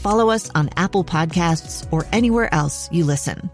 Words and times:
follow 0.00 0.30
us 0.30 0.50
on 0.54 0.70
Apple 0.76 1.04
Podcasts, 1.04 1.86
or 1.92 2.06
anywhere 2.12 2.52
else 2.52 2.88
you 2.90 3.04
listen. 3.04 3.50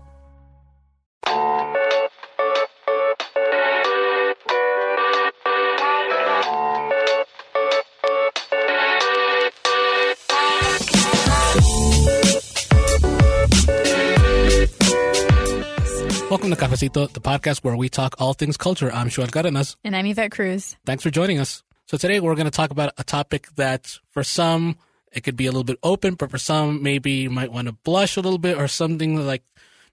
Welcome 16.28 16.50
to 16.50 16.56
Cafecito, 16.56 17.12
the 17.12 17.20
podcast 17.20 17.64
where 17.64 17.76
we 17.76 17.88
talk 17.88 18.16
all 18.20 18.34
things 18.34 18.56
culture. 18.56 18.92
I'm 18.92 19.08
Xoel 19.08 19.30
Cardenas. 19.32 19.76
And 19.82 19.96
I'm 19.96 20.06
Yvette 20.06 20.32
Cruz. 20.32 20.76
Thanks 20.84 21.02
for 21.02 21.10
joining 21.10 21.38
us. 21.38 21.62
So 21.86 21.96
today 21.96 22.20
we're 22.20 22.34
going 22.34 22.46
to 22.46 22.50
talk 22.50 22.70
about 22.70 22.92
a 22.98 23.04
topic 23.04 23.48
that 23.56 23.98
for 24.10 24.22
some, 24.22 24.76
it 25.16 25.22
could 25.24 25.36
be 25.36 25.46
a 25.46 25.50
little 25.50 25.64
bit 25.64 25.78
open, 25.82 26.14
but 26.14 26.30
for 26.30 26.36
some, 26.36 26.82
maybe 26.82 27.10
you 27.12 27.30
might 27.30 27.50
want 27.50 27.68
to 27.68 27.72
blush 27.72 28.18
a 28.18 28.20
little 28.20 28.38
bit 28.38 28.58
or 28.58 28.68
something 28.68 29.26
like 29.26 29.42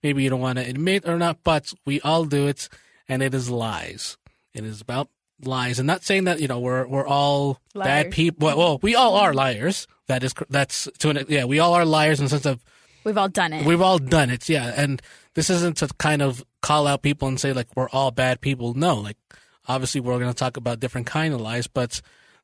maybe 0.03 0.21
you 0.21 0.29
don't 0.29 0.41
want 0.41 0.59
to 0.59 0.69
admit 0.69 1.07
or 1.07 1.17
not, 1.17 1.37
but 1.45 1.73
we 1.85 2.01
all 2.01 2.25
do 2.25 2.47
it. 2.47 2.67
And 3.07 3.23
it 3.23 3.33
is 3.33 3.49
lies. 3.49 4.17
It 4.53 4.65
is 4.65 4.81
about 4.81 5.09
lies 5.41 5.79
and 5.79 5.87
not 5.87 6.03
saying 6.03 6.25
that, 6.25 6.41
you 6.41 6.47
know, 6.49 6.59
we're, 6.59 6.85
we're 6.85 7.07
all 7.07 7.61
Liars. 7.73 7.87
bad 7.87 8.11
people. 8.11 8.47
Well, 8.47 8.57
well, 8.57 8.79
we 8.81 8.95
all 8.95 9.15
are 9.15 9.33
liars. 9.33 9.87
That 10.07 10.23
is, 10.23 10.33
that's 10.49 10.89
to 10.99 11.09
an, 11.09 11.25
yeah, 11.29 11.45
we 11.45 11.59
all 11.59 11.73
are 11.73 11.85
liars 11.85 12.19
in 12.19 12.25
the 12.25 12.29
sense 12.29 12.45
of 12.45 12.59
We've 13.05 13.17
all 13.17 13.29
done 13.29 13.53
it. 13.53 13.65
We've 13.65 13.81
all 13.81 13.97
done 13.97 14.29
it, 14.29 14.47
yeah. 14.47 14.73
And 14.75 15.01
this 15.35 15.49
isn't 15.49 15.77
to 15.77 15.87
kind 15.97 16.21
of 16.21 16.43
call 16.61 16.85
out 16.87 17.01
people 17.01 17.27
and 17.27 17.39
say 17.39 17.53
like 17.53 17.67
we're 17.75 17.89
all 17.89 18.11
bad 18.11 18.41
people. 18.41 18.73
No, 18.73 18.95
like 18.95 19.17
obviously 19.67 20.01
we're 20.01 20.19
going 20.19 20.31
to 20.31 20.37
talk 20.37 20.57
about 20.57 20.79
different 20.79 21.07
kind 21.07 21.33
of 21.33 21.41
lies, 21.41 21.67
but 21.67 22.01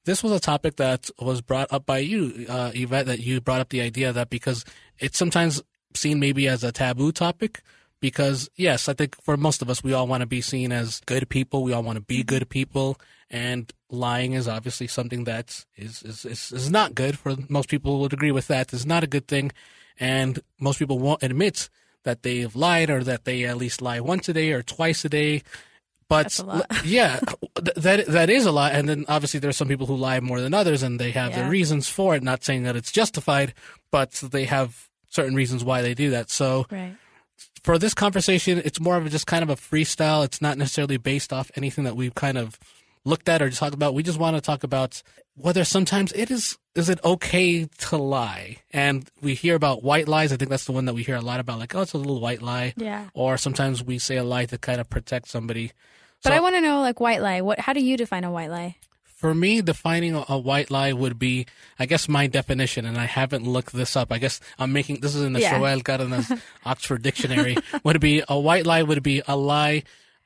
this 0.09 0.23
was 0.23 0.31
a 0.31 0.39
topic 0.39 0.77
that 0.77 1.09
was 1.19 1.41
brought 1.41 1.71
up 1.71 1.85
by 1.85 1.99
you, 1.99 2.45
uh, 2.49 2.71
Yvette, 2.73 3.05
that 3.05 3.19
you 3.19 3.39
brought 3.41 3.61
up 3.61 3.69
the 3.69 3.81
idea 3.81 4.11
that 4.11 4.29
because 4.29 4.65
it's 4.97 5.17
sometimes 5.17 5.61
seen 5.93 6.19
maybe 6.19 6.47
as 6.47 6.63
a 6.63 6.71
taboo 6.71 7.11
topic. 7.11 7.61
Because 8.01 8.49
yes, 8.55 8.87
I 8.87 8.93
think 8.93 9.21
for 9.21 9.35
most 9.35 9.61
of 9.61 9.69
us, 9.69 9.83
we 9.83 9.93
all 9.93 10.07
want 10.07 10.21
to 10.21 10.27
be 10.27 10.41
seen 10.41 10.71
as 10.71 11.01
good 11.05 11.27
people. 11.29 11.63
We 11.63 11.73
all 11.73 11.83
want 11.83 11.97
to 11.97 12.01
be 12.01 12.23
good 12.23 12.49
people, 12.49 12.97
and 13.29 13.71
lying 13.89 14.33
is 14.33 14.47
obviously 14.47 14.87
something 14.87 15.25
that 15.25 15.65
is 15.75 16.01
is, 16.03 16.25
is, 16.25 16.51
is 16.53 16.71
not 16.71 16.95
good. 16.95 17.19
For 17.19 17.35
most 17.49 17.69
people 17.69 17.99
would 17.99 18.13
agree 18.13 18.31
with 18.31 18.47
that. 18.47 18.73
It's 18.73 18.85
not 18.85 19.03
a 19.03 19.07
good 19.07 19.27
thing 19.27 19.51
and 19.99 20.39
most 20.59 20.79
people 20.79 20.97
won't 20.97 21.23
admit 21.23 21.69
that 22.03 22.23
they've 22.23 22.55
lied 22.55 22.89
or 22.89 23.03
that 23.03 23.25
they 23.25 23.43
at 23.43 23.57
least 23.57 23.81
lie 23.81 23.99
once 23.99 24.29
a 24.29 24.33
day 24.33 24.51
or 24.51 24.63
twice 24.63 25.03
a 25.03 25.09
day. 25.09 25.43
But 26.09 26.23
That's 26.23 26.39
a 26.39 26.45
lot. 26.45 26.65
yeah, 26.85 27.19
th- 27.55 27.75
that 27.75 28.07
that 28.07 28.29
is 28.29 28.45
a 28.47 28.51
lot. 28.51 28.73
And 28.73 28.89
then 28.89 29.05
obviously 29.07 29.39
there 29.39 29.49
are 29.49 29.53
some 29.53 29.67
people 29.67 29.85
who 29.85 29.95
lie 29.95 30.19
more 30.19 30.41
than 30.41 30.53
others, 30.53 30.83
and 30.83 30.99
they 30.99 31.11
have 31.11 31.35
their 31.35 31.49
reasons 31.49 31.87
for 31.87 32.15
it. 32.15 32.23
Not 32.23 32.43
saying 32.43 32.63
that 32.63 32.75
it's 32.75 32.91
justified, 32.91 33.53
but 33.91 34.11
they 34.13 34.45
have 34.45 34.89
certain 35.07 35.35
reasons 35.35 35.63
why 35.63 35.83
they 35.83 35.93
do 35.93 36.09
that. 36.09 36.31
So 36.31 36.65
right. 36.71 36.95
for 37.63 37.77
this 37.77 37.93
conversation, 37.93 38.61
it's 38.65 38.79
more 38.79 38.97
of 38.97 39.05
a, 39.05 39.09
just 39.09 39.27
kind 39.27 39.43
of 39.43 39.49
a 39.51 39.55
freestyle. 39.55 40.25
It's 40.25 40.41
not 40.41 40.57
necessarily 40.57 40.97
based 40.97 41.31
off 41.31 41.51
anything 41.55 41.83
that 41.83 41.95
we've 41.95 42.15
kind 42.15 42.37
of 42.37 42.59
looked 43.05 43.29
at 43.29 43.41
or 43.41 43.49
just 43.49 43.59
talked 43.59 43.75
about. 43.75 43.93
We 43.93 44.03
just 44.03 44.19
want 44.19 44.35
to 44.35 44.41
talk 44.41 44.63
about 44.63 45.03
whether 45.35 45.63
sometimes 45.63 46.11
it 46.13 46.31
is 46.31 46.57
is 46.75 46.89
it 46.89 46.99
okay 47.03 47.65
to 47.65 47.97
lie. 47.97 48.57
And 48.71 49.09
we 49.21 49.35
hear 49.35 49.55
about 49.55 49.83
white 49.83 50.07
lies. 50.07 50.31
I 50.31 50.37
think 50.37 50.49
that's 50.49 50.65
the 50.65 50.71
one 50.71 50.85
that 50.85 50.93
we 50.93 51.03
hear 51.03 51.15
a 51.15 51.21
lot 51.21 51.39
about. 51.39 51.59
Like, 51.59 51.75
oh, 51.75 51.81
it's 51.81 51.93
a 51.93 51.97
little 51.97 52.19
white 52.19 52.41
lie. 52.41 52.73
Yeah. 52.77 53.09
Or 53.13 53.37
sometimes 53.37 53.83
we 53.83 53.99
say 53.99 54.17
a 54.17 54.23
lie 54.23 54.45
to 54.45 54.57
kind 54.57 54.79
of 54.79 54.89
protect 54.89 55.27
somebody. 55.27 55.71
But 56.23 56.29
So- 56.31 56.35
I 56.35 56.39
want 56.39 56.55
to 56.55 56.61
know, 56.61 56.81
like, 56.81 56.99
white 56.99 57.21
lie. 57.21 57.41
What? 57.41 57.59
How 57.59 57.73
do 57.73 57.79
you 57.81 57.97
define 57.97 58.23
a 58.23 58.31
white 58.31 58.49
lie? 58.49 58.75
For 59.03 59.35
me, 59.35 59.61
defining 59.61 60.15
a, 60.15 60.23
a 60.29 60.37
white 60.37 60.71
lie 60.71 60.93
would 60.93 61.19
be, 61.19 61.45
I 61.77 61.85
guess, 61.85 62.07
my 62.07 62.27
definition, 62.27 62.85
and 62.85 62.97
I 62.97 63.03
haven't 63.05 63.45
looked 63.45 63.73
this 63.73 63.97
up. 63.97 64.13
I 64.13 64.17
guess 64.17 64.39
I'm 64.57 64.71
making 64.71 65.01
this 65.01 65.13
is 65.13 65.21
in 65.23 65.33
the 65.33 65.41
Yeah. 65.41 65.59
Xoel 65.59 65.83
Cardenas 65.83 66.31
Oxford 66.65 67.01
Dictionary. 67.01 67.57
would 67.83 67.99
be 67.99 68.23
a 68.29 68.39
white 68.39 68.65
lie 68.65 68.81
would 68.83 69.03
be 69.03 69.21
a 69.27 69.35
lie 69.35 69.83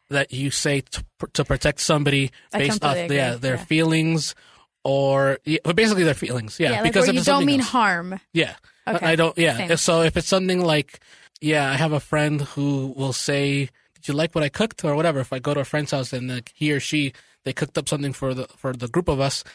that 0.09 0.31
you 0.31 0.52
say 0.52 0.81
to, 0.81 1.04
to 1.34 1.44
protect 1.44 1.80
somebody 1.80 2.30
based 2.52 2.84
off 2.86 2.96
yeah, 2.96 3.04
agree, 3.31 3.40
their 3.40 3.56
yeah. 3.56 3.64
feelings 3.66 4.36
or 4.84 5.40
yeah, 5.44 5.58
but 5.64 5.75
basically 5.75 6.04
their 6.04 6.14
feelings. 6.14 6.60
Yeah, 6.60 6.72
like, 6.81 6.84
because 6.84 7.08
if 7.08 7.16
you 7.16 7.24
don't 7.24 7.46
mean 7.46 7.62
else. 7.62 7.70
harm. 7.70 8.20
Yeah. 8.31 8.54
I- 8.86 8.96
Okay. 8.96 9.06
I 9.08 9.16
don't, 9.16 9.36
yeah. 9.38 9.58
Same. 9.68 9.78
So 9.78 10.02
if 10.02 10.18
it's 10.18 10.28
something 10.28 10.64
like, 10.64 11.00
yeah, 11.42 11.72
I 11.72 11.75
have 11.78 11.94
a 11.94 12.00
friend 12.02 12.42
who 12.42 12.94
will 12.98 13.14
say, 13.14 13.70
did 14.03 14.12
you 14.12 14.18
like 14.18 14.36
what 14.36 14.44
I 14.44 14.50
cooked 14.50 14.84
or 14.84 14.96
whatever? 14.96 15.22
If 15.22 15.31
I 15.31 15.40
go 15.40 15.53
to 15.53 15.62
a 15.62 15.66
friend's 15.66 15.91
house 15.91 16.12
and 16.12 16.30
like, 16.30 16.52
he 16.53 16.74
or 16.74 16.81
she, 16.81 17.14
they 17.46 17.53
cooked 17.53 17.78
up 17.78 17.88
something 17.88 18.12
for 18.12 18.34
the, 18.34 18.47
for 18.58 18.74
the 18.74 18.90
group 18.90 19.08
of 19.08 19.22
us. 19.22 19.46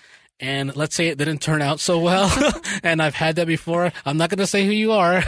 And 0.40 0.74
let's 0.74 0.94
say 0.94 1.08
it 1.08 1.18
didn't 1.18 1.42
turn 1.42 1.60
out 1.60 1.80
so 1.80 1.98
well. 1.98 2.32
and 2.82 3.02
I've 3.02 3.14
had 3.14 3.36
that 3.36 3.46
before. 3.46 3.92
I'm 4.06 4.16
not 4.16 4.30
going 4.30 4.38
to 4.38 4.46
say 4.46 4.64
who 4.64 4.72
you 4.72 4.92
are, 4.92 5.22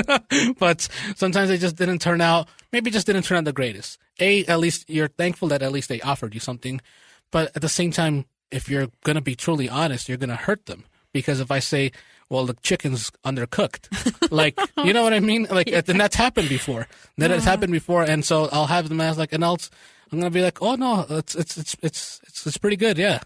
but 0.58 0.86
sometimes 1.16 1.48
it 1.48 1.58
just 1.58 1.76
didn't 1.76 2.00
turn 2.00 2.20
out. 2.20 2.48
Maybe 2.70 2.90
just 2.90 3.06
didn't 3.06 3.22
turn 3.22 3.38
out 3.38 3.44
the 3.44 3.52
greatest. 3.54 3.98
A, 4.20 4.44
at 4.44 4.58
least 4.58 4.90
you're 4.90 5.08
thankful 5.08 5.48
that 5.48 5.62
at 5.62 5.72
least 5.72 5.88
they 5.88 6.02
offered 6.02 6.34
you 6.34 6.40
something. 6.40 6.82
But 7.30 7.52
at 7.56 7.62
the 7.62 7.70
same 7.70 7.90
time, 7.90 8.26
if 8.50 8.68
you're 8.68 8.88
going 9.02 9.16
to 9.16 9.22
be 9.22 9.34
truly 9.34 9.68
honest, 9.68 10.08
you're 10.08 10.18
going 10.18 10.28
to 10.28 10.36
hurt 10.36 10.66
them. 10.66 10.84
Because 11.14 11.40
if 11.40 11.50
I 11.50 11.60
say, 11.60 11.92
well, 12.30 12.46
the 12.46 12.54
chicken's 12.62 13.10
undercooked, 13.24 14.30
like, 14.30 14.58
you 14.84 14.92
know 14.92 15.02
what 15.02 15.12
I 15.14 15.20
mean? 15.20 15.46
Like, 15.50 15.68
and 15.68 16.00
that's 16.00 16.16
happened 16.16 16.48
before. 16.48 16.86
That 17.16 17.30
has 17.30 17.44
happened 17.44 17.72
before. 17.72 18.02
And 18.02 18.24
so 18.24 18.48
I'll 18.52 18.66
have 18.66 18.88
them 18.88 19.00
as 19.00 19.16
like, 19.18 19.32
and 19.32 19.44
I'll, 19.44 19.58
I'm 20.12 20.20
going 20.20 20.30
to 20.30 20.34
be 20.34 20.42
like, 20.42 20.60
oh 20.62 20.74
no, 20.74 21.06
it's, 21.08 21.34
it's, 21.34 21.56
it's, 21.56 21.76
it's, 21.82 22.20
it's, 22.26 22.46
it's 22.46 22.58
pretty 22.58 22.76
good. 22.76 22.98
Yeah. 22.98 23.20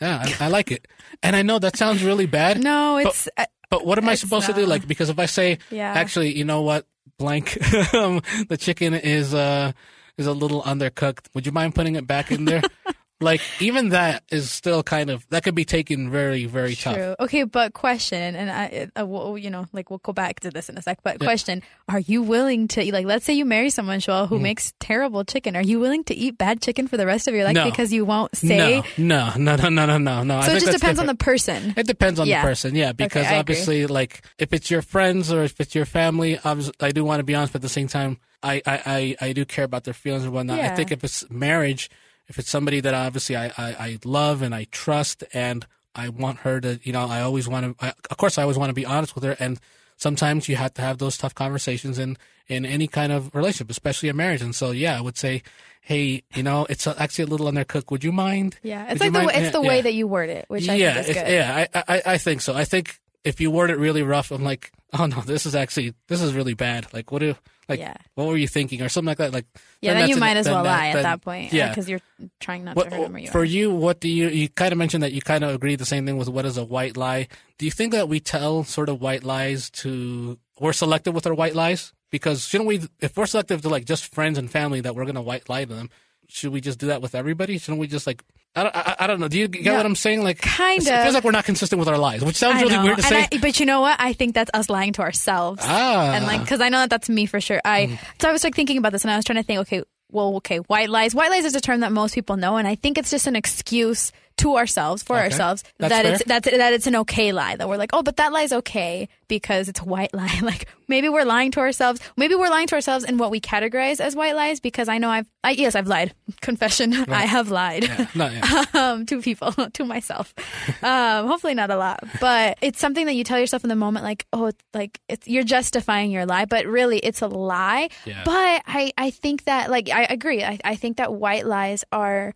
Yeah. 0.00 0.22
I, 0.40 0.46
I 0.46 0.48
like 0.48 0.70
it. 0.70 0.86
And 1.22 1.34
I 1.34 1.42
know 1.42 1.58
that 1.58 1.76
sounds 1.76 2.02
really 2.04 2.26
bad. 2.26 2.62
No, 2.62 2.98
it's. 2.98 3.28
uh, 3.38 3.46
But 3.70 3.84
what 3.86 3.98
am 3.98 4.08
I 4.08 4.14
supposed 4.14 4.46
to 4.46 4.52
do? 4.52 4.66
Like, 4.66 4.86
because 4.86 5.08
if 5.08 5.18
I 5.18 5.26
say, 5.26 5.58
Yeah. 5.70 5.92
actually, 5.92 6.36
you 6.36 6.44
know 6.44 6.62
what, 6.62 6.86
blank, 7.18 7.56
um, 7.94 8.20
the 8.48 8.56
chicken 8.58 8.92
is 8.94 9.32
uh 9.34 9.72
is 10.18 10.26
a 10.26 10.32
little 10.32 10.62
undercooked. 10.62 11.26
Would 11.34 11.46
you 11.46 11.52
mind 11.52 11.74
putting 11.74 11.94
it 11.96 12.06
back 12.06 12.30
in 12.30 12.44
there? 12.44 12.62
like, 13.20 13.40
even 13.60 13.90
that 13.90 14.22
is 14.30 14.50
still 14.50 14.82
kind 14.82 15.08
of 15.10 15.26
that 15.30 15.42
could 15.42 15.54
be 15.54 15.64
taken 15.64 16.10
very, 16.10 16.44
very 16.44 16.74
tough. 16.74 17.16
Okay, 17.20 17.44
but 17.44 17.72
question, 17.72 18.36
and 18.36 18.50
I, 18.50 18.88
uh, 19.00 19.06
we'll, 19.06 19.38
you 19.38 19.48
know, 19.50 19.66
like 19.72 19.88
we'll 19.88 20.00
go 20.00 20.12
back 20.12 20.40
to 20.40 20.50
this 20.50 20.68
in 20.68 20.76
a 20.76 20.82
sec. 20.82 20.98
But 21.02 21.16
Yeah. 21.20 21.26
question: 21.26 21.62
Are 21.88 22.00
you 22.00 22.22
willing 22.22 22.68
to, 22.68 22.92
like, 22.92 23.06
let's 23.06 23.24
say 23.24 23.32
you 23.32 23.44
marry 23.44 23.70
someone, 23.70 24.00
Xoel, 24.00 24.28
who 24.28 24.38
makes 24.38 24.74
terrible 24.80 25.24
chicken? 25.24 25.56
Are 25.56 25.62
you 25.62 25.80
willing 25.80 26.04
to 26.04 26.14
eat 26.14 26.36
bad 26.36 26.60
chicken 26.60 26.88
for 26.88 26.96
the 26.96 27.06
rest 27.06 27.26
of 27.26 27.34
your 27.34 27.44
life 27.44 27.54
No. 27.54 27.64
because 27.64 27.92
you 27.92 28.04
won't 28.04 28.36
say? 28.36 28.82
No, 28.98 29.32
no, 29.36 29.56
no, 29.56 29.68
no, 29.68 29.86
no, 29.86 29.98
no, 29.98 30.22
no. 30.22 30.38
I 30.38 30.46
So 30.46 30.52
it 30.52 30.60
just 30.60 30.72
depends 30.72 31.00
on 31.00 31.06
the 31.06 31.14
person. 31.14 31.72
It 31.76 31.86
depends 31.86 32.20
on 32.20 32.26
Yeah. 32.26 32.42
the 32.42 32.48
person, 32.48 32.74
yeah. 32.74 32.92
Because 32.92 33.24
I 33.24 33.30
agree. 33.30 33.38
obviously, 33.38 33.86
like, 33.86 34.22
if 34.38 34.52
it's 34.52 34.70
your 34.70 34.82
friends 34.82 35.32
or 35.32 35.42
if 35.42 35.58
it's 35.60 35.74
your 35.74 35.86
family, 35.86 36.38
I 36.44 36.90
do 36.92 37.04
want 37.04 37.20
to 37.20 37.24
be 37.24 37.34
honest, 37.34 37.52
but 37.52 37.60
at 37.60 37.62
the 37.62 37.68
same 37.68 37.88
time, 37.88 38.18
I, 38.42 38.60
I, 38.66 39.16
I, 39.20 39.28
I 39.28 39.32
do 39.32 39.44
care 39.44 39.64
about 39.64 39.84
their 39.84 39.94
feelings 39.94 40.24
and 40.24 40.32
whatnot. 40.32 40.60
I 40.60 40.68
think 40.76 40.92
if 40.92 41.02
it's 41.02 41.28
marriage, 41.30 41.88
if 42.28 42.38
it's 42.38 42.50
somebody 42.50 42.80
that 42.80 42.94
obviously 42.94 43.36
I, 43.36 43.46
I, 43.56 43.76
I 43.78 43.98
love 44.04 44.42
and 44.42 44.54
I 44.54 44.66
trust 44.70 45.24
and 45.32 45.66
I 45.94 46.08
want 46.08 46.40
her 46.40 46.60
to, 46.60 46.80
you 46.82 46.92
know, 46.92 47.06
I 47.06 47.22
always 47.22 47.48
want 47.48 47.78
to, 47.78 47.86
I, 47.86 47.92
of 48.10 48.16
course, 48.16 48.38
I 48.38 48.42
always 48.42 48.58
want 48.58 48.70
to 48.70 48.74
be 48.74 48.84
honest 48.84 49.14
with 49.14 49.24
her. 49.24 49.36
And 49.38 49.58
sometimes 49.96 50.48
you 50.48 50.56
have 50.56 50.74
to 50.74 50.82
have 50.82 50.98
those 50.98 51.16
tough 51.16 51.34
conversations 51.34 51.98
in, 51.98 52.18
in 52.48 52.66
any 52.66 52.86
kind 52.86 53.12
of 53.12 53.34
relationship, 53.34 53.70
especially 53.70 54.08
a 54.08 54.14
marriage. 54.14 54.42
And 54.42 54.54
so, 54.54 54.72
yeah, 54.72 54.98
I 54.98 55.00
would 55.00 55.16
say, 55.16 55.42
hey, 55.80 56.22
you 56.34 56.42
know, 56.42 56.66
it's 56.68 56.86
actually 56.86 57.24
a 57.24 57.28
little 57.28 57.50
undercooked. 57.50 57.90
Would 57.90 58.04
you 58.04 58.12
mind? 58.12 58.58
Yeah, 58.62 58.90
it's 58.90 59.00
like 59.00 59.12
the 59.12 59.18
mind- 59.18 59.26
way, 59.28 59.34
it's 59.36 59.52
the 59.52 59.62
way 59.62 59.80
that 59.80 59.94
you 59.94 60.06
word 60.06 60.28
it, 60.28 60.44
which 60.48 60.68
I 60.68 60.74
yeah, 60.74 60.94
think 60.94 61.08
is 61.08 61.14
good. 61.22 61.32
yeah, 61.32 61.66
I, 61.74 61.84
I, 61.88 62.02
I 62.06 62.18
think 62.18 62.42
so. 62.42 62.54
I 62.54 62.64
think 62.64 62.98
if 63.26 63.40
you 63.40 63.50
word 63.50 63.70
it 63.70 63.78
really 63.78 64.02
rough, 64.02 64.30
I'm 64.30 64.44
like, 64.44 64.70
oh 64.92 65.06
no, 65.06 65.20
this 65.20 65.44
is 65.46 65.54
actually 65.54 65.92
this 66.08 66.22
is 66.22 66.32
really 66.32 66.54
bad. 66.54 66.86
Like, 66.94 67.10
what 67.10 67.18
do 67.18 67.34
like 67.68 67.80
Yeah. 67.80 67.94
what 68.14 68.28
were 68.28 68.36
you 68.36 68.46
thinking 68.46 68.80
or 68.82 68.88
something 68.88 69.08
like 69.08 69.18
that? 69.18 69.32
Like, 69.32 69.46
Yeah, 69.82 69.92
then, 69.94 70.02
that's 70.02 70.10
you 70.10 70.16
might 70.16 70.36
as 70.36 70.46
well 70.48 70.62
lie 70.64 70.88
then- 70.92 70.98
at 70.98 71.02
that 71.02 71.22
point. 71.22 71.52
Yeah, 71.52 71.66
uh, 71.66 71.68
because 71.70 71.88
you're 71.88 72.00
trying 72.40 72.64
not 72.64 72.76
what, 72.76 72.90
to 72.90 72.96
hurt 72.96 73.06
him 73.06 73.18
you 73.18 73.28
for 73.28 73.40
are. 73.40 73.44
you, 73.44 73.70
what 73.72 73.98
do 74.00 74.08
you? 74.08 74.28
You 74.28 74.48
kind 74.48 74.70
of 74.72 74.78
mentioned 74.78 75.02
that 75.02 75.12
you 75.12 75.20
kind 75.20 75.42
of 75.44 75.50
agree 75.54 75.74
the 75.76 75.84
same 75.84 76.06
thing 76.06 76.16
with 76.16 76.28
what 76.28 76.46
is 76.46 76.56
a 76.56 76.64
white 76.64 76.96
lie. 76.96 77.26
Do 77.58 77.64
you 77.64 77.72
think 77.72 77.92
that 77.92 78.08
we 78.08 78.20
tell 78.20 78.62
sort 78.64 78.88
of 78.88 79.00
white 79.00 79.24
lies 79.24 79.68
to? 79.82 80.38
We're 80.60 80.72
selective 80.72 81.12
with 81.14 81.26
our 81.26 81.34
white 81.34 81.54
lies 81.54 81.92
because 82.10 82.46
shouldn't 82.46 82.68
we? 82.68 82.80
If 83.00 83.16
we're 83.16 83.26
selective 83.26 83.60
to 83.62 83.68
like 83.68 83.84
just 83.84 84.14
friends 84.14 84.38
and 84.38 84.48
family 84.50 84.80
that 84.82 84.94
we're 84.94 85.04
gonna 85.04 85.20
white 85.20 85.48
lie 85.48 85.64
to 85.64 85.74
them, 85.74 85.90
should 86.28 86.52
we 86.52 86.60
just 86.60 86.78
do 86.78 86.86
that 86.88 87.02
with 87.02 87.14
everybody? 87.14 87.58
Shouldn't 87.58 87.80
we 87.80 87.86
just 87.86 88.06
like? 88.06 88.22
I 88.54 88.62
don't, 88.62 88.74
I, 88.76 88.96
I 89.00 89.06
don't 89.06 89.20
know. 89.20 89.28
Do 89.28 89.38
you 89.38 89.48
get 89.48 89.64
No, 89.66 89.74
what 89.74 89.84
I'm 89.84 89.94
saying? 89.94 90.22
Like, 90.24 90.40
kind 90.40 90.80
it 90.80 91.02
feels 91.02 91.12
like 91.14 91.24
we're 91.24 91.30
not 91.30 91.44
consistent 91.44 91.78
with 91.78 91.88
our 91.88 91.98
lies, 91.98 92.24
which 92.24 92.36
sounds 92.36 92.62
really 92.62 92.78
weird 92.78 92.96
to 92.98 93.04
and 93.14 93.28
say. 93.30 93.36
I, 93.36 93.38
but 93.38 93.60
you 93.60 93.66
know 93.66 93.82
what? 93.82 93.96
I 94.00 94.14
think 94.14 94.34
that's 94.34 94.50
us 94.54 94.70
lying 94.70 94.94
to 94.94 95.02
ourselves. 95.02 95.62
ah, 95.64 96.12
and 96.14 96.24
like 96.24 96.40
because 96.40 96.60
I 96.62 96.70
know 96.70 96.78
that 96.78 96.88
that's 96.90 97.08
me 97.10 97.26
for 97.26 97.40
sure. 97.40 97.60
I 97.64 97.86
Mm. 97.88 97.98
so 98.22 98.28
I 98.28 98.32
was 98.32 98.42
like 98.44 98.54
thinking 98.54 98.78
about 98.78 98.92
this 98.92 99.04
and 99.04 99.10
I 99.10 99.16
was 99.16 99.24
trying 99.26 99.36
to 99.36 99.42
think. 99.42 99.60
Okay, 99.60 99.82
well, 100.10 100.36
okay, 100.36 100.58
white 100.58 100.88
lies. 100.88 101.14
White 101.14 101.30
lies 101.30 101.44
is 101.44 101.54
a 101.54 101.60
term 101.60 101.80
that 101.80 101.92
most 101.92 102.14
people 102.14 102.36
know, 102.36 102.56
and 102.56 102.66
I 102.66 102.76
think 102.76 102.96
it's 102.96 103.10
just 103.10 103.26
an 103.26 103.36
excuse 103.36 104.10
to 104.38 104.56
ourselves 104.56 105.02
for 105.02 105.16
Okay. 105.16 105.24
ourselves 105.24 105.64
That's 105.78 105.90
that 105.92 106.02
fair. 106.04 106.14
it's 106.14 106.24
that's 106.24 106.50
that 106.50 106.72
it's 106.74 106.86
an 106.86 106.96
okay 106.96 107.32
lie 107.32 107.56
that 107.56 107.68
we're 107.68 107.76
like, 107.78 107.90
oh, 107.92 108.02
but 108.02 108.16
that 108.18 108.32
lie's 108.32 108.52
okay 108.52 109.08
because 109.28 109.68
it's 109.68 109.80
a 109.80 109.84
white 109.84 110.12
lie. 110.20 110.38
like 110.42 110.68
maybe 110.88 111.08
we're 111.08 111.24
lying 111.24 111.50
to 111.52 111.60
ourselves. 111.60 112.00
Maybe 112.16 112.34
we're 112.34 112.50
lying 112.50 112.66
to 112.68 112.74
ourselves 112.74 113.04
in 113.04 113.16
what 113.18 113.30
we 113.30 113.40
categorize 113.40 114.00
as 114.00 114.14
white 114.14 114.36
lies 114.36 114.60
because 114.60 114.88
I 114.88 114.98
know 114.98 115.08
I've 115.08 115.26
I, 115.42 115.50
yes 115.52 115.74
I've 115.74 115.86
lied. 115.86 116.12
Confession, 116.42 116.92
I 117.10 117.24
have 117.24 117.50
lied. 117.50 117.84
yeah, 117.84 118.06
no, 118.14 118.28
yeah. 118.28 118.64
um, 118.74 119.06
to 119.06 119.20
people, 119.22 119.52
to 119.52 119.84
myself. 119.84 120.34
Um, 120.82 121.26
hopefully 121.28 121.54
not 121.54 121.70
a 121.70 121.76
lot, 121.76 122.00
but 122.20 122.58
it's 122.60 122.78
something 122.80 123.06
that 123.06 123.14
you 123.14 123.24
tell 123.24 123.38
yourself 123.38 123.64
in 123.64 123.68
the 123.68 123.76
moment, 123.76 124.04
like, 124.04 124.26
oh, 124.32 124.46
it's 124.46 124.62
like 124.74 125.00
it's 125.08 125.26
you're 125.26 125.44
justifying 125.44 126.10
your 126.10 126.26
lie, 126.26 126.44
but 126.44 126.66
really 126.66 126.98
it's 126.98 127.22
a 127.22 127.26
lie. 127.28 127.88
Yeah. 128.04 128.22
But 128.24 128.62
I, 128.66 128.92
I 128.98 129.10
think 129.10 129.44
that, 129.44 129.70
like, 129.70 129.88
I 129.90 130.04
agree. 130.04 130.44
I, 130.44 130.58
I 130.64 130.74
think 130.76 130.96
that 130.98 131.12
white 131.14 131.46
lies 131.46 131.84
are 131.92 132.34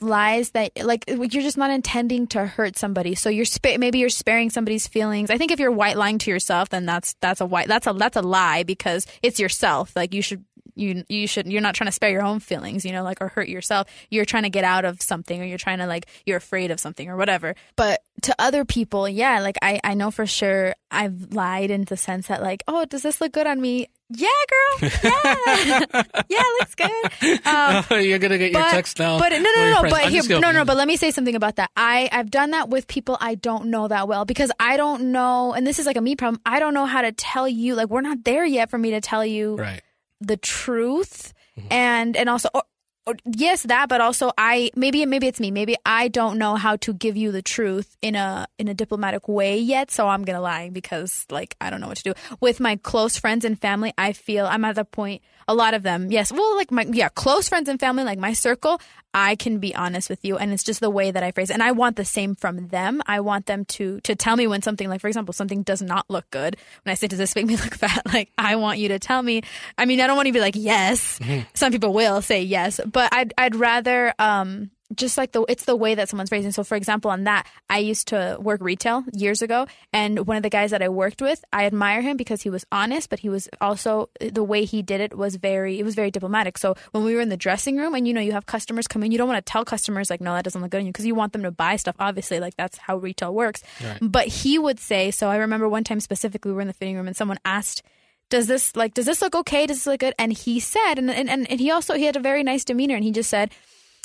lies 0.00 0.50
that 0.50 0.72
like 0.84 1.04
you're 1.08 1.42
just 1.42 1.56
not 1.56 1.70
intending 1.70 2.26
to 2.28 2.46
hurt 2.46 2.76
somebody. 2.76 3.14
So 3.14 3.28
you're 3.28 3.44
spa- 3.44 3.76
maybe 3.78 3.98
you're 3.98 4.08
sparing 4.08 4.50
somebody's 4.50 4.86
feelings. 4.86 5.30
I 5.30 5.38
think 5.38 5.50
if 5.50 5.58
you're 5.58 5.72
white 5.72 5.96
lying 5.96 6.18
to 6.18 6.30
yourself 6.30 6.68
then 6.68 6.86
that's 6.86 7.14
that's 7.20 7.40
a 7.40 7.46
white 7.46 7.68
that's 7.68 7.86
a 7.86 7.92
that's 7.92 8.16
a 8.16 8.22
lie 8.22 8.62
because 8.62 9.06
it's 9.22 9.40
yourself. 9.40 9.92
Like 9.96 10.14
you 10.14 10.22
should 10.22 10.44
you 10.74 11.04
you 11.08 11.26
should 11.26 11.46
you're 11.46 11.60
not 11.60 11.74
trying 11.74 11.86
to 11.86 11.92
spare 11.92 12.10
your 12.10 12.22
own 12.22 12.40
feelings 12.40 12.84
you 12.84 12.92
know 12.92 13.02
like 13.02 13.20
or 13.20 13.28
hurt 13.28 13.48
yourself 13.48 13.88
you're 14.10 14.24
trying 14.24 14.42
to 14.42 14.50
get 14.50 14.64
out 14.64 14.84
of 14.84 15.00
something 15.00 15.40
or 15.40 15.44
you're 15.44 15.58
trying 15.58 15.78
to 15.78 15.86
like 15.86 16.06
you're 16.26 16.36
afraid 16.36 16.70
of 16.70 16.80
something 16.80 17.08
or 17.08 17.16
whatever 17.16 17.54
but 17.76 18.02
to 18.22 18.34
other 18.38 18.64
people 18.64 19.08
yeah 19.08 19.40
like 19.40 19.56
i 19.62 19.80
i 19.84 19.94
know 19.94 20.10
for 20.10 20.26
sure 20.26 20.74
i've 20.90 21.32
lied 21.32 21.70
in 21.70 21.84
the 21.84 21.96
sense 21.96 22.28
that 22.28 22.42
like 22.42 22.62
oh 22.68 22.84
does 22.84 23.02
this 23.02 23.20
look 23.20 23.32
good 23.32 23.46
on 23.46 23.60
me 23.60 23.88
yeah 24.10 24.28
girl 24.50 24.90
yeah 25.02 26.02
yeah 26.28 26.42
looks 26.58 26.74
good 26.74 27.46
um, 27.46 27.84
You're 27.90 28.18
gonna 28.18 28.38
get 28.38 28.52
your 28.52 28.60
but, 28.60 28.70
text 28.70 28.98
now. 28.98 29.18
But 29.18 29.30
no, 29.30 29.38
no, 29.38 29.54
no, 29.54 29.82
no. 29.82 29.82
But 29.82 30.06
I'm 30.06 30.12
here, 30.12 30.40
no, 30.40 30.52
no. 30.52 30.64
But 30.64 30.76
let 30.76 30.86
me 30.86 30.96
say 30.96 31.10
something 31.10 31.34
about 31.34 31.56
that. 31.56 31.70
I 31.76 32.08
I've 32.12 32.30
done 32.30 32.50
that 32.50 32.68
with 32.68 32.86
people 32.86 33.16
I 33.20 33.34
don't 33.34 33.66
know 33.66 33.88
that 33.88 34.08
well 34.08 34.24
because 34.24 34.50
I 34.60 34.76
don't 34.76 35.12
know, 35.12 35.52
and 35.52 35.66
this 35.66 35.78
is 35.78 35.86
like 35.86 35.96
a 35.96 36.00
me 36.00 36.16
problem. 36.16 36.40
I 36.44 36.60
don't 36.60 36.74
know 36.74 36.86
how 36.86 37.02
to 37.02 37.12
tell 37.12 37.48
you. 37.48 37.74
Like 37.74 37.88
we're 37.88 38.00
not 38.00 38.24
there 38.24 38.44
yet 38.44 38.70
for 38.70 38.78
me 38.78 38.90
to 38.90 39.00
tell 39.00 39.24
you 39.24 39.56
right. 39.56 39.82
The 40.26 40.36
truth, 40.36 41.32
mm-hmm. 41.58 41.68
and 41.70 42.16
and 42.16 42.28
also. 42.28 42.48
Or, 42.54 42.62
or, 43.06 43.16
yes, 43.26 43.64
that, 43.64 43.90
but 43.90 44.00
also 44.00 44.32
I 44.38 44.70
maybe 44.74 45.04
maybe 45.04 45.26
it's 45.26 45.38
me. 45.38 45.50
Maybe 45.50 45.76
I 45.84 46.08
don't 46.08 46.38
know 46.38 46.56
how 46.56 46.76
to 46.76 46.94
give 46.94 47.18
you 47.18 47.32
the 47.32 47.42
truth 47.42 47.98
in 48.00 48.14
a 48.14 48.46
in 48.58 48.66
a 48.66 48.72
diplomatic 48.72 49.28
way 49.28 49.58
yet, 49.58 49.90
so 49.90 50.08
I'm 50.08 50.24
gonna 50.24 50.40
lie 50.40 50.70
because 50.70 51.26
like 51.28 51.54
I 51.60 51.68
don't 51.68 51.82
know 51.82 51.88
what 51.88 51.98
to 51.98 52.02
do 52.02 52.14
with 52.40 52.60
my 52.60 52.76
close 52.76 53.18
friends 53.18 53.44
and 53.44 53.60
family. 53.60 53.92
I 53.98 54.14
feel 54.14 54.46
I'm 54.46 54.64
at 54.64 54.76
the 54.76 54.86
point. 54.86 55.20
A 55.48 55.54
lot 55.54 55.74
of 55.74 55.82
them, 55.82 56.10
yes. 56.10 56.32
Well, 56.32 56.56
like 56.56 56.70
my 56.70 56.86
yeah, 56.90 57.08
close 57.08 57.48
friends 57.48 57.68
and 57.68 57.78
family, 57.78 58.04
like 58.04 58.18
my 58.18 58.32
circle. 58.32 58.80
I 59.16 59.36
can 59.36 59.58
be 59.58 59.72
honest 59.76 60.10
with 60.10 60.24
you, 60.24 60.36
and 60.36 60.52
it's 60.52 60.64
just 60.64 60.80
the 60.80 60.90
way 60.90 61.12
that 61.12 61.22
I 61.22 61.30
phrase. 61.30 61.48
it. 61.50 61.54
And 61.54 61.62
I 61.62 61.70
want 61.70 61.94
the 61.94 62.04
same 62.04 62.34
from 62.34 62.66
them. 62.68 63.00
I 63.06 63.20
want 63.20 63.46
them 63.46 63.64
to 63.66 64.00
to 64.00 64.16
tell 64.16 64.36
me 64.36 64.48
when 64.48 64.60
something, 64.60 64.88
like 64.88 65.00
for 65.00 65.06
example, 65.06 65.32
something 65.32 65.62
does 65.62 65.80
not 65.80 66.06
look 66.10 66.28
good. 66.30 66.56
When 66.82 66.90
I 66.90 66.94
say, 66.94 67.06
"Does 67.06 67.18
this 67.20 67.36
make 67.36 67.46
me 67.46 67.56
look 67.64 67.74
fat?" 67.74 68.02
Like 68.12 68.30
I 68.36 68.56
want 68.56 68.78
you 68.78 68.88
to 68.88 68.98
tell 68.98 69.22
me. 69.22 69.42
I 69.78 69.84
mean, 69.84 70.00
I 70.00 70.08
don't 70.08 70.16
want 70.16 70.26
you 70.26 70.32
to 70.32 70.36
be 70.36 70.40
like, 70.40 70.56
"Yes." 70.56 71.20
Some 71.54 71.70
people 71.70 71.92
will 71.92 72.22
say 72.22 72.42
yes, 72.42 72.80
but 72.84 73.14
I'd 73.14 73.32
I'd 73.38 73.54
rather 73.54 74.12
um 74.18 74.70
just 74.94 75.16
like 75.16 75.32
the 75.32 75.44
it's 75.48 75.64
the 75.64 75.76
way 75.76 75.94
that 75.94 76.08
someone's 76.08 76.28
phrasing. 76.28 76.52
So 76.52 76.64
for 76.64 76.76
example, 76.76 77.10
on 77.10 77.24
that, 77.24 77.46
I 77.70 77.78
used 77.78 78.08
to 78.08 78.36
work 78.40 78.60
retail 78.60 79.04
years 79.12 79.42
ago, 79.42 79.66
and 79.92 80.26
one 80.26 80.36
of 80.36 80.42
the 80.42 80.50
guys 80.50 80.70
that 80.72 80.82
I 80.82 80.88
worked 80.88 81.22
with, 81.22 81.44
I 81.52 81.64
admire 81.64 82.02
him 82.02 82.16
because 82.16 82.42
he 82.42 82.50
was 82.50 82.64
honest, 82.70 83.10
but 83.10 83.20
he 83.20 83.28
was 83.28 83.48
also 83.60 84.10
the 84.20 84.44
way 84.44 84.64
he 84.64 84.82
did 84.82 85.00
it 85.00 85.16
was 85.16 85.36
very 85.36 85.78
it 85.78 85.84
was 85.84 85.94
very 85.94 86.10
diplomatic. 86.10 86.58
So 86.58 86.74
when 86.92 87.04
we 87.04 87.14
were 87.14 87.20
in 87.20 87.28
the 87.28 87.36
dressing 87.36 87.76
room, 87.76 87.94
and 87.94 88.06
you 88.06 88.12
know 88.12 88.20
you 88.20 88.32
have 88.32 88.46
customers 88.46 88.86
come 88.86 89.02
in, 89.02 89.12
you 89.12 89.18
don't 89.18 89.28
want 89.28 89.44
to 89.44 89.50
tell 89.50 89.64
customers 89.64 90.10
like 90.10 90.20
no 90.20 90.34
that 90.34 90.44
doesn't 90.44 90.60
look 90.60 90.70
good 90.70 90.80
on 90.80 90.86
you 90.86 90.92
because 90.92 91.06
you 91.06 91.14
want 91.14 91.32
them 91.32 91.42
to 91.42 91.50
buy 91.50 91.76
stuff. 91.76 91.96
Obviously, 91.98 92.40
like 92.40 92.56
that's 92.56 92.78
how 92.78 92.96
retail 92.96 93.34
works. 93.34 93.62
But 94.00 94.28
he 94.28 94.58
would 94.58 94.78
say 94.80 95.10
so. 95.10 95.28
I 95.28 95.36
remember 95.36 95.68
one 95.68 95.84
time 95.84 96.00
specifically, 96.00 96.50
we 96.50 96.56
were 96.56 96.60
in 96.62 96.68
the 96.68 96.74
fitting 96.74 96.96
room, 96.96 97.06
and 97.06 97.16
someone 97.16 97.38
asked 97.44 97.82
does 98.30 98.46
this 98.46 98.74
like 98.74 98.94
does 98.94 99.04
this 99.04 99.20
look 99.20 99.34
okay 99.34 99.66
does 99.66 99.76
this 99.76 99.86
look 99.86 100.00
good 100.00 100.14
and 100.18 100.32
he 100.32 100.58
said 100.58 100.94
and, 100.94 101.10
and 101.10 101.28
and 101.28 101.60
he 101.60 101.70
also 101.70 101.94
he 101.94 102.04
had 102.04 102.16
a 102.16 102.20
very 102.20 102.42
nice 102.42 102.64
demeanor 102.64 102.94
and 102.94 103.04
he 103.04 103.12
just 103.12 103.28
said 103.28 103.50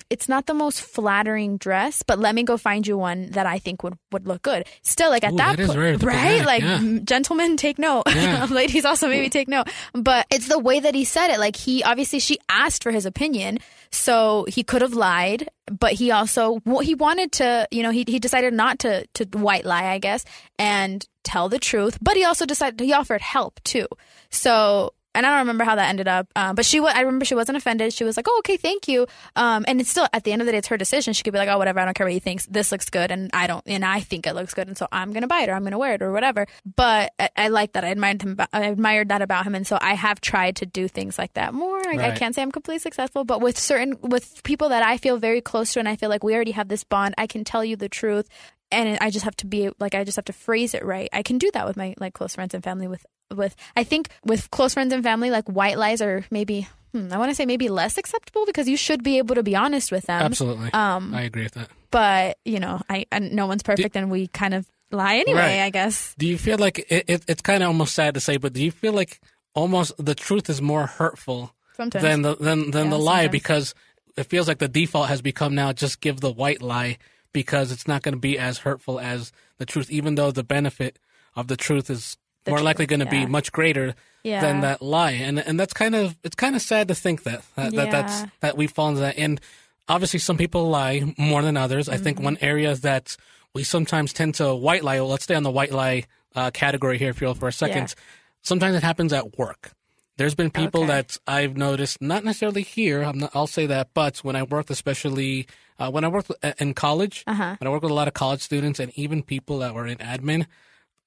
it's 0.09 0.27
not 0.27 0.45
the 0.45 0.53
most 0.53 0.81
flattering 0.81 1.57
dress 1.57 2.03
but 2.03 2.19
let 2.19 2.35
me 2.35 2.43
go 2.43 2.57
find 2.57 2.87
you 2.87 2.97
one 2.97 3.29
that 3.31 3.45
i 3.45 3.59
think 3.59 3.83
would 3.83 3.97
would 4.11 4.27
look 4.27 4.41
good. 4.41 4.65
Still 4.81 5.09
like 5.09 5.23
at 5.23 5.33
Ooh, 5.33 5.37
that, 5.37 5.57
that 5.57 5.63
is 5.63 5.67
po- 5.67 5.73
very 5.73 5.95
right? 5.97 6.45
like 6.45 6.63
yeah. 6.63 6.99
gentlemen 7.03 7.57
take 7.57 7.79
note. 7.79 8.03
Yeah. 8.07 8.45
ladies 8.49 8.85
also 8.85 9.07
maybe 9.07 9.29
take 9.29 9.47
note. 9.47 9.67
But 9.93 10.25
it's 10.31 10.47
the 10.47 10.59
way 10.59 10.79
that 10.79 10.95
he 10.95 11.05
said 11.05 11.29
it. 11.29 11.39
Like 11.39 11.55
he 11.55 11.83
obviously 11.83 12.19
she 12.19 12.39
asked 12.49 12.83
for 12.83 12.91
his 12.91 13.05
opinion 13.05 13.59
so 13.91 14.45
he 14.47 14.63
could 14.63 14.81
have 14.81 14.93
lied 14.93 15.49
but 15.67 15.93
he 15.93 16.11
also 16.11 16.59
well, 16.65 16.79
he 16.79 16.95
wanted 16.95 17.31
to 17.33 17.67
you 17.71 17.83
know 17.83 17.91
he, 17.91 18.03
he 18.07 18.19
decided 18.19 18.53
not 18.53 18.79
to 18.79 19.05
to 19.13 19.25
white 19.37 19.65
lie 19.65 19.85
i 19.85 19.97
guess 19.97 20.25
and 20.59 21.07
tell 21.23 21.49
the 21.49 21.59
truth 21.59 21.97
but 22.01 22.15
he 22.15 22.23
also 22.23 22.45
decided 22.45 22.79
he 22.79 22.93
offered 22.93 23.21
help 23.21 23.59
too. 23.63 23.87
So 24.29 24.93
and 25.19 25.25
I 25.25 25.29
don't 25.29 25.39
remember 25.39 25.63
how 25.65 25.75
that 25.75 25.89
ended 25.89 26.07
up, 26.07 26.27
um, 26.35 26.55
but 26.55 26.65
she. 26.65 26.79
wa- 26.79 26.91
I 26.95 27.01
remember 27.01 27.25
she 27.25 27.35
wasn't 27.35 27.57
offended. 27.57 27.93
She 27.93 28.03
was 28.03 28.17
like, 28.17 28.25
"Oh, 28.27 28.37
okay, 28.39 28.57
thank 28.57 28.87
you." 28.87 29.05
Um, 29.35 29.65
and 29.67 29.79
it's 29.79 29.89
still 29.91 30.07
at 30.13 30.23
the 30.23 30.31
end 30.31 30.41
of 30.41 30.45
the 30.47 30.51
day, 30.53 30.57
it's 30.57 30.67
her 30.69 30.77
decision. 30.77 31.13
She 31.13 31.23
could 31.23 31.33
be 31.33 31.37
like, 31.39 31.49
"Oh, 31.49 31.57
whatever. 31.57 31.79
I 31.79 31.85
don't 31.85 31.93
care 31.93 32.05
what 32.05 32.13
he 32.13 32.19
thinks. 32.19 32.45
This 32.47 32.71
looks 32.71 32.89
good, 32.89 33.11
and 33.11 33.29
I 33.33 33.45
don't, 33.47 33.63
and 33.67 33.83
I 33.85 33.99
think 33.99 34.25
it 34.25 34.33
looks 34.33 34.53
good, 34.53 34.67
and 34.67 34.77
so 34.77 34.87
I'm 34.91 35.13
gonna 35.13 35.27
buy 35.27 35.41
it 35.41 35.49
or 35.49 35.53
I'm 35.53 35.63
gonna 35.63 35.77
wear 35.77 35.93
it 35.93 36.01
or 36.01 36.11
whatever." 36.11 36.47
But 36.75 37.13
I, 37.19 37.29
I 37.35 37.47
like 37.49 37.73
that. 37.73 37.83
I 37.83 37.89
admired 37.89 38.21
him. 38.21 38.37
I 38.53 38.63
admired 38.65 39.09
that 39.09 39.21
about 39.21 39.45
him, 39.45 39.53
and 39.55 39.67
so 39.67 39.77
I 39.81 39.93
have 39.93 40.21
tried 40.21 40.55
to 40.57 40.65
do 40.65 40.87
things 40.87 41.17
like 41.19 41.33
that 41.33 41.53
more. 41.53 41.79
I 41.87 41.95
Right. 41.97 42.15
can't 42.15 42.33
say 42.33 42.41
I'm 42.41 42.51
completely 42.51 42.79
successful, 42.79 43.25
but 43.25 43.41
with 43.41 43.57
certain 43.59 43.97
with 44.01 44.41
people 44.43 44.69
that 44.69 44.83
I 44.83 44.97
feel 44.97 45.17
very 45.17 45.41
close 45.41 45.73
to, 45.73 45.79
and 45.79 45.89
I 45.89 45.95
feel 45.95 46.09
like 46.09 46.23
we 46.23 46.33
already 46.33 46.51
have 46.51 46.69
this 46.69 46.83
bond, 46.83 47.13
I 47.17 47.27
can 47.27 47.43
tell 47.43 47.63
you 47.65 47.75
the 47.75 47.89
truth 47.89 48.27
and 48.71 48.97
I 49.01 49.09
just 49.09 49.25
have 49.25 49.35
to 49.37 49.47
be 49.47 49.69
like 49.79 49.95
I 49.95 50.03
just 50.03 50.15
have 50.17 50.25
to 50.25 50.33
phrase 50.33 50.73
it 50.73 50.83
right. 50.85 51.09
I 51.13 51.23
can 51.23 51.37
do 51.37 51.49
that 51.53 51.65
with 51.67 51.77
my 51.77 51.95
like 51.99 52.13
close 52.13 52.35
friends 52.35 52.53
and 52.53 52.63
family. 52.63 52.87
With 52.87 53.05
with 53.33 53.55
I 53.75 53.83
think 53.83 54.09
with 54.25 54.49
close 54.51 54.73
friends 54.73 54.93
and 54.93 55.03
family, 55.03 55.29
like 55.31 55.47
white 55.47 55.77
lies 55.77 56.01
are 56.01 56.25
maybe 56.31 56.67
hmm, 56.93 57.09
I 57.11 57.17
want 57.17 57.29
to 57.31 57.35
say 57.35 57.45
maybe 57.45 57.69
less 57.69 57.97
acceptable 57.97 58.45
because 58.45 58.67
you 58.67 58.77
should 58.77 59.03
be 59.03 59.17
able 59.17 59.35
to 59.35 59.43
be 59.43 59.55
honest 59.55 59.91
with 59.91 60.05
them. 60.07 60.21
Absolutely. 60.21 60.71
Um, 60.73 61.13
I 61.13 61.23
agree 61.23 61.43
with 61.43 61.53
that. 61.53 61.69
But 61.91 62.37
you 62.45 62.59
know, 62.59 62.81
I 62.89 63.05
and 63.11 63.33
no 63.33 63.47
one's 63.47 63.63
perfect, 63.63 63.95
and 63.95 64.09
we 64.11 64.27
kind 64.27 64.53
of 64.53 64.67
lie 64.91 65.15
anyway. 65.17 65.39
Right. 65.39 65.61
I 65.61 65.69
guess. 65.69 66.15
Do 66.17 66.27
you 66.27 66.37
feel 66.37 66.57
like 66.57 66.79
it, 66.89 67.05
it, 67.07 67.23
it's 67.27 67.41
kind 67.41 67.63
of 67.63 67.67
almost 67.67 67.93
sad 67.95 68.13
to 68.15 68.19
say, 68.19 68.37
but 68.37 68.53
do 68.53 68.63
you 68.63 68.71
feel 68.71 68.93
like 68.93 69.19
almost 69.55 69.93
the 70.03 70.15
truth 70.15 70.49
is 70.49 70.61
more 70.61 70.85
hurtful 70.85 71.53
Sometimes. 71.75 72.03
than 72.03 72.21
the 72.21 72.35
than 72.35 72.71
than 72.71 72.85
Yeah, 72.85 72.89
the 72.91 72.97
lie 72.99 73.13
sometimes. 73.23 73.31
because 73.31 73.75
it 74.17 74.23
feels 74.25 74.47
like 74.47 74.59
the 74.59 74.67
default 74.67 75.09
has 75.09 75.21
become 75.21 75.55
now 75.55 75.71
just 75.73 76.01
give 76.01 76.19
the 76.19 76.31
white 76.31 76.61
lie 76.61 76.97
because 77.33 77.71
it's 77.71 77.87
not 77.87 78.01
going 78.01 78.13
to 78.13 78.19
be 78.19 78.37
as 78.37 78.59
hurtful 78.59 78.99
as 78.99 79.31
the 79.57 79.65
truth, 79.65 79.89
even 79.91 80.15
though 80.15 80.31
the 80.31 80.43
benefit 80.43 80.99
of 81.35 81.47
the 81.47 81.57
truth 81.57 81.89
is 81.89 82.17
The 82.45 82.51
more 82.51 82.57
truth, 82.59 82.65
likely 82.65 82.85
going 82.85 82.99
to 83.01 83.05
yeah. 83.05 83.25
be 83.25 83.25
much 83.25 83.51
greater 83.51 83.95
Yeah. 84.23 84.41
than 84.41 84.61
that 84.61 84.81
lie, 84.81 85.11
and 85.11 85.39
and 85.39 85.59
that's 85.59 85.73
kind 85.73 85.95
of 85.95 86.17
it's 86.23 86.35
kind 86.35 86.55
of 86.55 86.61
sad 86.61 86.87
to 86.89 86.95
think 86.95 87.23
that 87.23 87.41
that, 87.55 87.73
that 87.73 87.91
that's 87.91 88.23
that 88.41 88.57
we 88.57 88.67
fall 88.67 88.89
into 88.89 89.01
that, 89.01 89.17
and 89.17 89.39
obviously 89.87 90.19
some 90.19 90.37
people 90.37 90.69
lie 90.69 91.13
more 91.17 91.41
than 91.41 91.55
others. 91.57 91.87
I 91.87 91.93
Mm-hmm. 91.95 92.03
think 92.03 92.19
one 92.19 92.37
area 92.41 92.75
that 92.75 93.15
we 93.53 93.63
sometimes 93.63 94.13
tend 94.13 94.35
to 94.35 94.53
white 94.55 94.83
lie. 94.83 94.99
Well, 94.99 95.09
let's 95.09 95.23
stay 95.23 95.35
on 95.35 95.43
the 95.43 95.51
white 95.51 95.71
lie 95.71 96.03
uh, 96.35 96.51
category 96.51 96.97
here, 96.97 97.09
if 97.09 97.21
you 97.21 97.27
will, 97.27 97.35
for 97.35 97.47
a 97.47 97.53
second. 97.53 97.95
Sometimes 98.43 98.75
it 98.75 98.83
happens 98.83 99.11
at 99.13 99.37
work. 99.37 99.71
There's 100.19 100.35
been 100.35 100.51
people 100.51 100.81
Okay. 100.83 100.91
that 100.95 101.17
I've 101.25 101.55
noticed, 101.55 102.01
not 102.01 102.25
necessarily 102.25 102.61
here. 102.61 103.03
I'm 103.03 103.19
not, 103.19 103.31
I'll 103.33 103.47
say 103.47 103.65
that, 103.67 103.93
but 103.93 104.17
when 104.17 104.35
I 104.35 104.43
worked, 104.43 104.69
especially 104.69 105.47
uh, 105.79 105.89
when 105.89 106.03
I 106.03 106.09
worked 106.09 106.29
uh, 106.43 106.51
in 106.59 106.73
college, 106.73 107.23
Uh-huh. 107.25 107.55
when 107.57 107.67
I 107.67 107.71
worked 107.71 107.83
with 107.83 107.91
a 107.91 107.95
lot 108.01 108.09
of 108.09 108.13
college 108.13 108.41
students 108.41 108.81
and 108.81 108.91
even 109.03 109.23
people 109.23 109.59
that 109.59 109.73
were 109.73 109.87
in 109.87 109.97
admin, 109.99 110.45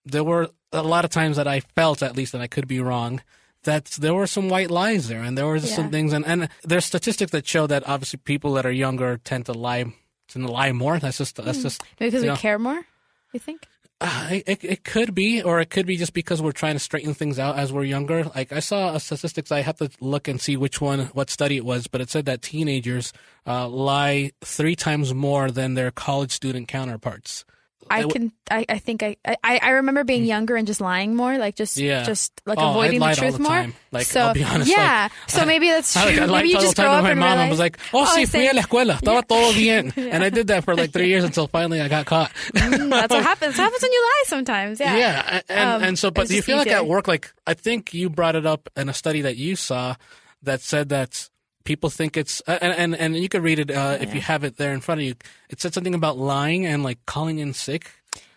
there 0.07 0.25
were 0.25 0.49
a 0.73 0.83
lot 0.83 1.05
of 1.05 1.11
times 1.11 1.37
that 1.37 1.47
I 1.47 1.61
felt, 1.61 2.03
at 2.03 2.17
least, 2.17 2.33
and 2.33 2.43
I 2.43 2.47
could 2.47 2.67
be 2.67 2.81
wrong, 2.81 3.21
that 3.65 3.85
there 4.01 4.15
were 4.15 4.27
some 4.27 4.49
white 4.49 4.71
lies 4.71 5.09
there, 5.09 5.21
and 5.21 5.37
there 5.37 5.47
were 5.47 5.61
some 5.61 5.91
things, 5.91 6.15
and, 6.15 6.25
and 6.25 6.49
there's 6.65 6.87
statistics 6.87 7.33
that 7.33 7.47
show 7.47 7.67
that 7.67 7.87
obviously 7.87 8.19
people 8.25 8.55
that 8.55 8.65
are 8.65 8.73
younger 8.73 9.19
tend 9.19 9.45
to 9.45 9.53
lie, 9.53 9.85
tend 10.29 10.47
to 10.47 10.51
lie 10.51 10.73
more. 10.73 10.99
That's 10.99 11.19
just 11.19 11.37
that's 11.37 11.63
just 11.63 11.83
Maybe 12.01 12.09
because 12.11 12.23
we 12.23 12.29
know, 12.29 12.37
care 12.37 12.59
more. 12.59 12.81
You 13.35 13.41
think? 13.41 13.69
Uh, 14.05 14.41
it, 14.49 14.65
it 14.65 14.83
could 14.83 15.15
be, 15.15 15.41
or 15.41 15.61
it 15.61 15.71
could 15.71 15.87
be 15.87 15.97
just 15.97 16.13
because 16.13 16.43
we're 16.43 16.51
trying 16.51 16.75
to 16.75 16.81
straighten 16.81 17.15
things 17.15 17.39
out 17.39 17.57
as 17.57 17.73
we're 17.73 17.85
younger. 17.85 18.25
Like 18.25 18.51
I 18.51 18.59
saw 18.59 18.97
a 18.97 18.99
statistics, 18.99 19.53
I 19.53 19.61
have 19.61 19.77
to 19.77 19.91
look 20.01 20.27
and 20.27 20.41
see 20.41 20.57
which 20.57 20.81
one, 20.81 21.07
what 21.13 21.31
study 21.31 21.57
it 21.57 21.65
was, 21.65 21.87
but 21.87 22.01
it 22.01 22.11
said 22.11 22.25
that 22.25 22.43
teenagers 22.43 23.13
uh, 23.47 23.69
lie 23.69 24.33
three 24.41 24.75
times 24.75 25.15
more 25.15 25.53
than 25.53 25.75
their 25.75 25.93
college 25.93 26.33
student 26.33 26.67
counterparts. 26.67 27.45
I 27.91 28.05
can. 28.05 28.33
I, 28.51 28.65
I 28.69 28.79
think 28.79 29.03
I, 29.03 29.17
I. 29.25 29.37
I 29.63 29.71
remember 29.71 30.05
being 30.05 30.25
younger 30.25 30.57
and 30.57 30.67
just 30.67 30.81
lying 30.81 31.15
more, 31.15 31.37
like 31.39 31.57
just, 31.57 31.77
Yeah. 31.77 32.05
just 32.05 32.41
like 32.47 32.59
Oh, 32.59 32.63
I 32.63 32.71
avoiding 32.71 33.01
the 33.01 33.15
truth 33.15 33.35
the 33.37 33.43
more. 33.43 33.67
Like, 33.91 34.07
so 34.07 34.21
I'll 34.21 34.35
be 34.35 34.45
honest, 34.45 34.71
yeah. 34.71 35.09
like, 35.11 35.31
so 35.31 35.45
maybe 35.53 35.69
that's 35.69 35.95
I, 35.97 36.13
true. 36.15 36.23
I 36.23 36.27
lied 36.27 36.43
maybe 36.45 36.49
you 36.51 36.61
just 36.61 36.77
grow 36.77 36.87
up 36.91 37.03
my 37.05 37.11
and 37.11 37.21
mom. 37.21 37.29
I 37.29 37.33
realize, 37.35 37.51
was 37.51 37.59
like, 37.59 37.79
oh, 37.93 38.05
sí, 38.17 38.27
fui 38.29 38.47
a 38.47 38.55
la 38.55 38.63
escuela. 38.63 38.99
Estaba 38.99 39.27
todo 39.27 39.53
bien. 39.53 39.93
And 40.13 40.25
I 40.25 40.31
did 40.31 40.47
that 40.49 40.65
for 40.65 40.75
like 40.75 40.93
three 40.93 41.09
years 41.09 41.25
until 41.25 41.47
finally 41.49 41.81
I 41.81 41.89
got 41.89 42.07
caught. 42.07 42.31
Mm, 42.55 42.91
that's 42.91 43.13
what 43.13 43.23
happens. 43.23 43.55
It 43.59 43.63
happens 43.63 43.83
when 43.83 43.93
you 43.93 44.01
lie 44.03 44.23
sometimes. 44.27 44.81
Yeah. 44.81 44.97
Yeah, 44.97 45.41
and, 45.49 45.61
Um, 45.61 45.83
and 45.89 45.99
so, 45.99 46.11
but 46.11 46.29
do 46.29 46.35
you 46.35 46.43
feel 46.43 46.57
like 46.57 46.69
easier. 46.69 46.79
at 46.79 46.87
work, 46.87 47.09
like 47.09 47.33
I 47.47 47.55
think 47.55 47.93
you 47.95 48.09
brought 48.11 48.37
it 48.37 48.47
up 48.47 48.69
in 48.77 48.89
a 48.89 48.95
study 48.95 49.23
that 49.23 49.37
you 49.37 49.57
saw 49.57 49.97
that 50.43 50.61
said 50.61 50.89
that 50.91 51.29
people 51.65 51.91
think 51.91 52.17
it's, 52.17 52.43
uh, 52.47 52.59
and 52.61 52.73
and, 52.73 52.95
and 52.95 53.17
you 53.17 53.29
can 53.29 53.43
read 53.43 53.59
it 53.59 53.71
uh, 53.71 53.99
if 54.01 54.15
you 54.15 54.21
have 54.21 54.45
it 54.45 54.57
there 54.57 54.73
in 54.73 54.81
front 54.81 55.01
of 55.01 55.07
you. 55.07 55.15
It 55.49 55.61
said 55.61 55.75
something 55.75 55.95
about 55.95 56.19
lying 56.19 56.67
and 56.67 56.83
like 56.83 56.99
calling 57.07 57.39
in 57.39 57.53
sick. 57.55 57.91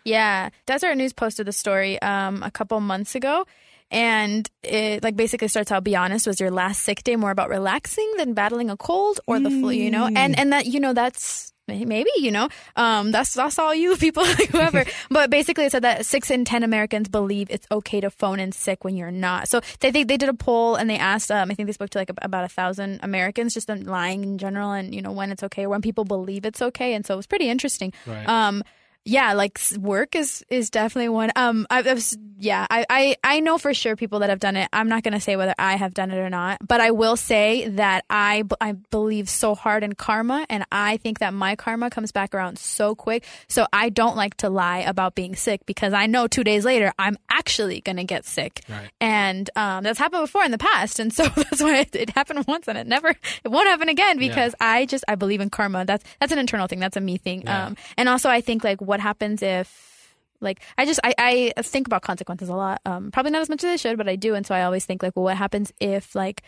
Yeah, 0.04 0.50
Deseret 0.66 0.96
News 0.96 1.12
posted 1.12 1.46
the 1.46 1.52
story 1.52 2.00
um, 2.00 2.42
a 2.42 2.50
couple 2.50 2.80
months 2.80 3.14
ago, 3.14 3.44
and 3.90 4.48
it 4.62 5.02
like 5.02 5.16
basically 5.16 5.48
starts 5.48 5.72
out. 5.72 5.84
Be 5.84 5.96
honest, 5.96 6.26
was 6.26 6.40
your 6.40 6.50
last 6.50 6.82
sick 6.82 7.02
day 7.02 7.16
more 7.16 7.30
about 7.30 7.48
relaxing 7.48 8.10
than 8.16 8.34
battling 8.34 8.70
a 8.70 8.76
cold 8.76 9.20
or 9.26 9.40
the 9.40 9.50
flu? 9.50 9.70
You 9.70 9.90
know, 9.90 10.06
and 10.06 10.38
and 10.38 10.52
that 10.52 10.66
you 10.66 10.80
know 10.80 10.92
that's 10.92 11.52
maybe 11.66 12.10
you 12.16 12.30
know 12.30 12.48
um, 12.76 13.12
that's 13.12 13.34
that's 13.34 13.58
all 13.58 13.74
you 13.74 13.96
people 14.06 14.22
like 14.22 14.48
whoever. 14.48 14.84
but 15.10 15.30
basically, 15.30 15.64
it 15.64 15.72
said 15.72 15.82
that 15.82 16.06
six 16.06 16.30
in 16.30 16.44
ten 16.44 16.62
Americans 16.62 17.08
believe 17.08 17.48
it's 17.50 17.66
okay 17.70 18.00
to 18.00 18.10
phone 18.10 18.40
in 18.40 18.52
sick 18.52 18.84
when 18.84 18.96
you're 18.96 19.10
not. 19.10 19.48
So 19.48 19.60
they 19.80 19.90
they, 19.90 20.04
they 20.04 20.16
did 20.16 20.28
a 20.28 20.34
poll 20.34 20.76
and 20.76 20.88
they 20.88 20.98
asked. 20.98 21.30
Um, 21.30 21.50
I 21.50 21.54
think 21.54 21.66
they 21.66 21.72
spoke 21.72 21.90
to 21.90 21.98
like 21.98 22.10
about 22.22 22.44
a 22.44 22.48
thousand 22.48 23.00
Americans 23.02 23.54
just 23.54 23.70
on 23.70 23.84
lying 23.84 24.22
in 24.22 24.38
general, 24.38 24.72
and 24.72 24.94
you 24.94 25.02
know 25.02 25.12
when 25.12 25.30
it's 25.30 25.42
okay, 25.42 25.66
when 25.66 25.82
people 25.82 26.04
believe 26.04 26.44
it's 26.44 26.62
okay, 26.62 26.94
and 26.94 27.04
so 27.04 27.14
it 27.14 27.16
was 27.16 27.26
pretty 27.26 27.48
interesting. 27.48 27.92
Right. 28.06 28.28
Um, 28.28 28.62
yeah, 29.06 29.32
like 29.34 29.58
work 29.78 30.14
is 30.16 30.44
is 30.50 30.68
definitely 30.70 31.08
one. 31.08 31.30
Um, 31.36 31.66
I, 31.70 31.78
I've, 31.78 31.86
s- 31.86 32.18
yeah, 32.38 32.66
I, 32.68 32.84
I 32.90 33.16
I 33.24 33.40
know 33.40 33.56
for 33.56 33.72
sure 33.72 33.96
people 33.96 34.18
that 34.18 34.28
have 34.30 34.40
done 34.40 34.56
it. 34.56 34.68
I'm 34.72 34.88
not 34.88 35.02
gonna 35.04 35.20
say 35.20 35.36
whether 35.36 35.54
I 35.58 35.76
have 35.76 35.94
done 35.94 36.10
it 36.10 36.18
or 36.18 36.28
not, 36.28 36.58
but 36.66 36.80
I 36.80 36.90
will 36.90 37.16
say 37.16 37.68
that 37.68 38.04
I 38.10 38.42
I 38.60 38.72
believe 38.72 39.28
so 39.30 39.54
hard 39.54 39.84
in 39.84 39.94
karma, 39.94 40.44
and 40.50 40.64
I 40.72 40.96
think 40.98 41.20
that 41.20 41.32
my 41.32 41.56
karma 41.56 41.88
comes 41.88 42.12
back 42.12 42.34
around 42.34 42.58
so 42.58 42.94
quick. 42.94 43.24
So 43.48 43.66
I 43.72 43.88
don't 43.88 44.16
like 44.16 44.36
to 44.38 44.50
lie 44.50 44.78
about 44.80 45.14
being 45.14 45.34
sick 45.36 45.64
because 45.66 45.92
I 45.94 46.06
know 46.06 46.26
two 46.26 46.44
days 46.44 46.64
later 46.64 46.92
I'm 46.98 47.16
actually 47.30 47.80
gonna 47.80 48.04
get 48.04 48.26
sick, 48.26 48.60
Right. 48.68 48.90
and 49.00 49.48
um, 49.56 49.84
that's 49.84 49.98
happened 49.98 50.24
before 50.24 50.44
in 50.44 50.50
the 50.50 50.58
past, 50.58 50.98
and 50.98 51.12
so 51.12 51.24
that's 51.36 51.62
why 51.62 51.78
it, 51.78 51.94
it 51.94 52.10
happened 52.10 52.44
once, 52.48 52.66
and 52.68 52.76
it 52.76 52.86
never 52.86 53.10
it 53.44 53.48
won't 53.48 53.68
happen 53.68 53.88
again 53.88 54.18
because 54.18 54.54
I 54.60 54.84
just 54.84 55.04
I 55.08 55.14
believe 55.14 55.40
in 55.40 55.48
karma. 55.48 55.84
That's 55.84 56.04
that's 56.20 56.32
an 56.32 56.38
internal 56.38 56.66
thing. 56.66 56.80
That's 56.80 56.96
a 56.96 57.00
me 57.00 57.16
thing. 57.18 57.42
Yeah. 57.42 57.66
Um, 57.68 57.76
and 57.96 58.08
also 58.08 58.28
I 58.28 58.40
think 58.42 58.62
like 58.64 58.80
what 58.82 58.95
happens 59.00 59.42
if 59.42 60.14
like 60.40 60.62
I 60.76 60.84
just 60.84 61.00
I, 61.02 61.14
I 61.18 61.62
think 61.62 61.86
about 61.86 62.02
consequences 62.02 62.48
a 62.48 62.54
lot. 62.54 62.80
Um, 62.84 63.10
probably 63.10 63.32
not 63.32 63.42
as 63.42 63.48
much 63.48 63.64
as 63.64 63.70
I 63.70 63.76
should, 63.76 63.96
but 63.96 64.08
I 64.08 64.16
do, 64.16 64.34
and 64.34 64.46
so 64.46 64.54
I 64.54 64.62
always 64.62 64.84
think 64.84 65.02
like, 65.02 65.14
well, 65.16 65.24
what 65.24 65.36
happens 65.36 65.72
if 65.80 66.14
like 66.14 66.42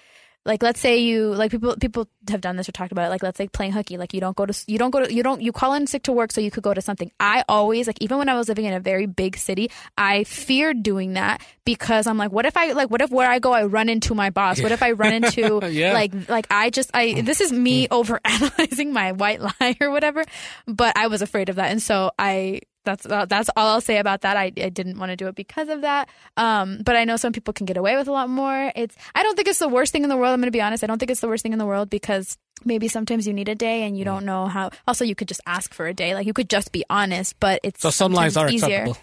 like 0.45 0.63
let's 0.63 0.81
say 0.81 0.99
you 0.99 1.35
like 1.35 1.51
people 1.51 1.77
people 1.77 2.09
have 2.31 2.41
done 2.41 2.57
this 2.57 2.69
or 2.69 2.73
talked 2.73 2.93
about 2.93 3.07
it. 3.07 3.11
Like 3.11 3.23
let's 3.23 3.39
say 3.39 3.49
playing 3.49 3.73
hooky. 3.73 3.97
Like 3.99 4.15
you 4.15 4.21
don't 4.21 4.37
go 4.37 4.47
to 4.47 4.65
you 4.67 4.79
don't 4.79 4.91
go 4.91 5.05
to 5.05 5.13
you 5.13 5.23
don't 5.23 5.43
you 5.43 5.53
call 5.53 5.75
in 5.75 5.87
sick 5.87 6.05
to 6.05 6.13
work 6.13 6.33
so 6.33 6.41
you 6.41 6.51
could 6.51 6.63
go 6.63 6.73
to 6.73 6.81
something. 6.81 7.11
I 7.21 7.45
always 7.49 7.87
like 7.87 8.01
even 8.01 8.19
when 8.19 8.29
i 8.29 8.35
was 8.35 8.49
living 8.49 8.65
in 8.65 8.75
a 8.75 8.81
very 8.81 9.07
big 9.07 9.37
city 9.37 9.71
i 9.97 10.25
feared 10.25 10.83
doing 10.83 11.15
that 11.15 11.43
because 11.65 12.07
i'm 12.07 12.17
like 12.17 12.31
what 12.31 12.47
if 12.47 12.57
i 12.57 12.73
like 12.73 12.91
what 12.91 13.01
if 13.01 13.11
where 13.11 13.29
i 13.29 13.39
go 13.39 13.53
i 13.53 13.65
run 13.65 13.89
into 13.89 14.15
my 14.15 14.31
boss? 14.31 14.61
What 14.61 14.73
if 14.73 14.83
i 14.83 14.93
run 14.93 15.13
into 15.25 15.61
Yeah. 15.69 15.93
like 15.93 16.13
like 16.29 16.47
i 16.51 16.71
just 16.71 16.91
i 16.95 17.09
mm. 17.09 17.25
this 17.25 17.41
is 17.41 17.53
me 17.53 17.87
mm. 17.87 17.89
over 17.99 18.21
analyzing 18.25 18.93
my 18.93 19.13
white 19.13 19.41
lie 19.41 19.77
or 19.81 19.91
whatever 19.91 20.25
but 20.67 20.97
i 20.97 21.09
was 21.09 21.23
afraid 21.23 21.49
of 21.49 21.57
that. 21.57 21.71
And 21.71 21.83
so 21.83 22.13
i 22.19 22.61
that's 22.85 23.05
uh, 23.07 23.25
that's 23.27 23.51
all 23.57 23.69
I'll 23.69 23.81
say 23.81 23.99
about 23.99 24.23
that. 24.23 24.37
I, 24.37 24.45
I 24.57 24.69
didn't 24.71 24.99
want 24.99 25.11
to 25.11 25.17
do 25.17 25.27
it 25.29 25.35
because 25.35 25.69
of 25.69 25.83
that. 25.83 26.09
Um, 26.37 26.81
but 26.85 26.97
I 26.97 27.05
know 27.05 27.17
some 27.17 27.33
people 27.33 27.53
can 27.53 27.67
get 27.67 27.77
away 27.77 27.97
with 27.97 28.09
a 28.09 28.13
lot 28.13 28.31
more. 28.31 28.73
It's 28.75 28.97
I 29.15 29.23
don't 29.23 29.37
think 29.37 29.49
it's 29.49 29.59
the 29.59 29.69
worst 29.69 29.93
thing 29.93 30.03
in 30.05 30.09
the 30.09 30.17
world. 30.17 30.33
I'm 30.33 30.41
going 30.41 30.47
to 30.49 30.57
be 30.57 30.63
honest. 30.63 30.83
I 30.85 30.87
don't 30.87 30.99
think 30.99 31.11
it's 31.11 31.21
the 31.21 31.29
worst 31.29 31.43
thing 31.43 31.53
in 31.53 31.59
the 31.59 31.67
world 31.67 31.91
because 31.91 32.39
maybe 32.65 32.89
sometimes 32.89 33.27
you 33.27 33.33
need 33.33 33.49
a 33.49 33.55
day 33.55 33.83
and 33.83 33.97
you 33.99 34.05
don't 34.05 34.25
know 34.25 34.47
how. 34.47 34.71
Also, 34.87 35.05
you 35.05 35.15
could 35.15 35.29
just 35.29 35.41
ask 35.47 35.75
for 35.75 35.87
a 35.87 35.95
day. 35.95 36.15
Like 36.15 36.27
you 36.27 36.33
could 36.33 36.49
just 36.49 36.73
be 36.73 36.85
honest. 36.89 37.39
But 37.41 37.61
it's 37.63 37.83
So 37.83 37.91
some 37.91 38.13
lies 38.13 38.37
are 38.37 38.49
sometimes 38.49 38.55
easier. 38.65 38.83
acceptable. 38.85 38.99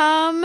Um, 0.00 0.44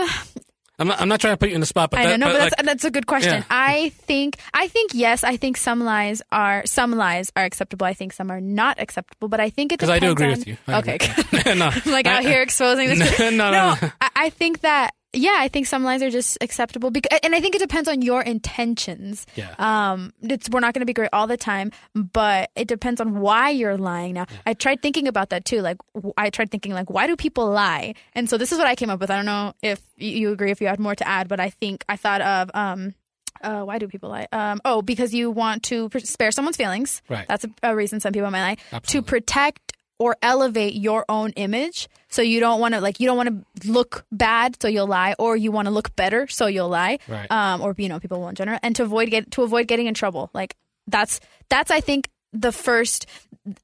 I'm 0.82 0.88
not, 0.88 1.00
I'm 1.00 1.08
not 1.08 1.20
trying 1.20 1.32
to 1.34 1.36
put 1.38 1.48
you 1.48 1.54
in 1.54 1.60
the 1.60 1.66
spot, 1.66 1.90
but 1.90 2.00
I 2.00 2.06
that, 2.06 2.20
know, 2.20 2.26
but, 2.26 2.32
but 2.32 2.38
that's 2.38 2.58
like, 2.58 2.66
that's 2.66 2.84
a 2.84 2.90
good 2.90 3.06
question. 3.06 3.34
Yeah. 3.34 3.44
I 3.48 3.88
think 3.90 4.38
I 4.52 4.68
think 4.68 4.90
yes. 4.94 5.22
I 5.24 5.36
think 5.36 5.56
some 5.56 5.80
lies 5.80 6.20
are 6.30 6.62
some 6.66 6.92
lies 6.92 7.30
are 7.36 7.44
acceptable. 7.44 7.86
I 7.86 7.94
think 7.94 8.12
some 8.12 8.30
are 8.30 8.40
not 8.40 8.80
acceptable. 8.80 9.28
But 9.28 9.40
I 9.40 9.50
think 9.50 9.72
it 9.72 9.78
because 9.78 9.90
I 9.90 9.98
do 10.00 10.10
agree 10.10 10.34
depends 10.34 10.46
with 10.46 10.58
you. 10.66 10.74
I 10.74 10.78
Okay, 10.80 11.54
no, 11.54 11.66
I'm 11.86 11.92
like 11.92 12.06
out 12.06 12.20
I- 12.20 12.22
here 12.22 12.42
exposing 12.42 12.88
this. 12.98 13.18
No, 13.18 13.30
no, 13.30 13.36
no, 13.36 13.50
no. 13.50 13.90
I, 14.00 14.10
I 14.16 14.30
think 14.30 14.60
that 14.60 14.94
yeah, 15.12 15.36
I 15.36 15.48
think 15.48 15.66
some 15.66 15.84
lies 15.84 16.02
are 16.02 16.10
just 16.10 16.38
acceptable 16.40 16.90
because, 16.90 17.18
and 17.22 17.34
I 17.34 17.40
think 17.40 17.54
it 17.54 17.58
depends 17.58 17.88
on 17.88 18.02
your 18.02 18.22
intentions. 18.22 19.26
Yeah. 19.34 19.54
Um, 19.58 20.12
it's 20.22 20.48
we're 20.48 20.60
not 20.60 20.72
going 20.74 20.80
to 20.80 20.86
be 20.86 20.94
great 20.94 21.10
all 21.12 21.26
the 21.26 21.36
time, 21.36 21.70
but 21.94 22.50
it 22.56 22.66
depends 22.66 23.00
on 23.00 23.20
why 23.20 23.50
you're 23.50 23.76
lying. 23.76 24.14
Now, 24.14 24.26
I 24.46 24.54
tried 24.54 24.80
thinking 24.80 25.06
about 25.08 25.30
that 25.30 25.44
too. 25.44 25.60
Like, 25.60 25.76
I 26.16 26.30
tried 26.30 26.50
thinking 26.50 26.72
like, 26.72 26.88
why 26.88 27.06
do 27.06 27.16
people 27.16 27.50
lie? 27.50 27.94
And 28.14 28.28
so 28.28 28.38
this 28.38 28.52
is 28.52 28.58
what 28.58 28.66
I 28.66 28.74
came 28.74 28.90
up 28.90 29.00
with. 29.00 29.10
I 29.10 29.16
don't 29.16 29.26
know 29.26 29.52
if 29.62 29.80
you 29.96 30.32
agree, 30.32 30.50
if 30.50 30.60
you 30.60 30.66
had 30.66 30.80
more 30.80 30.94
to 30.94 31.06
add, 31.06 31.28
but 31.28 31.40
I 31.40 31.50
think 31.50 31.84
I 31.88 31.96
thought 31.96 32.20
of 32.20 32.50
um. 32.54 32.94
Uh, 33.42 33.62
why 33.62 33.78
do 33.78 33.88
people 33.88 34.08
lie? 34.08 34.28
Um, 34.30 34.60
oh, 34.64 34.82
because 34.82 35.12
you 35.12 35.28
want 35.28 35.64
to 35.64 35.90
spare 35.98 36.30
someone's 36.30 36.56
feelings. 36.56 37.02
Right. 37.08 37.26
That's 37.26 37.44
a, 37.44 37.50
a 37.64 37.74
reason 37.74 37.98
some 37.98 38.12
people 38.12 38.30
might 38.30 38.42
lie. 38.42 38.56
Absolutely. 38.70 39.00
To 39.00 39.02
protect 39.02 39.72
or 39.98 40.16
elevate 40.22 40.74
your 40.74 41.04
own 41.08 41.30
image. 41.30 41.88
So 42.12 42.20
you 42.20 42.40
don't 42.40 42.60
want 42.60 42.74
to 42.74 42.80
like 42.80 43.00
you 43.00 43.06
don't 43.06 43.16
want 43.16 43.30
to 43.62 43.70
look 43.70 44.04
bad, 44.12 44.60
so 44.60 44.68
you'll 44.68 44.86
lie, 44.86 45.14
or 45.18 45.34
you 45.34 45.50
want 45.50 45.66
to 45.66 45.72
look 45.72 45.96
better, 45.96 46.28
so 46.28 46.46
you'll 46.46 46.68
lie. 46.68 46.98
Right. 47.08 47.30
Um, 47.30 47.62
or 47.62 47.74
you 47.78 47.88
know, 47.88 47.98
people 47.98 48.20
will 48.20 48.28
in 48.28 48.34
general, 48.34 48.58
and 48.62 48.76
to 48.76 48.82
avoid 48.82 49.08
get 49.10 49.30
to 49.32 49.42
avoid 49.42 49.66
getting 49.66 49.86
in 49.86 49.94
trouble. 49.94 50.30
Like 50.34 50.54
that's 50.86 51.20
that's 51.48 51.70
I 51.70 51.80
think 51.80 52.08
the 52.32 52.52
first. 52.52 53.06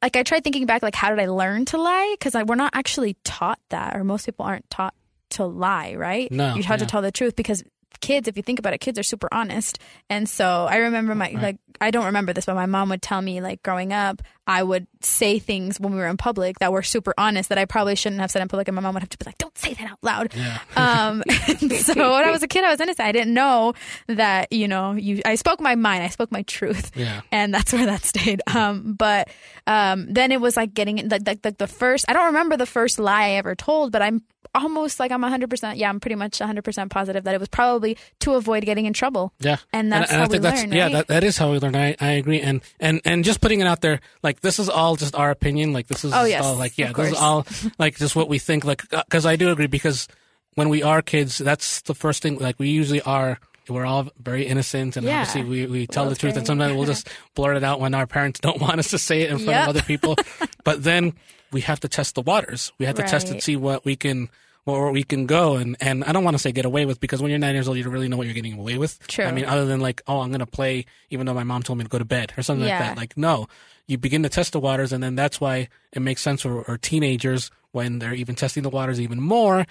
Like 0.02 0.16
I 0.16 0.22
tried 0.22 0.42
thinking 0.42 0.66
back, 0.66 0.82
like 0.82 0.94
how 0.94 1.10
did 1.10 1.20
I 1.20 1.26
learn 1.26 1.66
to 1.66 1.78
lie? 1.78 2.16
Because 2.18 2.34
we're 2.46 2.56
not 2.56 2.74
actually 2.74 3.16
taught 3.22 3.60
that, 3.68 3.94
or 3.94 4.02
most 4.02 4.24
people 4.24 4.46
aren't 4.46 4.68
taught 4.70 4.94
to 5.30 5.44
lie, 5.44 5.94
right? 5.94 6.32
No, 6.32 6.54
you 6.54 6.62
have 6.62 6.80
yeah. 6.80 6.86
to 6.86 6.90
tell 6.90 7.02
the 7.02 7.12
truth 7.12 7.36
because 7.36 7.62
kids 8.00 8.28
if 8.28 8.36
you 8.36 8.42
think 8.42 8.58
about 8.58 8.72
it 8.72 8.78
kids 8.78 8.98
are 8.98 9.02
super 9.02 9.28
honest 9.32 9.78
and 10.08 10.28
so 10.28 10.66
i 10.70 10.76
remember 10.76 11.14
my 11.14 11.30
like 11.30 11.56
i 11.80 11.90
don't 11.90 12.04
remember 12.04 12.32
this 12.32 12.46
but 12.46 12.54
my 12.54 12.66
mom 12.66 12.88
would 12.90 13.02
tell 13.02 13.20
me 13.20 13.40
like 13.40 13.60
growing 13.62 13.92
up 13.92 14.22
i 14.46 14.62
would 14.62 14.86
say 15.00 15.38
things 15.40 15.80
when 15.80 15.92
we 15.92 15.98
were 15.98 16.06
in 16.06 16.16
public 16.16 16.58
that 16.60 16.72
were 16.72 16.82
super 16.82 17.12
honest 17.18 17.48
that 17.48 17.58
i 17.58 17.64
probably 17.64 17.96
shouldn't 17.96 18.20
have 18.20 18.30
said 18.30 18.40
in 18.40 18.46
public 18.48 18.68
and 18.68 18.74
my 18.76 18.80
mom 18.80 18.94
would 18.94 19.02
have 19.02 19.08
to 19.10 19.18
be 19.18 19.24
like 19.26 19.36
don't 19.38 19.56
say 19.58 19.74
that 19.74 19.90
out 19.90 19.98
loud 20.02 20.32
Yeah. 20.36 20.58
um 20.76 21.22
so 21.70 21.94
when 22.14 22.24
i 22.24 22.30
was 22.30 22.42
a 22.44 22.48
kid 22.48 22.62
i 22.64 22.70
was 22.70 22.80
innocent 22.80 23.06
i 23.06 23.10
didn't 23.12 23.34
know 23.34 23.72
that 24.06 24.52
you 24.52 24.68
know 24.68 24.92
you 24.92 25.20
i 25.24 25.34
spoke 25.34 25.60
my 25.60 25.74
mind 25.74 26.04
i 26.04 26.08
spoke 26.08 26.30
my 26.30 26.42
truth 26.42 26.92
Yeah. 26.94 27.22
and 27.32 27.52
that's 27.52 27.72
where 27.72 27.86
that 27.86 28.04
stayed. 28.04 28.42
Um, 28.46 28.94
but 28.94 29.28
um, 29.66 30.06
then 30.12 30.32
it 30.32 30.40
was 30.40 30.56
like 30.56 30.72
getting 30.72 31.08
like, 31.08 31.26
like 31.26 31.40
like 31.44 31.58
the 31.58 31.66
first. 31.66 32.04
I 32.08 32.12
don't 32.12 32.26
remember 32.26 32.56
the 32.56 32.66
first 32.66 32.98
lie 32.98 33.24
I 33.24 33.30
ever 33.32 33.54
told, 33.54 33.92
but 33.92 34.00
I'm 34.02 34.22
almost 34.54 34.98
like 35.00 35.10
I'm 35.12 35.20
100. 35.22 35.48
percent 35.50 35.78
Yeah, 35.78 35.88
I'm 35.88 36.00
pretty 36.00 36.14
much 36.14 36.40
100 36.40 36.62
percent 36.62 36.90
positive 36.90 37.24
that 37.24 37.34
it 37.34 37.40
was 37.40 37.48
probably 37.48 37.96
to 38.20 38.34
avoid 38.34 38.64
getting 38.64 38.86
in 38.86 38.92
trouble. 38.92 39.32
Yeah, 39.40 39.56
And 39.72 39.92
that's 39.92 40.10
I 40.12 40.14
how 40.16 40.20
think 40.22 40.32
we 40.32 40.38
that's 40.40 40.62
learn, 40.62 40.72
yeah, 40.72 40.82
right? 40.84 40.92
that, 40.92 41.08
that 41.08 41.24
is 41.24 41.38
how 41.38 41.50
we 41.52 41.58
learn. 41.58 41.76
I, 41.76 41.96
I 42.00 42.10
agree, 42.12 42.40
and 42.40 42.60
and 42.80 43.00
and 43.04 43.24
just 43.24 43.40
putting 43.40 43.60
it 43.60 43.66
out 43.66 43.80
there, 43.80 44.00
like 44.22 44.40
this 44.40 44.58
is 44.58 44.68
all 44.68 44.96
just 44.96 45.14
our 45.14 45.30
opinion. 45.30 45.72
Like 45.72 45.86
this 45.88 46.04
is 46.04 46.12
Oh, 46.14 46.24
yes, 46.24 46.44
all 46.44 46.54
like 46.56 46.76
yeah, 46.78 46.92
this 46.92 47.12
is 47.12 47.18
all 47.18 47.46
like 47.78 47.96
just 47.96 48.14
what 48.16 48.28
we 48.28 48.38
think. 48.38 48.64
Like 48.64 48.82
uh, 48.92 49.02
because 49.08 49.26
I 49.26 49.36
do 49.36 49.50
agree 49.50 49.66
because 49.66 50.08
when 50.54 50.68
we 50.68 50.82
are 50.82 51.02
kids, 51.02 51.38
that's 51.38 51.82
the 51.82 51.94
first 51.94 52.22
thing. 52.22 52.38
Like 52.38 52.58
we 52.58 52.68
usually 52.68 53.02
are. 53.02 53.38
We're 53.70 53.86
all 53.86 54.08
very 54.18 54.46
innocent, 54.46 54.96
and 54.96 55.06
Yeah. 55.06 55.20
obviously 55.20 55.44
we, 55.44 55.66
we 55.66 55.86
tell 55.86 56.04
Well, 56.04 56.10
the 56.10 56.16
truth. 56.16 56.36
And 56.36 56.46
sometimes 56.46 56.74
we'll 56.74 56.86
just 56.86 57.08
blurt 57.34 57.56
it 57.56 57.64
out 57.64 57.80
when 57.80 57.94
our 57.94 58.06
parents 58.06 58.40
don't 58.40 58.60
want 58.60 58.78
us 58.78 58.90
to 58.90 58.98
say 58.98 59.22
it 59.22 59.30
in 59.30 59.36
front 59.38 59.48
Yep. 59.50 59.62
of 59.62 59.68
other 59.68 59.82
people. 59.82 60.16
but 60.64 60.82
then 60.84 61.14
we 61.52 61.60
have 61.62 61.80
to 61.80 61.88
test 61.88 62.14
the 62.14 62.22
waters. 62.22 62.72
We 62.78 62.86
have 62.86 62.96
to 62.96 63.02
test 63.02 63.30
and 63.30 63.42
see 63.42 63.56
what 63.56 63.84
we 63.84 63.96
can 63.96 64.28
where 64.64 64.90
we 64.90 65.02
can 65.02 65.24
go. 65.24 65.56
And 65.56 65.76
and 65.80 66.04
I 66.04 66.12
don't 66.12 66.24
want 66.24 66.34
to 66.34 66.38
say 66.38 66.52
get 66.52 66.66
away 66.66 66.84
with 66.84 67.00
because 67.00 67.22
when 67.22 67.30
you're 67.30 67.38
nine 67.38 67.54
years 67.54 67.68
old, 67.68 67.78
you 67.78 67.82
don't 67.84 67.92
really 67.92 68.08
know 68.08 68.18
what 68.18 68.26
you're 68.26 68.34
getting 68.34 68.58
away 68.58 68.76
with. 68.76 68.98
True. 69.08 69.24
I 69.24 69.32
mean, 69.32 69.46
other 69.46 69.64
than 69.64 69.80
like, 69.80 70.02
oh, 70.06 70.20
I'm 70.20 70.30
gonna 70.30 70.44
play, 70.46 70.84
even 71.08 71.24
though 71.26 71.32
my 71.34 71.44
mom 71.44 71.62
told 71.62 71.78
me 71.78 71.84
to 71.84 71.88
go 71.90 71.98
to 71.98 72.04
bed 72.04 72.34
or 72.36 72.42
something 72.42 72.66
Yeah. 72.66 72.78
like 72.78 72.88
that. 72.88 72.96
Like, 72.98 73.16
no, 73.16 73.48
you 73.86 73.96
begin 73.96 74.22
to 74.24 74.28
test 74.28 74.52
the 74.52 74.60
waters, 74.60 74.92
and 74.92 75.02
then 75.02 75.14
that's 75.14 75.40
why 75.40 75.68
it 75.92 76.00
makes 76.00 76.20
sense 76.20 76.42
for, 76.42 76.62
for 76.64 76.76
teenagers 76.76 77.50
when 77.72 77.98
they're 77.98 78.12
even 78.14 78.34
testing 78.34 78.62
the 78.62 78.68
waters 78.68 79.00
even 79.00 79.20
more. 79.22 79.64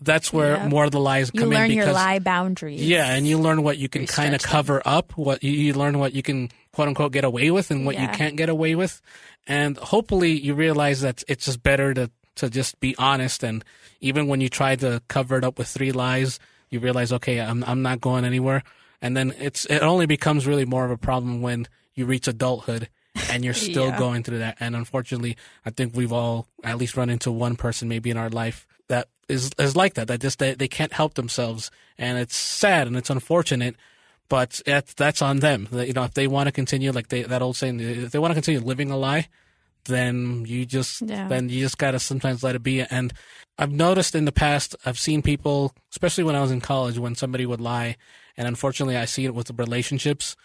That's 0.00 0.32
where 0.32 0.54
Yeah. 0.56 0.68
more 0.68 0.84
of 0.84 0.92
the 0.92 1.00
lies 1.00 1.30
You 1.34 1.40
come 1.40 1.50
learn 1.50 1.70
in 1.70 1.76
your 1.76 1.84
because 1.86 1.94
lie 1.94 2.18
boundaries. 2.18 2.80
yeah, 2.80 3.12
and 3.14 3.26
you 3.26 3.38
learn 3.38 3.62
what 3.62 3.76
you 3.78 3.88
can 3.88 4.06
kind 4.06 4.34
of 4.34 4.42
cover 4.42 4.80
up, 4.84 5.12
what 5.16 5.44
you, 5.44 5.50
you 5.52 5.74
learn 5.74 5.98
what 5.98 6.14
you 6.14 6.22
can 6.22 6.48
quote 6.72 6.88
unquote 6.88 7.12
get 7.12 7.24
away 7.24 7.50
with, 7.50 7.70
and 7.70 7.84
what 7.84 7.98
you 7.98 8.08
can't 8.08 8.36
get 8.36 8.48
away 8.48 8.74
with, 8.74 9.02
and 9.46 9.76
hopefully 9.76 10.32
you 10.32 10.54
realize 10.54 11.00
that 11.02 11.22
it's 11.28 11.44
just 11.46 11.62
better 11.62 11.92
to 11.94 12.10
to 12.36 12.48
just 12.48 12.80
be 12.80 12.94
honest. 12.96 13.42
And 13.42 13.62
even 14.00 14.26
when 14.28 14.40
you 14.40 14.48
try 14.48 14.76
to 14.76 15.02
cover 15.08 15.36
it 15.36 15.44
up 15.44 15.58
with 15.58 15.68
three 15.68 15.92
lies, 15.92 16.38
you 16.70 16.80
realize, 16.80 17.12
okay, 17.12 17.40
I'm 17.40 17.62
I'm 17.64 17.82
not 17.82 18.00
going 18.00 18.24
anywhere. 18.24 18.62
And 19.02 19.16
then 19.16 19.34
it's 19.38 19.66
it 19.66 19.82
only 19.82 20.06
becomes 20.06 20.46
really 20.46 20.64
more 20.64 20.84
of 20.84 20.90
a 20.90 20.96
problem 20.96 21.42
when 21.42 21.66
you 21.94 22.06
reach 22.06 22.28
adulthood 22.28 22.88
and 23.28 23.44
you're 23.44 23.52
still 23.68 23.88
Yeah. 23.88 23.98
going 23.98 24.22
through 24.22 24.38
that. 24.38 24.56
And 24.60 24.74
unfortunately, 24.76 25.36
I 25.66 25.70
think 25.70 25.94
we've 25.94 26.12
all 26.12 26.46
at 26.64 26.78
least 26.78 26.96
run 26.96 27.10
into 27.10 27.30
one 27.32 27.56
person 27.56 27.88
maybe 27.88 28.10
in 28.10 28.16
our 28.16 28.30
life 28.30 28.66
is 29.30 29.50
is 29.58 29.76
like 29.76 29.94
that. 29.94 30.08
That 30.08 30.20
just 30.20 30.38
they, 30.38 30.54
they 30.54 30.68
can't 30.68 30.92
help 30.92 31.14
themselves, 31.14 31.70
and 31.96 32.18
it's 32.18 32.36
sad 32.36 32.86
and 32.86 32.96
it's 32.96 33.10
unfortunate. 33.10 33.76
But 34.28 34.60
that's 34.66 34.94
that's 34.94 35.22
on 35.22 35.40
them. 35.40 35.68
That, 35.72 35.86
You 35.88 35.92
know, 35.92 36.04
if 36.04 36.14
they 36.14 36.26
want 36.26 36.46
to 36.46 36.52
continue, 36.52 36.92
like 36.92 37.08
they, 37.08 37.22
that 37.22 37.42
old 37.42 37.56
saying, 37.56 37.80
if 37.80 38.12
they 38.12 38.18
want 38.18 38.30
to 38.30 38.34
continue 38.36 38.60
living 38.60 38.90
a 38.90 38.96
lie, 38.96 39.28
then 39.86 40.44
you 40.46 40.66
just 40.66 41.02
Yeah. 41.02 41.28
then 41.28 41.48
you 41.48 41.60
just 41.60 41.78
gotta 41.78 41.98
sometimes 41.98 42.42
let 42.42 42.54
it 42.54 42.62
be. 42.62 42.82
And 42.82 43.12
I've 43.58 43.72
noticed 43.72 44.14
in 44.14 44.24
the 44.26 44.32
past, 44.32 44.76
I've 44.86 44.98
seen 44.98 45.22
people, 45.22 45.74
especially 45.90 46.24
when 46.24 46.36
I 46.36 46.42
was 46.42 46.50
in 46.50 46.60
college, 46.60 46.98
when 46.98 47.14
somebody 47.14 47.44
would 47.46 47.60
lie, 47.60 47.96
and 48.36 48.46
unfortunately, 48.46 48.96
I 48.96 49.04
see 49.06 49.24
it 49.24 49.34
with 49.34 49.50
relationships. 49.58 50.36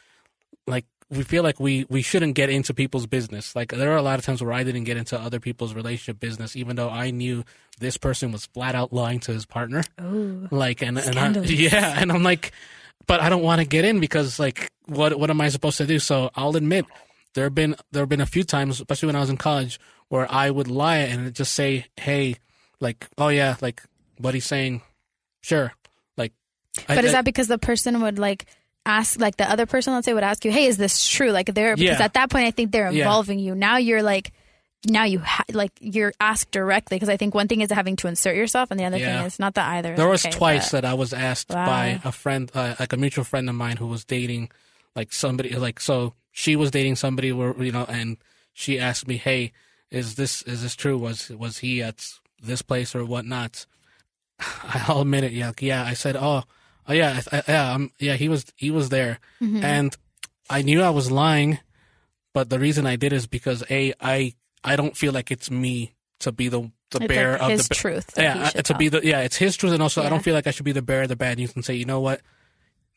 Like 0.67 0.85
we 1.09 1.23
feel 1.23 1.43
like 1.43 1.59
we 1.59 1.85
we 1.89 2.01
shouldn't 2.01 2.33
get 2.35 2.49
into 2.49 2.73
people's 2.73 3.05
business. 3.05 3.55
Like 3.55 3.71
there 3.71 3.91
are 3.93 3.97
a 3.97 4.01
lot 4.01 4.17
of 4.19 4.25
times 4.25 4.41
where 4.43 4.53
I 4.53 4.63
didn't 4.63 4.85
get 4.85 4.97
into 4.97 5.19
other 5.19 5.39
people's 5.39 5.73
relationship 5.73 6.19
business, 6.19 6.55
even 6.55 6.75
though 6.75 6.89
I 6.89 7.11
knew 7.11 7.43
this 7.79 7.97
person 7.97 8.31
was 8.31 8.45
flat 8.47 8.73
out 8.75 8.91
lying 8.91 9.19
to 9.21 9.31
his 9.33 9.45
partner. 9.45 9.83
Ooh. 10.01 10.47
Like 10.51 10.81
and, 10.81 10.97
and 10.97 11.17
I, 11.17 11.29
yeah, 11.45 11.95
and 11.99 12.11
I'm 12.11 12.23
like, 12.23 12.51
but 13.05 13.19
I 13.21 13.29
don't 13.29 13.43
want 13.43 13.61
to 13.61 13.67
get 13.67 13.85
in 13.85 13.99
because 13.99 14.39
like 14.39 14.71
what 14.87 15.17
what 15.19 15.29
am 15.29 15.41
I 15.41 15.49
supposed 15.49 15.77
to 15.77 15.85
do? 15.85 15.99
So 15.99 16.31
I'll 16.35 16.55
admit 16.55 16.85
there 17.35 17.43
have 17.45 17.55
been 17.55 17.75
there 17.91 18.01
have 18.01 18.09
been 18.09 18.21
a 18.21 18.25
few 18.25 18.43
times, 18.43 18.79
especially 18.79 19.07
when 19.07 19.15
I 19.15 19.19
was 19.21 19.29
in 19.29 19.37
college, 19.37 19.79
where 20.09 20.25
I 20.31 20.49
would 20.49 20.67
lie 20.67 20.97
and 20.97 21.33
just 21.35 21.53
say, 21.53 21.85
"Hey, 21.97 22.37
like, 22.79 23.07
oh 23.17 23.27
yeah, 23.27 23.57
like 23.61 23.83
what 24.17 24.33
he's 24.33 24.45
saying, 24.45 24.81
sure." 25.41 25.71
Like, 26.17 26.33
I- 26.89 26.95
But 26.95 27.05
is 27.05 27.11
I- 27.11 27.17
that 27.17 27.25
because 27.25 27.47
the 27.47 27.59
person 27.59 28.01
would 28.01 28.17
like 28.17 28.45
ask, 28.85 29.19
like 29.19 29.37
the 29.37 29.49
other 29.49 29.65
person, 29.65 29.93
let's 29.93 30.05
say, 30.05 30.13
would 30.13 30.23
ask 30.23 30.45
you, 30.45 30.51
"Hey, 30.51 30.65
is 30.65 30.77
this 30.77 31.07
true?" 31.07 31.31
Like 31.31 31.47
they're 31.53 31.75
because 31.75 31.99
Yeah. 31.99 32.05
at 32.05 32.13
that 32.13 32.29
point, 32.29 32.45
I 32.47 32.51
think 32.51 32.71
they're 32.71 32.91
Yeah. 32.91 33.03
involving 33.03 33.39
you. 33.39 33.55
Now 33.55 33.77
you're 33.77 34.03
like, 34.03 34.31
now 34.87 35.03
you 35.05 35.19
ha- 35.19 35.43
like 35.51 35.71
you're 35.79 36.13
asked 36.19 36.51
directly 36.51 36.95
because 36.97 37.09
I 37.09 37.17
think 37.17 37.33
one 37.33 37.47
thing 37.47 37.61
is 37.61 37.71
having 37.71 37.95
to 37.97 38.07
insert 38.07 38.35
yourself, 38.35 38.69
and 38.71 38.79
the 38.79 38.85
other 38.85 38.97
Yeah. 38.97 39.17
thing 39.17 39.25
is 39.27 39.39
not 39.39 39.55
that 39.55 39.67
either. 39.77 39.95
There 39.95 40.07
was 40.07 40.25
Okay, 40.25 40.35
twice 40.37 40.69
but- 40.71 40.81
that 40.83 40.85
I 40.89 40.93
was 40.93 41.13
asked 41.13 41.49
Wow. 41.49 41.65
by 41.65 42.01
a 42.03 42.11
friend, 42.11 42.51
uh, 42.53 42.75
like 42.79 42.93
a 42.93 42.97
mutual 42.97 43.23
friend 43.23 43.49
of 43.49 43.55
mine 43.55 43.77
who 43.77 43.87
was 43.87 44.05
dating, 44.05 44.49
like 44.95 45.11
somebody, 45.11 45.55
like 45.55 45.79
so 45.79 46.13
she 46.31 46.55
was 46.55 46.69
dating 46.71 46.95
somebody 46.97 47.31
where 47.31 47.55
you 47.63 47.71
know, 47.71 47.85
and 47.89 48.17
she 48.53 48.77
asked 48.79 49.07
me, 49.07 49.17
"Hey, 49.17 49.51
is 49.89 50.15
this 50.15 50.41
is 50.43 50.61
this 50.61 50.75
true? 50.75 50.97
Was 50.97 51.29
was 51.31 51.57
he 51.59 51.81
at 51.81 52.05
this 52.39 52.61
place 52.61 52.93
or 52.93 53.03
whatnot?" 53.03 53.65
I'll 54.87 55.01
admit 55.01 55.23
it. 55.23 55.31
Yeah, 55.31 55.51
yeah. 55.59 55.83
I 55.83 55.93
said, 55.95 56.15
"Oh, 56.15 56.43
oh 56.87 56.93
yeah, 56.93 57.21
I, 57.31 57.43
yeah, 57.47 57.73
um, 57.73 57.91
yeah." 57.99 58.15
He 58.15 58.29
was 58.29 58.45
he 58.55 58.71
was 58.71 58.89
there, 58.89 59.19
Mm-hmm. 59.41 59.63
and 59.63 59.95
I 60.49 60.61
knew 60.61 60.81
I 60.81 60.89
was 60.91 61.11
lying, 61.11 61.59
but 62.33 62.49
the 62.49 62.59
reason 62.59 62.85
I 62.85 62.95
did 62.95 63.13
is 63.13 63.27
because 63.27 63.63
a 63.69 63.93
I 64.01 64.33
I 64.63 64.75
don't 64.75 64.95
feel 64.95 65.13
like 65.13 65.31
it's 65.31 65.49
me 65.51 65.93
to 66.19 66.31
be 66.31 66.47
the 66.47 66.71
the 66.91 66.99
It's 67.03 67.07
bearer 67.07 67.37
like 67.39 67.53
of 67.59 67.67
the 67.67 67.75
truth. 67.75 68.13
yeah, 68.17 68.49
to 68.49 68.77
be 68.77 68.89
the 68.89 69.01
yeah, 69.05 69.21
it's 69.21 69.37
his 69.37 69.55
truth, 69.57 69.73
and 69.73 69.81
also 69.83 70.03
I 70.03 70.09
don't 70.09 70.23
feel 70.23 70.35
like 70.35 70.47
I 70.47 70.51
should 70.51 70.65
be 70.65 70.71
the 70.71 70.81
bearer 70.81 71.03
of 71.03 71.09
the 71.09 71.15
bad 71.15 71.37
news 71.37 71.53
and 71.55 71.65
say, 71.65 71.73
you 71.75 71.85
know 71.85 71.99
what, 71.99 72.21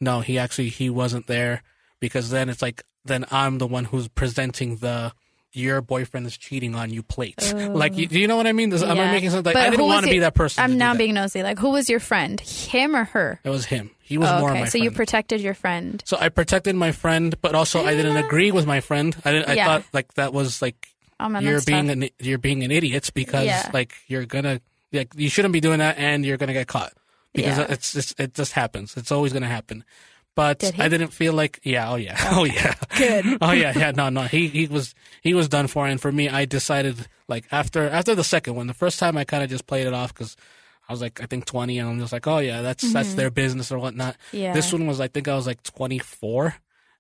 no, 0.01 0.21
he 0.21 0.39
actually 0.39 0.69
he 0.69 0.91
wasn't 0.91 1.27
there, 1.27 1.63
because 2.01 2.31
then 2.31 2.49
it's 2.49 2.63
like 2.63 2.83
then 3.05 3.25
I'm 3.31 3.59
the 3.59 3.67
one 3.67 3.87
who's 3.87 4.07
presenting 4.09 4.77
the 4.77 5.13
your 5.53 5.81
boyfriend 5.81 6.27
is 6.27 6.37
cheating 6.37 6.75
on 6.75 6.91
you 6.91 7.03
plate. 7.03 7.53
Like, 7.55 7.93
oh. 7.95 7.97
you, 7.97 8.07
do 8.07 8.19
you 8.21 8.29
know 8.29 8.37
what 8.37 8.47
I 8.47 8.53
mean? 8.53 8.71
This, 8.71 8.83
Am 8.83 8.99
I 8.99 9.11
making 9.11 9.31
sense? 9.31 9.45
Like, 9.47 9.55
But 9.55 9.63
I 9.63 9.71
didn't 9.71 9.87
want 9.87 10.05
to 10.05 10.11
be 10.11 10.21
that 10.21 10.35
person. 10.35 10.63
I'm 10.63 10.77
now 10.79 10.95
being 10.95 11.15
nosy. 11.15 11.43
Like, 11.43 11.59
who 11.59 11.71
was 11.71 11.89
your 11.89 12.01
friend? 12.01 12.39
Him 12.41 12.95
or 12.95 13.05
her? 13.05 13.41
It 13.43 13.51
was 13.51 13.65
him. 13.67 13.91
He 14.01 14.19
was 14.19 14.29
Oh, 14.29 14.41
more 14.41 14.51
okay, 14.51 14.61
my 14.61 14.67
so 14.67 14.73
friend. 14.73 14.85
you 14.85 14.91
protected 14.91 15.41
your 15.41 15.55
friend. 15.55 16.03
so 16.07 16.17
I 16.19 16.29
protected 16.29 16.75
my 16.77 16.93
friend, 16.93 17.35
but 17.43 17.55
also 17.55 17.85
I 17.85 17.95
didn't 17.95 18.17
ah. 18.17 18.25
agree 18.27 18.51
with 18.53 18.67
my 18.67 18.81
friend. 18.81 19.17
I 19.25 19.33
didn't. 19.33 19.49
I 19.49 19.55
Yeah. 19.55 19.65
thought 19.67 19.85
like 19.93 20.15
that 20.15 20.33
was 20.33 20.63
like 20.63 20.89
Oh 21.21 21.29
man, 21.29 21.43
you're 21.43 21.61
being 21.63 21.89
tough. 21.89 21.97
an 21.97 22.09
you're 22.21 22.39
being 22.39 22.63
an 22.63 22.71
idiot 22.71 23.11
because 23.15 23.45
Yeah. 23.45 23.71
like 23.75 23.95
you're 24.07 24.25
gonna 24.25 24.61
like 24.93 25.13
you 25.17 25.29
shouldn't 25.29 25.53
be 25.53 25.61
doing 25.61 25.81
that 25.81 25.99
and 25.99 26.25
you're 26.25 26.37
gonna 26.37 26.53
get 26.53 26.69
caught 26.69 26.93
because 27.35 27.59
Yeah. 27.59 27.67
it's 27.69 27.93
just 27.93 28.19
it 28.21 28.35
just 28.35 28.53
happens. 28.53 28.97
It's 28.97 29.13
always 29.13 29.33
gonna 29.33 29.49
happen. 29.49 29.85
But 30.39 30.61
Did? 30.61 30.81
I 30.81 30.89
didn't 30.89 31.09
feel 31.09 31.33
like 31.33 31.59
yeah 31.65 31.91
oh 31.91 31.97
yeah 31.97 32.17
oh 32.31 32.45
yeah 32.45 32.75
Good. 32.97 33.39
oh 33.41 33.51
yeah 33.51 33.77
yeah 33.77 33.91
no 33.91 34.09
no 34.09 34.23
he 34.23 34.47
he 34.47 34.69
was 34.69 34.95
he 35.21 35.35
was 35.35 35.49
done 35.49 35.67
for 35.67 35.85
and 35.85 36.01
for 36.01 36.13
me 36.13 36.29
I 36.29 36.45
decided 36.45 37.09
like 37.27 37.45
after 37.51 37.89
after 37.89 38.15
the 38.15 38.23
second 38.23 38.55
one 38.55 38.69
the 38.69 38.73
first 38.85 39.01
time 39.01 39.17
I 39.17 39.25
kind 39.25 39.43
of 39.43 39.51
just 39.51 39.67
played 39.67 39.89
it 39.89 39.93
off 39.93 40.15
because 40.15 40.37
I 40.89 40.93
was 40.93 41.01
like 41.01 41.21
I 41.21 41.27
think 41.27 41.45
20 41.45 41.81
and 41.81 41.89
I'm 41.89 41.99
just 41.99 42.13
like 42.13 42.29
oh 42.29 42.39
yeah 42.39 42.63
that's 42.63 42.93
that's 42.93 43.15
their 43.15 43.31
business 43.31 43.73
or 43.73 43.81
whatnot. 43.81 44.15
Mm-hmm. 44.15 44.37
Yeah. 44.37 44.53
This 44.55 44.73
one 44.73 44.87
was 44.87 45.01
I 45.01 45.09
think 45.09 45.27
I 45.27 45.35
was 45.35 45.45
like 45.49 45.61
24 45.65 46.55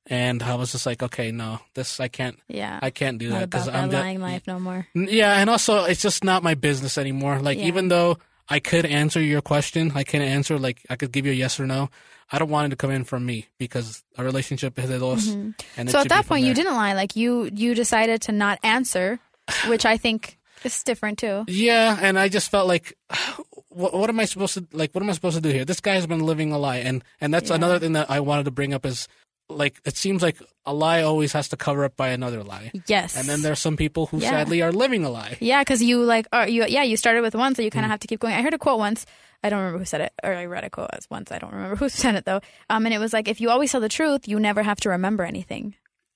and 0.06 0.42
I 0.42 0.56
was 0.56 0.72
just 0.72 0.84
like 0.84 1.00
okay 1.04 1.30
no 1.30 1.60
this 1.74 2.00
I 2.00 2.08
can't 2.08 2.40
Yeah. 2.48 2.80
I 2.82 2.90
can't 2.90 3.18
do 3.18 3.28
Not 3.30 3.38
that 3.38 3.50
because 3.50 3.68
I'm 3.68 3.90
lying 3.92 4.20
life 4.20 4.48
no 4.48 4.58
more. 4.58 4.88
Yeah, 4.94 5.38
and 5.38 5.48
also 5.48 5.84
it's 5.84 6.02
just 6.02 6.24
not 6.24 6.42
my 6.42 6.54
business 6.54 6.98
anymore. 6.98 7.38
Like 7.38 7.58
Yeah. 7.58 7.66
even 7.66 7.86
though 7.86 8.18
I 8.48 8.58
could 8.58 8.84
answer 8.84 9.20
your 9.20 9.42
question, 9.42 9.92
I 9.94 10.02
can 10.02 10.22
answer 10.22 10.58
like 10.58 10.82
I 10.90 10.96
could 10.96 11.12
give 11.12 11.24
you 11.24 11.30
a 11.30 11.36
yes 11.36 11.60
or 11.60 11.66
no. 11.68 11.88
I 12.30 12.38
don't 12.38 12.50
want 12.50 12.66
it 12.66 12.70
to 12.70 12.76
come 12.76 12.90
in 12.90 13.04
from 13.04 13.24
me 13.24 13.46
because 13.58 14.02
a 14.16 14.24
relationship 14.24 14.78
is 14.78 14.90
a 14.90 14.98
loss. 14.98 15.28
And 15.28 15.54
Mm-hmm. 15.54 15.88
So 15.88 15.98
at 16.00 16.08
that 16.10 16.26
point, 16.26 16.44
you 16.44 16.54
didn't 16.54 16.74
lie. 16.74 16.92
Like 16.92 17.16
you, 17.16 17.48
you 17.54 17.74
decided 17.74 18.22
to 18.22 18.32
not 18.32 18.58
answer, 18.62 19.18
which 19.66 19.86
I 19.86 19.96
think 19.96 20.38
is 20.64 20.82
different 20.82 21.18
too. 21.18 21.44
Yeah, 21.48 21.96
and 22.00 22.18
I 22.18 22.28
just 22.28 22.50
felt 22.50 22.66
like, 22.68 22.92
what, 23.68 23.94
what 23.94 24.10
am 24.10 24.20
I 24.20 24.24
supposed 24.26 24.54
to 24.54 24.66
like? 24.72 24.92
What 24.92 25.02
am 25.02 25.10
I 25.10 25.12
supposed 25.12 25.36
to 25.36 25.42
do 25.42 25.50
here? 25.50 25.64
This 25.64 25.80
guy's 25.80 26.06
been 26.06 26.24
living 26.26 26.52
a 26.52 26.58
lie, 26.58 26.78
and 26.78 27.02
and 27.20 27.32
that's 27.32 27.50
Yeah. 27.50 27.56
another 27.56 27.78
thing 27.78 27.92
that 27.92 28.10
I 28.10 28.20
wanted 28.20 28.44
to 28.44 28.50
bring 28.50 28.74
up 28.74 28.84
is 28.84 29.08
like 29.48 29.80
it 29.84 29.96
seems 29.96 30.22
like 30.22 30.36
a 30.66 30.74
lie 30.74 31.02
always 31.02 31.32
has 31.32 31.48
to 31.48 31.56
cover 31.56 31.84
up 31.84 31.96
by 31.96 32.08
another 32.08 32.42
lie, 32.44 32.70
Yes. 32.86 33.16
and 33.16 33.26
then 33.28 33.40
there's 33.42 33.58
some 33.60 33.76
people 33.76 34.06
who 34.06 34.18
Yeah. 34.18 34.30
sadly 34.30 34.60
are 34.62 34.72
living 34.72 35.04
a 35.04 35.10
lie. 35.10 35.36
Yeah, 35.40 35.60
because 35.62 35.82
you 35.82 36.02
like, 36.04 36.26
or 36.32 36.46
you, 36.46 36.66
yeah, 36.66 36.82
you 36.82 36.96
started 36.96 37.22
with 37.22 37.34
one, 37.34 37.54
so 37.54 37.62
you 37.62 37.70
kind 37.70 37.84
Mm. 37.84 37.86
of 37.86 37.90
have 37.92 38.00
to 38.00 38.06
keep 38.06 38.20
going. 38.20 38.34
I 38.34 38.42
heard 38.42 38.54
a 38.54 38.58
quote 38.58 38.78
once. 38.78 39.06
I 39.42 39.48
don't 39.50 39.60
remember 39.60 39.78
who 39.78 39.84
said 39.84 40.00
it, 40.02 40.12
or 40.22 40.34
I 40.34 40.44
read 40.46 40.64
a 40.64 40.70
quote 40.70 40.90
as 40.92 41.08
once. 41.10 41.30
I 41.32 41.38
don't 41.38 41.52
remember 41.52 41.76
who 41.76 41.88
said 42.02 42.14
it 42.16 42.24
though. 42.26 42.40
Um, 42.68 42.84
and 42.86 42.94
it 42.94 42.98
was 42.98 43.12
like, 43.12 43.28
if 43.28 43.40
you 43.40 43.48
always 43.50 43.70
tell 43.72 43.80
the 43.80 43.88
truth, 43.88 44.28
you 44.28 44.38
never 44.38 44.62
have 44.62 44.80
to 44.80 44.90
remember 44.90 45.24
anything 45.24 45.74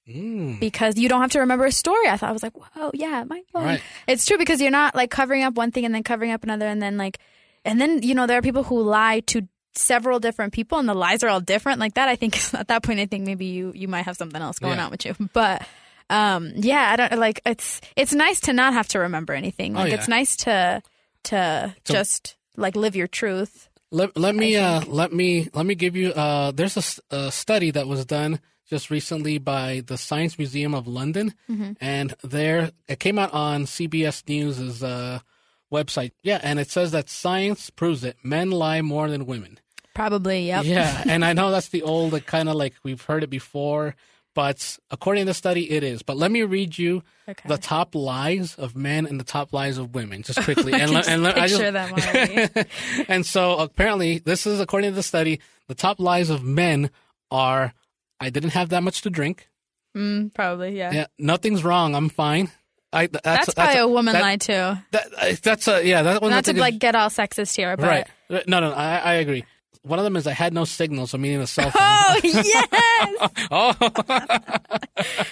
Mm. 0.09 0.59
because 0.59 0.99
you 0.99 1.09
don't 1.09 1.21
have 1.23 1.31
to 1.31 1.38
remember 1.40 1.64
a 1.64 1.71
story. 1.73 2.09
I 2.09 2.16
thought 2.16 2.29
I 2.31 2.33
was 2.33 2.42
like, 2.42 2.57
whoa, 2.59 2.90
yeah, 2.92 3.23
my. 3.25 3.40
Right. 3.55 3.81
It's 4.09 4.27
true 4.27 4.37
because 4.37 4.61
you're 4.61 4.71
not 4.73 4.95
like 4.97 5.11
covering 5.11 5.45
up 5.45 5.55
one 5.55 5.71
thing 5.71 5.85
and 5.85 5.95
then 5.95 6.03
covering 6.03 6.33
up 6.33 6.42
another, 6.42 6.66
and 6.66 6.83
then 6.83 6.97
like, 6.97 7.18
and 7.64 7.81
then 7.81 8.03
you 8.03 8.12
know 8.14 8.27
there 8.27 8.37
are 8.37 8.42
people 8.42 8.64
who 8.64 8.83
lie 8.83 9.21
to 9.29 9.47
several 9.74 10.18
different 10.20 10.52
people, 10.52 10.78
and 10.78 10.88
the 10.88 10.94
lies 10.94 11.22
are 11.22 11.28
all 11.28 11.40
different. 11.40 11.80
Like 11.80 11.94
that, 11.94 12.08
I 12.08 12.16
think 12.16 12.37
at 12.54 12.68
that 12.68 12.82
point, 12.82 13.00
I 13.00 13.06
think 13.06 13.24
maybe 13.26 13.46
you 13.46 13.72
you 13.74 13.88
might 13.88 14.02
have 14.06 14.16
something 14.16 14.40
else 14.40 14.58
going 14.58 14.76
Yeah. 14.76 14.85
on 14.87 14.90
with 14.90 15.04
you, 15.04 15.14
but. 15.32 15.66
Um, 16.11 16.52
yeah, 16.56 16.90
I 16.90 16.96
don't 16.96 17.18
like 17.18 17.40
it's 17.46 17.80
it's 17.96 18.12
nice 18.12 18.40
to 18.40 18.52
not 18.52 18.74
have 18.74 18.87
to 18.88 18.98
remember 18.98 19.32
anything. 19.32 19.76
Oh, 19.76 19.80
Like 19.80 19.92
yeah. 19.92 19.94
it's 19.98 20.08
nice 20.08 20.37
to 20.44 20.82
to 21.24 21.74
So- 21.87 21.94
just 21.94 22.37
like 22.56 22.76
live 22.76 22.94
your 22.96 23.06
truth. 23.06 23.70
Let, 23.90 24.14
let 24.16 24.35
me 24.35 24.56
uh, 24.56 24.82
let 24.88 25.12
me 25.14 25.48
let 25.54 25.64
me 25.64 25.74
give 25.74 25.96
you 25.96 26.11
uh, 26.12 26.50
there's 26.50 27.00
a 27.11 27.30
study 27.30 27.70
that 27.70 27.87
was 27.87 28.04
done 28.04 28.40
just 28.68 28.90
recently 28.90 29.38
by 29.38 29.82
the 29.87 29.96
Science 29.96 30.37
Museum 30.37 30.74
of 30.74 30.87
London, 30.87 31.32
Mm-hmm. 31.48 31.72
and 31.80 32.14
there 32.22 32.72
it 32.88 32.98
came 33.00 33.18
out 33.18 33.32
on 33.32 33.64
CBS 33.64 34.22
News's 34.28 34.82
uh, 34.82 35.20
website. 35.72 36.12
Yeah, 36.22 36.40
and 36.42 36.58
it 36.58 36.68
says 36.70 36.90
that 36.92 37.08
science 37.08 37.70
proves 37.70 38.04
it: 38.04 38.16
men 38.22 38.50
lie 38.50 38.82
more 38.82 39.08
than 39.08 39.24
women. 39.24 39.61
Probably, 39.94 40.46
yep. 40.46 40.64
Yeah, 40.64 41.02
and 41.09 41.24
I 41.24 41.33
know 41.33 41.50
that's 41.50 41.68
the 41.68 41.83
old 41.83 42.12
like, 42.12 42.26
kind 42.26 42.48
of 42.48 42.55
like 42.57 42.74
we've 42.83 43.02
heard 43.02 43.22
it 43.24 43.31
before, 43.31 43.94
but 44.35 44.78
according 44.90 45.22
to 45.22 45.26
the 45.31 45.35
study, 45.35 45.70
it 45.70 45.83
is. 45.83 46.02
But 46.02 46.16
let 46.16 46.31
me 46.31 46.42
read 46.42 46.78
you 46.78 47.02
Okay. 47.28 47.48
the 47.48 47.59
top 47.59 47.94
lies 47.94 48.55
of 48.57 48.74
men 48.74 49.07
and 49.07 49.20
the 49.20 49.24
top 49.24 49.52
lies 49.52 49.78
of 49.78 49.94
women, 49.94 50.22
just 50.22 50.40
quickly. 50.44 50.72
I 50.74 50.78
and 50.78 50.90
let- 50.92 51.09
and 51.09 51.22
let- 51.22 51.38
I 51.38 51.48
picture 51.48 51.70
them 51.70 52.64
and 53.09 53.24
so 53.26 53.59
apparently, 53.59 54.18
this 54.18 54.46
is 54.46 54.61
according 54.61 54.90
to 54.90 54.94
the 54.96 55.02
study, 55.02 55.40
the 55.68 55.74
top 55.74 56.00
lies 56.00 56.31
of 56.31 56.42
men 56.42 56.90
are 57.31 57.74
I 58.20 58.31
didn't 58.31 58.50
have 58.50 58.70
that 58.70 58.83
much 58.83 59.02
to 59.02 59.11
drink. 59.11 59.48
Mm, 59.96 60.33
probably, 60.33 60.76
yeah. 60.78 60.92
Yeah, 60.92 61.07
nothing's 61.18 61.62
wrong. 61.64 61.94
I'm 61.94 62.09
fine. 62.09 62.50
I, 62.94 63.07
that's, 63.07 63.22
That's, 63.24 63.55
probably 63.55 63.78
a, 63.81 63.88
woman 63.88 64.12
that- 64.12 64.20
lie 64.22 64.37
too. 64.37 64.78
That, 64.90 65.40
that's 65.42 65.66
a 65.66 65.83
yeah. 65.87 66.02
That 66.02 66.20
one 66.22 66.31
Not 66.31 66.44
to 66.46 66.59
like 66.59 66.78
get 66.78 66.94
all 66.94 67.09
sexist 67.09 67.57
here, 67.57 67.74
but 67.76 67.87
right. 68.31 68.46
No, 68.46 68.61
no, 68.61 68.70
I, 68.72 68.98
I 68.98 69.14
agree. 69.14 69.44
One 69.83 69.99
of 69.99 70.05
them 70.05 70.16
is 70.16 70.27
I 70.27 70.33
had 70.33 70.53
no 70.55 70.64
signal, 70.64 71.07
so 71.09 71.18
meaning 71.18 71.40
a 71.40 71.47
cell 71.47 71.71
phone. 71.71 71.83
Oh 72.14 72.21
yes. 72.25 72.68
oh, 73.51 73.73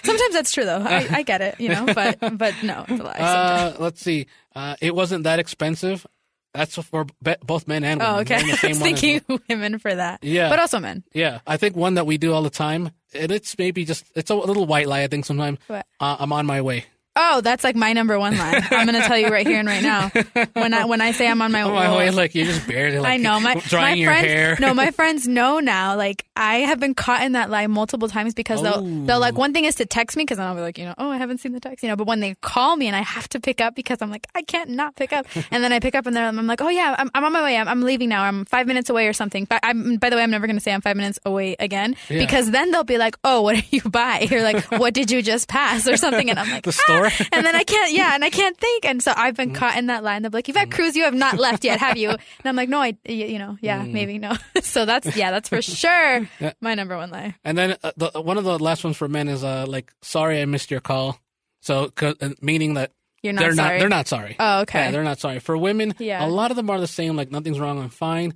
Sometimes 0.02 0.32
that's 0.32 0.52
true 0.52 0.64
though. 0.64 0.82
I, 0.84 1.06
I 1.10 1.22
get 1.22 1.40
it, 1.40 1.60
you 1.60 1.68
know, 1.68 1.86
but 1.86 2.18
but 2.38 2.54
no, 2.62 2.84
it's 2.88 3.00
a 3.00 3.04
lie. 3.04 3.12
uh, 3.18 3.76
let's 3.78 4.00
see. 4.00 4.26
Uh, 4.54 4.76
it 4.80 4.94
wasn't 4.94 5.24
that 5.24 5.38
expensive. 5.38 6.06
That's 6.52 6.74
for 6.76 7.04
be- 7.22 7.36
both 7.44 7.68
men 7.68 7.84
and 7.84 8.00
women. 8.00 8.14
oh, 8.16 8.20
okay. 8.20 8.36
I 8.36 8.68
was 8.68 8.78
thinking 8.80 9.20
well. 9.28 9.38
women 9.48 9.78
for 9.78 9.94
that. 9.94 10.18
Yeah. 10.24 10.48
but 10.48 10.58
also 10.58 10.80
men. 10.80 11.04
Yeah, 11.12 11.40
I 11.46 11.56
think 11.56 11.76
one 11.76 11.94
that 11.94 12.06
we 12.06 12.18
do 12.18 12.32
all 12.32 12.42
the 12.42 12.50
time, 12.50 12.90
and 13.14 13.30
it's 13.30 13.56
maybe 13.56 13.84
just 13.84 14.04
it's 14.16 14.30
a 14.30 14.34
little 14.34 14.66
white 14.66 14.88
lie. 14.88 15.02
I 15.02 15.06
think 15.06 15.26
sometimes 15.26 15.58
What? 15.68 15.86
uh, 16.00 16.16
I'm 16.18 16.32
on 16.32 16.46
my 16.46 16.60
way. 16.60 16.86
Oh, 17.16 17.40
that's 17.40 17.64
like 17.64 17.74
my 17.76 17.92
number 17.92 18.18
one 18.18 18.36
line. 18.38 18.62
I'm 18.70 18.86
going 18.86 19.00
to 19.00 19.06
tell 19.06 19.18
you 19.18 19.28
right 19.28 19.46
here 19.46 19.58
and 19.58 19.68
right 19.68 19.82
now. 19.82 20.10
When 20.52 20.72
I 20.72 20.84
when 20.84 21.00
I 21.00 21.10
say 21.10 21.28
I'm 21.28 21.42
on 21.42 21.50
my 21.50 21.62
Oh 21.70 21.72
my 21.74 21.94
way, 21.96 22.10
like 22.10 22.34
you're 22.36 22.46
just 22.46 22.66
barely 22.68 22.98
like 23.00 23.12
I 23.12 23.16
know 23.16 23.40
my 23.40 23.54
drying 23.68 23.84
my 23.84 23.94
your 23.94 24.10
friends. 24.10 24.26
hair. 24.28 24.56
No, 24.60 24.74
my 24.74 24.90
friends 24.92 25.26
know 25.26 25.58
now. 25.58 25.96
Like 25.96 26.24
I 26.36 26.58
have 26.60 26.78
been 26.78 26.94
caught 26.94 27.22
in 27.22 27.32
that 27.32 27.50
lie 27.50 27.66
multiple 27.66 28.08
times 28.08 28.32
because 28.34 28.62
they'll 28.62 28.70
Oh. 28.80 29.04
they'll 29.06 29.18
like 29.20 29.34
oh. 29.34 29.38
one 29.38 29.52
thing 29.52 29.64
is 29.64 29.74
to 29.76 29.86
text 29.86 30.16
me 30.16 30.22
because 30.22 30.38
I'll 30.38 30.54
be 30.54 30.60
like 30.60 30.78
you 30.78 30.84
know 30.84 30.94
oh 30.98 31.10
I 31.10 31.18
haven't 31.18 31.38
seen 31.38 31.52
the 31.52 31.58
text 31.60 31.82
you 31.82 31.88
know 31.88 31.96
but 31.96 32.06
when 32.06 32.20
they 32.20 32.36
call 32.40 32.76
me 32.76 32.86
and 32.86 32.94
I 32.94 33.02
have 33.02 33.28
to 33.30 33.40
pick 33.40 33.60
up 33.60 33.74
because 33.74 34.00
I'm 34.00 34.10
like 34.10 34.26
I 34.36 34.42
can't 34.42 34.70
not 34.70 34.94
pick 34.94 35.12
up 35.12 35.26
and 35.50 35.62
then 35.64 35.72
I 35.72 35.80
pick 35.80 35.96
up 35.96 36.06
and 36.06 36.14
then 36.16 36.38
I'm 36.38 36.46
like 36.46 36.60
oh 36.62 36.68
yeah 36.68 36.94
I'm, 36.96 37.10
I'm 37.14 37.24
on 37.24 37.32
my 37.32 37.42
way 37.42 37.56
I'm, 37.56 37.66
I'm 37.68 37.82
leaving 37.82 38.08
now 38.08 38.22
I'm 38.22 38.44
five 38.44 38.66
minutes 38.68 38.88
away 38.88 39.08
or 39.08 39.12
something. 39.12 39.44
But 39.46 39.60
I'm 39.64 39.96
by 39.96 40.10
the 40.10 40.16
way 40.16 40.22
I'm 40.22 40.30
never 40.30 40.46
gonna 40.46 40.60
say 40.60 40.72
I'm 40.72 40.80
five 40.80 40.96
minutes 40.96 41.18
away 41.26 41.56
again 41.58 41.96
Yeah. 42.08 42.20
because 42.20 42.50
then 42.52 42.70
they'll 42.70 42.84
be 42.84 42.98
like 42.98 43.16
oh 43.24 43.42
what 43.42 43.56
did 43.56 43.64
you 43.72 43.82
buy 43.90 44.28
or 44.30 44.42
like 44.42 44.64
what 44.70 44.94
did 44.94 45.10
you 45.10 45.20
just 45.22 45.48
pass 45.48 45.88
or 45.88 45.96
something 45.96 46.30
and 46.30 46.38
I'm 46.38 46.48
like 46.50 46.62
The 46.64 46.72
store? 46.72 46.99
"Ah." 47.06 47.26
and 47.32 47.46
then 47.46 47.54
I 47.56 47.64
can't 47.64 47.92
yeah 47.92 48.14
and 48.14 48.24
I 48.24 48.30
can't 48.30 48.56
think 48.56 48.84
and 48.84 49.02
so 49.02 49.12
I've 49.16 49.36
been 49.36 49.54
caught 49.54 49.76
in 49.76 49.86
that 49.86 50.02
line. 50.04 50.22
They're 50.22 50.30
like 50.30 50.48
you've 50.48 50.56
had 50.56 50.70
cruise 50.70 50.96
you 50.96 51.04
have 51.04 51.14
not 51.14 51.38
left 51.38 51.64
yet 51.64 51.78
have 51.80 51.96
you 51.96 52.10
and 52.10 52.18
I'm 52.44 52.56
like 52.56 52.68
no 52.68 52.80
I, 52.80 52.96
you 53.06 53.38
know 53.38 53.56
yeah 53.60 53.82
maybe 53.84 54.18
no 54.18 54.36
so 54.62 54.84
that's 54.84 55.16
yeah 55.16 55.30
that's 55.30 55.48
for 55.48 55.62
sure 55.62 56.28
my 56.60 56.74
number 56.74 56.96
one 56.96 57.10
lie. 57.10 57.34
And 57.44 57.56
then 57.56 57.76
uh, 57.82 57.92
the, 57.96 58.20
one 58.20 58.38
of 58.38 58.44
the 58.44 58.58
last 58.58 58.84
ones 58.84 58.96
for 58.96 59.08
men 59.08 59.28
is 59.28 59.42
uh 59.44 59.64
like 59.68 59.92
sorry 60.02 60.40
I 60.40 60.44
missed 60.44 60.70
your 60.70 60.80
call. 60.80 61.18
So 61.62 61.92
uh, 62.00 62.14
meaning 62.40 62.74
that 62.74 62.92
You're 63.22 63.32
not 63.34 63.40
they're 63.42 63.54
sorry. 63.54 63.74
not 63.76 63.80
they're 63.80 63.88
not 63.88 64.08
sorry. 64.08 64.36
Oh, 64.38 64.60
okay. 64.62 64.84
Yeah, 64.84 64.90
they're 64.92 65.04
not 65.04 65.20
sorry. 65.20 65.38
For 65.40 65.56
women, 65.56 65.94
Yeah. 65.98 66.24
a 66.24 66.28
lot 66.28 66.50
of 66.50 66.56
them 66.56 66.70
are 66.70 66.80
the 66.80 66.86
same. 66.86 67.16
Like 67.16 67.30
nothing's 67.30 67.60
wrong. 67.60 67.78
I'm 67.78 67.90
fine. 67.90 68.34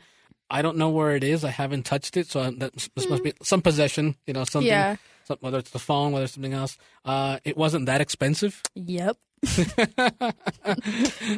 I 0.50 0.60
don't 0.60 0.76
know 0.76 0.90
where 0.90 1.16
it 1.16 1.24
is. 1.24 1.42
I 1.42 1.48
haven't 1.50 1.84
touched 1.84 2.18
it, 2.18 2.26
so 2.28 2.40
I- 2.42 2.50
that 2.58 2.74
this 2.94 3.08
must 3.08 3.24
be 3.24 3.32
some 3.42 3.62
possession. 3.62 4.14
You 4.26 4.34
know, 4.34 4.44
something. 4.44 4.68
Yeah. 4.68 4.96
Whether 5.40 5.58
it's 5.58 5.70
the 5.70 5.78
phone, 5.78 6.12
whether 6.12 6.24
it's 6.24 6.34
something 6.34 6.52
else. 6.54 6.76
Uh, 7.04 7.38
it 7.44 7.56
wasn't 7.56 7.86
that 7.86 8.00
expensive. 8.00 8.62
Yep, 8.74 9.16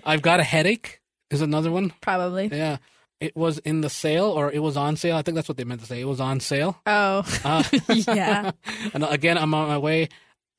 I've 0.05 0.23
got 0.23 0.41
a 0.41 0.45
headache. 0.45 1.01
Is 1.31 1.41
another 1.41 1.73
one. 1.73 1.93
probably. 2.01 2.47
Yeah. 2.53 2.77
It 3.19 3.35
was 3.35 3.59
in 3.59 3.81
the 3.81 3.89
sale, 3.91 4.27
or 4.27 4.53
it 4.53 4.61
was 4.61 4.77
on 4.77 4.95
sale. 4.97 5.17
I 5.17 5.23
think 5.23 5.35
that's 5.35 5.49
what 5.49 5.57
they 5.57 5.65
meant 5.65 5.81
to 5.81 5.87
say. 5.87 6.01
It 6.01 6.05
was 6.05 6.21
on 6.21 6.39
sale. 6.39 6.79
Oh, 6.87 7.25
Uh, 7.45 7.65
yeah. 7.89 8.53
and 8.95 9.03
again, 9.05 9.37
I'm 9.39 9.53
on 9.55 9.69
my 9.69 9.79
way. 9.79 10.09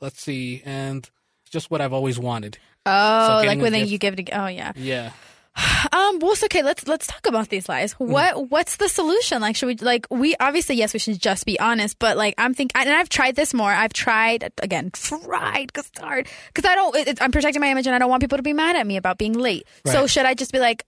Let's 0.01 0.21
see, 0.21 0.61
and 0.65 1.09
just 1.51 1.69
what 1.71 1.79
I've 1.81 1.93
always 1.93 2.19
wanted. 2.19 2.57
Oh, 2.85 3.41
getting 3.43 3.59
like 3.59 3.63
when 3.63 3.73
they, 3.73 3.83
you 3.83 3.97
give 3.97 4.17
it. 4.19 4.29
Oh, 4.33 4.47
yeah. 4.47 4.71
Yeah. 4.75 5.11
Um. 5.91 6.19
Well, 6.19 6.33
it's 6.33 6.43
okay. 6.43 6.61
Let's 6.63 6.87
let's 6.87 7.07
talk 7.07 7.25
about 7.27 7.49
these 7.49 7.67
lies. 7.67 7.93
Hmm. 7.93 8.11
What 8.11 8.49
What's 8.51 8.77
the 8.77 8.87
solution? 8.89 9.41
Like, 9.41 9.55
should 9.55 9.67
we 9.67 9.75
like 9.77 10.05
we 10.11 10.35
obviously 10.39 10.75
yes, 10.75 10.93
we 10.93 10.99
should 10.99 11.19
just 11.19 11.45
be 11.45 11.59
honest. 11.59 11.97
But 11.99 12.15
like, 12.17 12.35
I'm 12.37 12.53
think 12.53 12.71
and 12.75 12.87
I've 12.89 13.09
tried 13.09 13.35
this 13.35 13.53
more. 13.53 13.71
I've 13.71 13.93
tried 13.93 14.51
again, 14.61 14.91
tried 14.93 15.67
because 15.67 15.87
it's 15.87 15.99
hard 15.99 16.27
because 16.53 16.69
I 16.69 16.75
don't. 16.75 16.95
It, 16.95 17.07
it- 17.07 17.21
I'm 17.21 17.31
protecting 17.31 17.59
my 17.61 17.69
image 17.69 17.87
and 17.87 17.95
I 17.95 17.99
don't 17.99 18.09
want 18.09 18.21
people 18.21 18.37
to 18.37 18.43
be 18.43 18.53
mad 18.53 18.75
at 18.75 18.85
me 18.85 18.97
about 18.97 19.17
being 19.17 19.33
late. 19.33 19.67
So 19.85 20.05
should 20.07 20.25
I 20.25 20.33
just 20.35 20.51
be 20.51 20.59
like, 20.59 20.85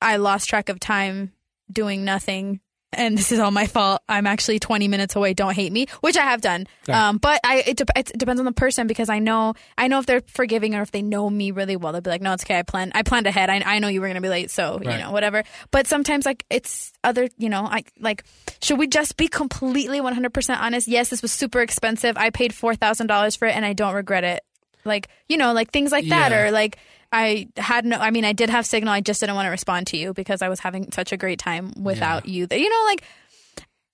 I 0.00 0.16
lost 0.16 0.48
track 0.48 0.68
of 0.68 0.78
time 0.78 1.32
doing 1.72 2.04
nothing. 2.04 2.60
And 2.92 3.16
this 3.16 3.32
is 3.32 3.38
all 3.38 3.50
my 3.50 3.66
fault. 3.66 4.02
I'm 4.08 4.26
actually 4.26 4.58
20 4.58 4.86
minutes 4.88 5.16
away. 5.16 5.32
Don't 5.32 5.54
hate 5.54 5.72
me, 5.72 5.86
which 6.00 6.16
I 6.16 6.22
have 6.22 6.40
done. 6.42 6.66
Right. 6.86 6.94
Um, 6.94 7.18
but 7.18 7.40
I 7.42 7.62
it, 7.66 7.76
dep- 7.78 7.90
it 7.96 8.12
depends 8.16 8.38
on 8.38 8.44
the 8.44 8.52
person 8.52 8.86
because 8.86 9.08
I 9.08 9.18
know 9.18 9.54
I 9.78 9.88
know 9.88 9.98
if 9.98 10.06
they're 10.06 10.20
forgiving 10.26 10.74
or 10.74 10.82
if 10.82 10.90
they 10.90 11.00
know 11.02 11.30
me 11.30 11.52
really 11.52 11.76
well. 11.76 11.92
They'll 11.92 12.02
be 12.02 12.10
like, 12.10 12.20
"No, 12.20 12.34
it's 12.34 12.44
okay. 12.44 12.58
I 12.58 12.62
planned. 12.62 12.92
I 12.94 13.02
planned 13.02 13.26
ahead. 13.26 13.48
I, 13.48 13.62
I 13.64 13.78
know 13.78 13.88
you 13.88 14.00
were 14.00 14.08
gonna 14.08 14.20
be 14.20 14.28
late, 14.28 14.50
so 14.50 14.78
you 14.82 14.98
know 14.98 15.10
whatever." 15.10 15.42
But 15.70 15.86
sometimes 15.86 16.26
like 16.26 16.44
it's 16.50 16.92
other. 17.02 17.28
You 17.38 17.48
know, 17.48 17.62
I 17.62 17.84
like. 17.98 18.24
Should 18.60 18.78
we 18.78 18.86
just 18.88 19.16
be 19.16 19.28
completely 19.28 20.00
100 20.00 20.34
percent 20.34 20.60
honest? 20.60 20.86
Yes, 20.86 21.08
this 21.08 21.22
was 21.22 21.32
super 21.32 21.60
expensive. 21.60 22.16
I 22.18 22.30
paid 22.30 22.54
four 22.54 22.74
thousand 22.74 23.06
dollars 23.06 23.36
for 23.36 23.48
it, 23.48 23.56
and 23.56 23.64
I 23.64 23.72
don't 23.72 23.94
regret 23.94 24.24
it. 24.24 24.42
Like 24.84 25.08
you 25.28 25.36
know, 25.36 25.52
like 25.52 25.70
things 25.70 25.92
like 25.92 26.08
that, 26.08 26.32
Yeah. 26.32 26.44
or 26.46 26.50
like. 26.50 26.78
I 27.14 27.48
had 27.58 27.84
no. 27.84 27.98
I 27.98 28.10
mean, 28.10 28.24
I 28.24 28.32
did 28.32 28.48
have 28.48 28.64
signal. 28.64 28.90
I 28.90 29.02
just 29.02 29.20
didn't 29.20 29.34
want 29.34 29.44
to 29.44 29.50
respond 29.50 29.86
to 29.88 29.98
you 29.98 30.14
because 30.14 30.40
I 30.40 30.48
was 30.48 30.60
having 30.60 30.90
such 30.92 31.12
a 31.12 31.18
great 31.18 31.38
time 31.38 31.70
without 31.76 32.24
you. 32.26 32.46
That 32.46 32.58
you 32.58 32.70
know, 32.70 32.84
like 32.86 33.04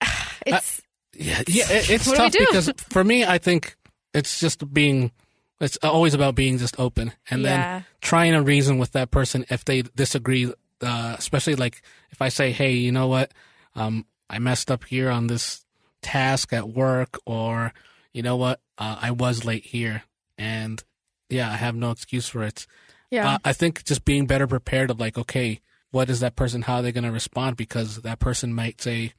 it's 0.45 0.81
Yeah, 1.17 1.41
yeah, 1.47 1.65
it, 1.69 1.89
it's 1.89 2.07
What 2.07 2.31
do 2.31 2.39
we 2.39 2.45
tough 2.45 2.65
because 2.65 2.83
for 2.89 3.03
me, 3.03 3.25
I 3.25 3.37
think 3.37 3.75
it's 4.13 4.39
just 4.39 4.73
being. 4.73 5.11
It's 5.59 5.75
always 5.83 6.13
about 6.13 6.35
being 6.35 6.57
just 6.59 6.79
open, 6.79 7.11
and 7.29 7.41
Yeah. 7.41 7.47
then 7.79 7.85
trying 7.99 8.31
to 8.31 8.41
reason 8.41 8.77
with 8.77 8.93
that 8.93 9.11
person 9.11 9.45
if 9.49 9.65
they 9.65 9.81
disagree. 9.81 10.53
Uh, 10.81 11.15
especially 11.17 11.55
like 11.55 11.81
if 12.11 12.21
I 12.21 12.29
say, 12.29 12.53
"Hey, 12.53 12.71
you 12.75 12.93
know 12.93 13.07
what? 13.07 13.33
Um, 13.75 14.05
I 14.29 14.39
messed 14.39 14.71
up 14.71 14.85
here 14.85 15.09
on 15.09 15.27
this 15.27 15.65
task 16.01 16.53
at 16.53 16.69
work," 16.69 17.17
or 17.25 17.73
you 18.13 18.21
know 18.23 18.37
what? 18.37 18.61
Uh, 18.77 18.97
I 19.01 19.11
was 19.11 19.43
late 19.43 19.65
here, 19.65 20.03
and 20.39 20.83
yeah, 21.29 21.51
I 21.51 21.55
have 21.57 21.75
no 21.75 21.91
excuse 21.91 22.27
for 22.27 22.43
it. 22.43 22.65
yeah. 23.11 23.35
Uh, 23.35 23.37
I 23.45 23.53
think 23.53 23.83
just 23.83 24.05
being 24.05 24.25
better 24.25 24.47
prepared 24.47 24.89
of 24.89 24.99
like, 24.99 25.17
okay, 25.17 25.59
what 25.91 26.09
is 26.09 26.19
that 26.21 26.35
person? 26.35 26.63
How 26.63 26.77
are 26.77 26.81
they 26.81 26.91
going 26.91 27.03
to 27.03 27.11
respond? 27.11 27.57
Because 27.57 27.97
that 28.01 28.19
person 28.19 28.53
might 28.53 28.81
say, 28.81 29.13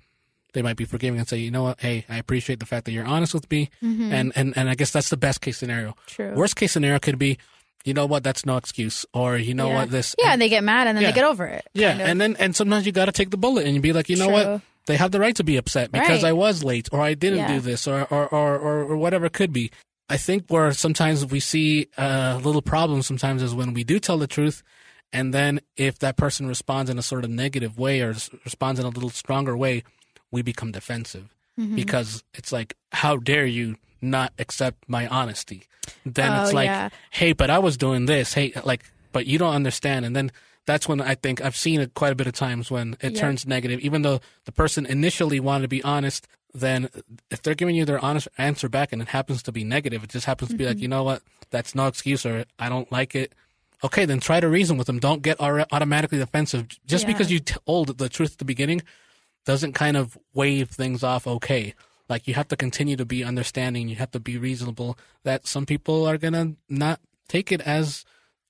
they 0.53 0.63
might 0.63 0.77
be 0.77 0.85
forgiving 0.85 1.21
and 1.21 1.29
say, 1.29 1.39
you 1.39 1.51
know 1.53 1.63
what? 1.65 1.81
Hey, 1.81 2.05
I 2.09 2.17
appreciate 2.19 2.59
the 2.59 2.67
fact 2.67 2.85
that 2.87 2.93
you're 2.93 3.05
honest 3.05 3.35
with 3.35 3.49
me, 3.51 3.71
and 3.81 4.33
and 4.35 4.57
and 4.57 4.69
I 4.69 4.75
guess 4.75 4.91
that's 4.91 5.09
the 5.11 5.17
best 5.17 5.41
case 5.41 5.59
scenario. 5.59 5.91
Mm-hmm. 5.91 6.07
True. 6.09 6.35
Worst 6.35 6.57
case 6.57 6.73
scenario 6.73 6.99
could 6.99 7.19
be, 7.19 7.39
you 7.85 7.95
know 7.95 8.07
what? 8.07 8.25
That's 8.25 8.45
no 8.45 8.57
excuse, 8.57 9.07
or 9.15 9.37
you 9.37 9.55
know 9.55 9.69
yeah. 9.69 9.75
what? 9.77 9.91
This 9.91 10.17
Yeah, 10.19 10.25
and- 10.27 10.33
and 10.35 10.43
they 10.43 10.49
get 10.49 10.65
mad 10.65 10.89
and 10.89 10.97
then 10.97 11.03
Yeah. 11.03 11.11
they 11.11 11.15
get 11.15 11.25
over 11.25 11.47
it. 11.47 11.65
yeah, 11.73 11.91
kind 11.91 12.01
of. 12.03 12.09
and 12.09 12.21
then 12.21 12.37
and 12.41 12.57
sometimes 12.57 12.85
you 12.87 12.91
got 12.93 13.05
to 13.07 13.13
take 13.13 13.31
the 13.31 13.37
bullet 13.37 13.65
and 13.67 13.75
you 13.77 13.81
be 13.81 13.93
like, 13.93 14.09
you 14.09 14.17
know 14.17 14.27
True. 14.27 14.35
what? 14.55 14.61
They 14.87 14.97
have 14.97 15.13
the 15.13 15.21
right 15.21 15.37
to 15.37 15.45
be 15.45 15.57
upset 15.57 15.93
because 15.93 16.23
Right. 16.25 16.31
I 16.31 16.33
was 16.33 16.65
late 16.65 16.89
or 16.91 17.01
I 17.01 17.15
didn't 17.15 17.39
Yeah. 17.41 17.55
do 17.55 17.61
this 17.61 17.87
or 17.87 18.03
or, 18.11 18.27
or 18.29 18.59
or 18.59 18.83
or 18.83 18.97
whatever 18.97 19.27
it 19.27 19.33
could 19.33 19.53
be. 19.53 19.71
I 20.11 20.17
think 20.17 20.45
where 20.49 20.73
sometimes 20.73 21.25
we 21.25 21.41
see 21.41 21.87
a 21.97 22.39
little 22.43 22.63
problem 22.63 23.03
sometimes 23.03 23.43
is 23.43 23.55
when 23.55 23.73
we 23.73 23.85
do 23.85 23.99
tell 24.01 24.19
the 24.19 24.27
truth, 24.27 24.63
and 25.13 25.33
then 25.33 25.61
if 25.77 25.99
that 26.01 26.17
person 26.17 26.47
responds 26.49 26.91
in 26.91 26.99
a 26.99 27.03
sort 27.03 27.25
of 27.25 27.31
negative 27.31 27.79
way 27.79 28.01
or 28.01 28.09
responds 28.45 28.79
in 28.81 28.87
a 28.87 28.91
little 28.91 29.11
stronger 29.11 29.57
way, 29.57 29.85
we 30.31 30.43
become 30.43 30.73
defensive 30.73 31.35
Mm-hmm. 31.59 31.75
because 31.75 32.25
it's 32.33 32.53
like, 32.53 32.75
how 32.93 33.17
dare 33.17 33.45
you 33.45 33.77
not 34.01 34.33
accept 34.39 34.89
my 34.89 35.07
honesty? 35.09 35.65
Then 36.07 36.33
Oh, 36.33 36.43
it's 36.45 36.53
like, 36.55 36.67
yeah. 36.69 36.89
hey, 37.11 37.33
but 37.35 37.51
I 37.51 37.59
was 37.59 37.77
doing 37.77 38.07
this. 38.07 38.33
Hey, 38.33 38.53
like, 38.65 38.83
but 39.13 39.27
you 39.27 39.37
don't 39.37 39.53
understand. 39.55 40.07
And 40.07 40.17
then 40.17 40.31
that's 40.65 40.89
when 40.89 41.01
I 41.03 41.17
think 41.17 41.43
I've 41.45 41.57
seen 41.57 41.81
it 41.81 41.93
quite 41.95 42.13
a 42.13 42.15
bit 42.15 42.27
of 42.27 42.33
times 42.33 42.71
when 42.71 42.97
it 43.03 43.13
Yeah. 43.13 43.21
turns 43.21 43.47
negative, 43.47 43.81
even 43.81 44.03
though 44.03 44.21
the 44.47 44.53
person 44.53 44.87
initially 44.87 45.39
wanted 45.41 45.63
to 45.63 45.69
be 45.69 45.83
honest. 45.83 46.27
Then 46.53 46.89
if 47.31 47.43
they're 47.43 47.55
giving 47.55 47.77
you 47.77 47.85
their 47.85 48.05
honest 48.05 48.29
answer 48.39 48.69
back 48.69 48.93
and 48.93 49.01
it 49.01 49.09
happens 49.09 49.43
to 49.45 49.53
be 49.53 49.65
negative, 49.65 50.03
it 50.05 50.11
just 50.11 50.27
happens 50.27 50.51
to 50.51 50.57
be 50.57 50.65
Mm-hmm. 50.65 50.71
like, 50.75 50.83
you 50.83 50.89
know 50.89 51.05
what? 51.05 51.23
That's 51.51 51.75
no 51.75 51.87
excuse 51.87 52.27
or 52.27 52.45
I 52.59 52.69
don't 52.69 52.91
like 52.91 53.15
it. 53.15 53.33
Okay, 53.83 54.05
then 54.05 54.21
try 54.21 54.41
to 54.41 54.49
reason 54.49 54.77
with 54.77 54.87
them. 54.87 54.99
Don't 54.99 55.23
get 55.23 55.41
automatically 55.41 56.19
defensive. 56.19 56.67
Just 56.87 57.05
Yeah. 57.05 57.13
because 57.13 57.31
you 57.31 57.41
told 57.41 57.99
the 57.99 58.09
truth 58.09 58.33
at 58.33 58.39
the 58.39 58.45
beginning 58.45 58.83
doesn't 59.47 59.73
kind 59.73 59.97
of 59.97 60.19
wave 60.35 60.69
things 60.71 61.03
off 61.03 61.27
okay. 61.27 61.75
Like 62.09 62.27
you 62.29 62.35
have 62.35 62.49
to 62.49 62.57
continue 62.57 62.97
to 62.97 63.05
be 63.07 63.23
understanding. 63.25 63.89
You 63.89 63.97
have 63.97 64.11
to 64.11 64.21
be 64.21 64.37
reasonable. 64.37 64.99
That 65.23 65.47
some 65.47 65.65
people 65.65 66.05
are 66.07 66.19
gonna 66.19 66.57
not 66.69 67.01
take 67.29 67.53
it 67.53 67.61
as 67.63 68.05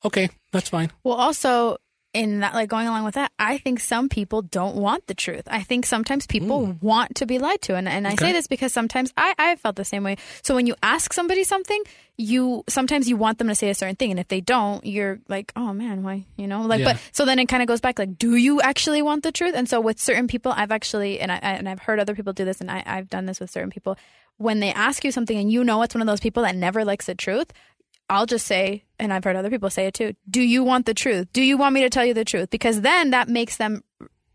okay. 0.04 0.30
That's 0.50 0.70
fine. 0.70 0.90
Well, 1.04 1.14
also 1.16 1.76
in 2.12 2.40
that, 2.40 2.54
like 2.54 2.68
going 2.68 2.88
along 2.88 3.04
with 3.04 3.14
that, 3.14 3.30
I 3.38 3.58
think 3.58 3.78
some 3.78 4.08
people 4.08 4.42
don't 4.42 4.76
want 4.76 5.06
the 5.06 5.14
truth. 5.14 5.42
I 5.46 5.62
think 5.62 5.86
sometimes 5.86 6.26
people 6.26 6.66
mm. 6.66 6.82
want 6.82 7.14
to 7.16 7.26
be 7.26 7.38
lied 7.38 7.60
to, 7.62 7.76
and 7.76 7.88
and 7.88 8.06
I 8.06 8.16
say 8.16 8.32
this 8.32 8.48
because 8.48 8.72
sometimes 8.72 9.12
I 9.16 9.34
I 9.38 9.56
felt 9.56 9.76
the 9.76 9.84
same 9.84 10.02
way. 10.02 10.16
So 10.42 10.54
when 10.54 10.66
you 10.66 10.74
ask 10.82 11.12
somebody 11.12 11.44
something, 11.44 11.80
you 12.16 12.64
sometimes 12.68 13.08
you 13.08 13.16
want 13.16 13.38
them 13.38 13.46
to 13.46 13.54
say 13.54 13.70
a 13.70 13.74
certain 13.74 13.94
thing, 13.94 14.10
and 14.10 14.18
if 14.18 14.26
they 14.26 14.40
don't, 14.40 14.84
you're 14.84 15.20
like, 15.28 15.52
oh 15.54 15.72
man, 15.72 16.02
why 16.02 16.26
you 16.36 16.48
know 16.48 16.62
like. 16.62 16.80
Yeah. 16.80 16.94
But 16.94 17.00
so 17.12 17.24
then 17.24 17.38
it 17.38 17.46
kind 17.46 17.62
of 17.62 17.68
goes 17.68 17.80
back 17.80 17.98
like, 17.98 18.18
do 18.18 18.34
you 18.34 18.60
actually 18.60 19.02
want 19.02 19.22
the 19.22 19.30
truth? 19.30 19.54
And 19.54 19.68
so 19.68 19.80
with 19.80 20.00
certain 20.00 20.26
people, 20.26 20.52
I've 20.54 20.72
actually 20.72 21.20
and 21.20 21.30
I- 21.30 21.36
and 21.36 21.68
I've 21.68 21.80
heard 21.80 22.00
other 22.00 22.14
people 22.16 22.32
do 22.32 22.44
this, 22.44 22.60
and 22.60 22.70
I 22.70 22.82
I've 22.86 23.08
done 23.08 23.26
this 23.26 23.38
with 23.38 23.50
certain 23.50 23.70
people. 23.70 23.96
When 24.36 24.58
they 24.60 24.72
ask 24.72 25.04
you 25.04 25.12
something 25.12 25.36
and 25.36 25.52
you 25.52 25.62
know 25.62 25.82
it's 25.82 25.94
one 25.94 26.00
of 26.00 26.06
those 26.08 26.20
people 26.20 26.42
that 26.44 26.56
never 26.56 26.82
likes 26.82 27.06
the 27.06 27.14
truth, 27.14 27.52
I'll 28.10 28.26
just 28.26 28.46
say, 28.46 28.84
and 28.98 29.12
I've 29.12 29.24
heard 29.24 29.36
other 29.36 29.50
people 29.50 29.70
say 29.70 29.86
it 29.86 29.94
too, 29.94 30.14
do 30.28 30.42
you 30.42 30.64
want 30.64 30.84
the 30.84 30.94
truth? 30.94 31.28
Do 31.32 31.42
you 31.42 31.56
want 31.56 31.74
me 31.74 31.82
to 31.82 31.90
tell 31.90 32.04
you 32.04 32.12
the 32.12 32.24
truth? 32.24 32.50
Because 32.50 32.80
then 32.80 33.10
that 33.10 33.28
makes 33.28 33.56
them 33.56 33.82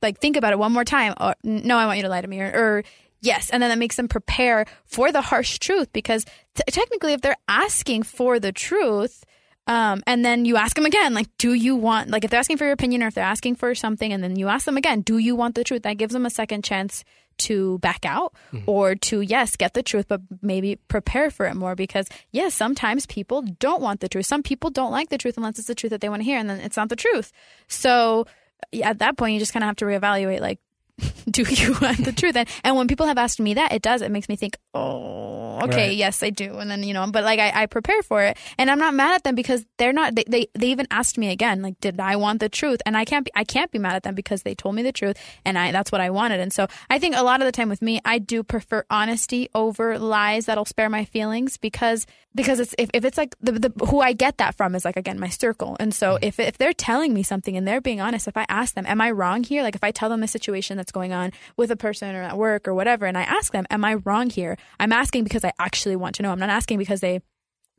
like 0.02 0.20
think 0.20 0.38
about 0.38 0.54
it 0.54 0.60
one 0.60 0.72
more 0.72 0.86
time. 0.86 1.14
Or 1.20 1.36
no, 1.44 1.78
I 1.78 1.86
want 1.86 1.98
you 1.98 2.04
to 2.04 2.10
lie 2.10 2.22
to 2.22 2.28
me. 2.28 2.40
Or, 2.40 2.48
or 2.48 2.84
yes. 3.22 3.50
And 3.50 3.62
then 3.62 3.70
that 3.70 3.78
makes 3.78 3.98
them 3.98 4.08
prepare 4.08 4.66
for 4.86 5.12
the 5.12 5.22
harsh 5.22 5.60
truth 5.60 5.92
because 5.92 6.26
t- 6.56 6.64
technically, 6.70 7.14
if 7.14 7.22
they're 7.22 7.36
asking 7.48 8.04
for 8.04 8.40
the 8.40 8.52
truth, 8.52 9.26
um, 9.68 10.04
and 10.06 10.24
then 10.24 10.46
you 10.46 10.58
ask 10.58 10.76
them 10.76 10.86
again, 10.86 11.14
like, 11.14 11.28
do 11.40 11.54
you 11.54 11.76
want, 11.76 12.12
like, 12.12 12.24
if 12.24 12.30
they're 12.30 12.40
asking 12.40 12.58
for 12.58 12.66
your 12.66 12.74
opinion 12.74 13.02
or 13.02 13.08
if 13.08 13.16
they're 13.16 13.24
asking 13.24 13.56
for 13.56 13.74
something, 13.74 14.14
and 14.14 14.24
then 14.24 14.36
you 14.36 14.48
ask 14.48 14.66
them 14.66 14.78
again, 14.78 15.02
do 15.02 15.18
you 15.18 15.36
want 15.36 15.56
the 15.56 15.64
truth? 15.64 15.82
That 15.84 15.98
gives 15.98 16.14
them 16.14 16.26
a 16.26 16.30
second 16.30 16.64
chance 16.64 17.04
to 17.38 17.80
back 17.80 18.06
out 18.06 18.34
mm-hmm. 18.54 18.69
or 18.69 18.95
to, 18.95 19.21
yes, 19.21 19.56
get 19.56 19.74
the 19.74 19.84
truth, 19.84 20.08
but 20.08 20.21
maybe 20.41 20.78
prepare 20.88 21.30
for 21.30 21.45
it 21.45 21.56
more 21.56 21.76
because, 21.76 22.08
yes, 22.32 22.54
sometimes 22.54 23.06
people 23.06 23.41
don't 23.60 23.82
want 23.82 24.00
the 24.00 24.10
truth. 24.10 24.26
Some 24.26 24.43
people 24.43 24.69
don't 24.69 24.91
like 24.91 25.10
the 25.10 25.17
truth 25.17 25.38
unless 25.38 25.60
it's 25.60 25.67
the 25.67 25.76
truth 25.76 25.91
that 25.91 26.02
they 26.02 26.10
want 26.10 26.21
to 26.21 26.26
hear, 26.26 26.39
and 26.39 26.50
then 26.50 26.60
it's 26.60 26.78
not 26.78 26.89
the 26.89 26.95
truth. 26.95 27.32
So, 27.67 28.26
yeah, 28.71 28.89
at 28.89 29.00
that 29.00 29.17
point, 29.17 29.34
you 29.34 29.39
just 29.39 29.54
kind 29.54 29.63
of 29.63 29.67
have 29.67 29.76
to 29.78 29.86
reevaluate, 29.86 30.39
like, 30.41 30.60
do 31.29 31.43
you 31.43 31.75
want 31.81 32.05
the 32.05 32.13
truth? 32.13 32.36
And, 32.36 32.47
and 32.63 32.75
when 32.75 32.88
people 32.88 33.05
have 33.05 33.17
asked 33.17 33.39
me 33.39 33.53
that, 33.55 33.73
it 33.73 33.81
does. 33.81 34.01
It 34.01 34.12
makes 34.12 34.29
me 34.29 34.36
think, 34.36 34.58
oh, 34.73 35.60
okay, 35.63 35.89
Right. 35.89 35.97
yes, 35.97 36.23
I 36.23 36.29
do. 36.29 36.58
And 36.58 36.71
then, 36.71 36.84
you 36.84 36.93
know, 36.93 37.05
but 37.12 37.23
like 37.23 37.39
I, 37.39 37.63
I 37.63 37.65
prepare 37.65 38.01
for 38.01 38.23
it 38.23 38.38
and 38.58 38.69
I'm 38.69 38.79
not 38.79 38.93
mad 38.93 39.15
at 39.15 39.23
them 39.23 39.36
because 39.36 39.65
they're 39.77 39.93
not, 39.93 40.15
they, 40.15 40.23
they, 40.27 40.47
they 40.58 40.67
even 40.67 40.88
asked 40.91 41.17
me 41.17 41.31
again, 41.31 41.62
like, 41.62 41.79
did 41.81 41.99
I 41.99 42.15
want 42.15 42.39
the 42.39 42.49
truth? 42.49 42.81
And 42.86 42.95
I 42.95 43.03
can't 43.03 43.25
be, 43.25 43.31
I 43.36 43.43
can't 43.43 43.71
be 43.71 43.79
mad 43.79 43.95
at 43.95 44.03
them 44.03 44.15
because 44.15 44.43
they 44.43 44.55
told 44.55 44.75
me 44.75 44.84
the 44.84 44.93
truth 44.93 45.17
and 45.43 45.58
I, 45.58 45.71
that's 45.71 45.91
what 45.91 46.01
I 46.01 46.10
wanted. 46.10 46.39
And 46.39 46.53
so 46.53 46.67
I 46.89 46.99
think 46.99 47.15
a 47.15 47.23
lot 47.23 47.41
of 47.41 47.45
the 47.45 47.51
time 47.51 47.69
with 47.69 47.81
me, 47.81 47.99
I 48.05 48.19
do 48.19 48.43
prefer 48.43 48.86
honesty 48.89 49.49
over 49.53 49.99
lies 49.99 50.45
that'll 50.45 50.65
spare 50.65 50.89
my 50.89 51.03
feelings 51.03 51.58
because, 51.58 52.08
because 52.34 52.60
it's, 52.60 52.75
if, 52.77 52.89
if 52.93 53.03
it's 53.03 53.17
like 53.17 53.36
the, 53.41 53.53
the, 53.53 53.86
who 53.86 53.99
I 54.01 54.13
get 54.13 54.38
that 54.38 54.55
from 54.55 54.75
is 54.75 54.86
like, 54.86 54.97
again, 54.97 55.19
my 55.19 55.29
circle. 55.29 55.75
And 55.79 55.93
so 55.93 56.15
mm. 56.15 56.19
if, 56.21 56.39
if 56.39 56.58
they're 56.58 56.73
telling 56.73 57.13
me 57.13 57.23
something 57.23 57.58
and 57.58 57.67
they're 57.67 57.81
being 57.81 58.01
honest, 58.01 58.27
if 58.27 58.38
I 58.38 58.45
ask 58.47 58.75
them, 58.75 58.86
am 58.86 59.01
I 59.01 59.12
wrong 59.12 59.43
here? 59.43 59.63
Like 59.63 59.75
if 59.75 59.84
I 59.84 59.91
tell 59.91 60.10
them 60.10 60.23
a 60.23 60.27
situation 60.27 60.77
that's 60.86 60.91
going 60.91 61.13
on 61.13 61.32
with 61.58 61.71
a 61.71 61.76
person 61.76 62.15
or 62.15 62.21
at 62.21 62.38
work 62.38 62.67
or 62.67 62.76
whatever, 62.76 63.08
and 63.08 63.17
I 63.17 63.24
ask 63.24 63.52
them, 63.52 63.65
am 63.71 63.84
I 63.84 63.95
wrong 63.95 64.30
here? 64.30 64.56
I'm 64.80 64.93
asking 64.93 65.24
because 65.24 65.43
I 65.43 65.52
actually 65.60 65.95
want 65.95 66.15
to 66.15 66.24
know. 66.24 66.32
I'm 66.32 66.39
not 66.39 66.50
asking 66.50 66.78
because 66.78 67.00
they, 67.00 67.21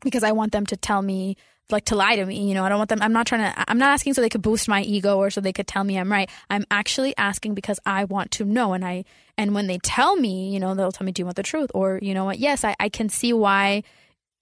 because 0.02 0.24
I 0.24 0.32
want 0.32 0.50
them 0.50 0.66
to 0.66 0.76
tell 0.76 1.00
me 1.02 1.36
like 1.70 1.86
to 1.86 1.96
lie 1.96 2.16
to 2.16 2.24
me. 2.24 2.48
You 2.48 2.54
know, 2.54 2.64
I 2.64 2.68
don't 2.68 2.78
want 2.78 2.90
them. 2.90 3.02
I'm 3.02 3.12
not 3.12 3.26
trying 3.26 3.52
to. 3.52 3.64
I'm 3.68 3.78
not 3.78 3.90
asking 3.90 4.14
so 4.14 4.20
they 4.20 4.28
could 4.28 4.42
boost 4.42 4.68
my 4.68 4.82
ego 4.82 5.18
or 5.18 5.30
so 5.30 5.40
they 5.40 5.52
could 5.52 5.66
tell 5.66 5.84
me 5.84 5.98
I'm 5.98 6.10
right. 6.10 6.30
I'm 6.48 6.64
actually 6.70 7.16
asking 7.16 7.54
because 7.54 7.80
I 7.84 8.04
want 8.04 8.30
to 8.32 8.44
know. 8.44 8.72
And 8.72 8.84
I 8.84 9.04
and 9.36 9.54
when 9.54 9.66
they 9.66 9.78
tell 9.78 10.16
me, 10.16 10.52
you 10.52 10.60
know, 10.60 10.74
they'll 10.74 10.92
tell 10.92 11.04
me, 11.04 11.12
"Do 11.12 11.22
you 11.22 11.26
want 11.26 11.36
the 11.36 11.42
truth?" 11.42 11.70
Or 11.74 11.98
you 12.00 12.14
know 12.14 12.24
what? 12.24 12.38
Yes, 12.38 12.64
I, 12.64 12.76
I 12.78 12.88
can 12.88 13.08
see 13.08 13.32
why 13.32 13.82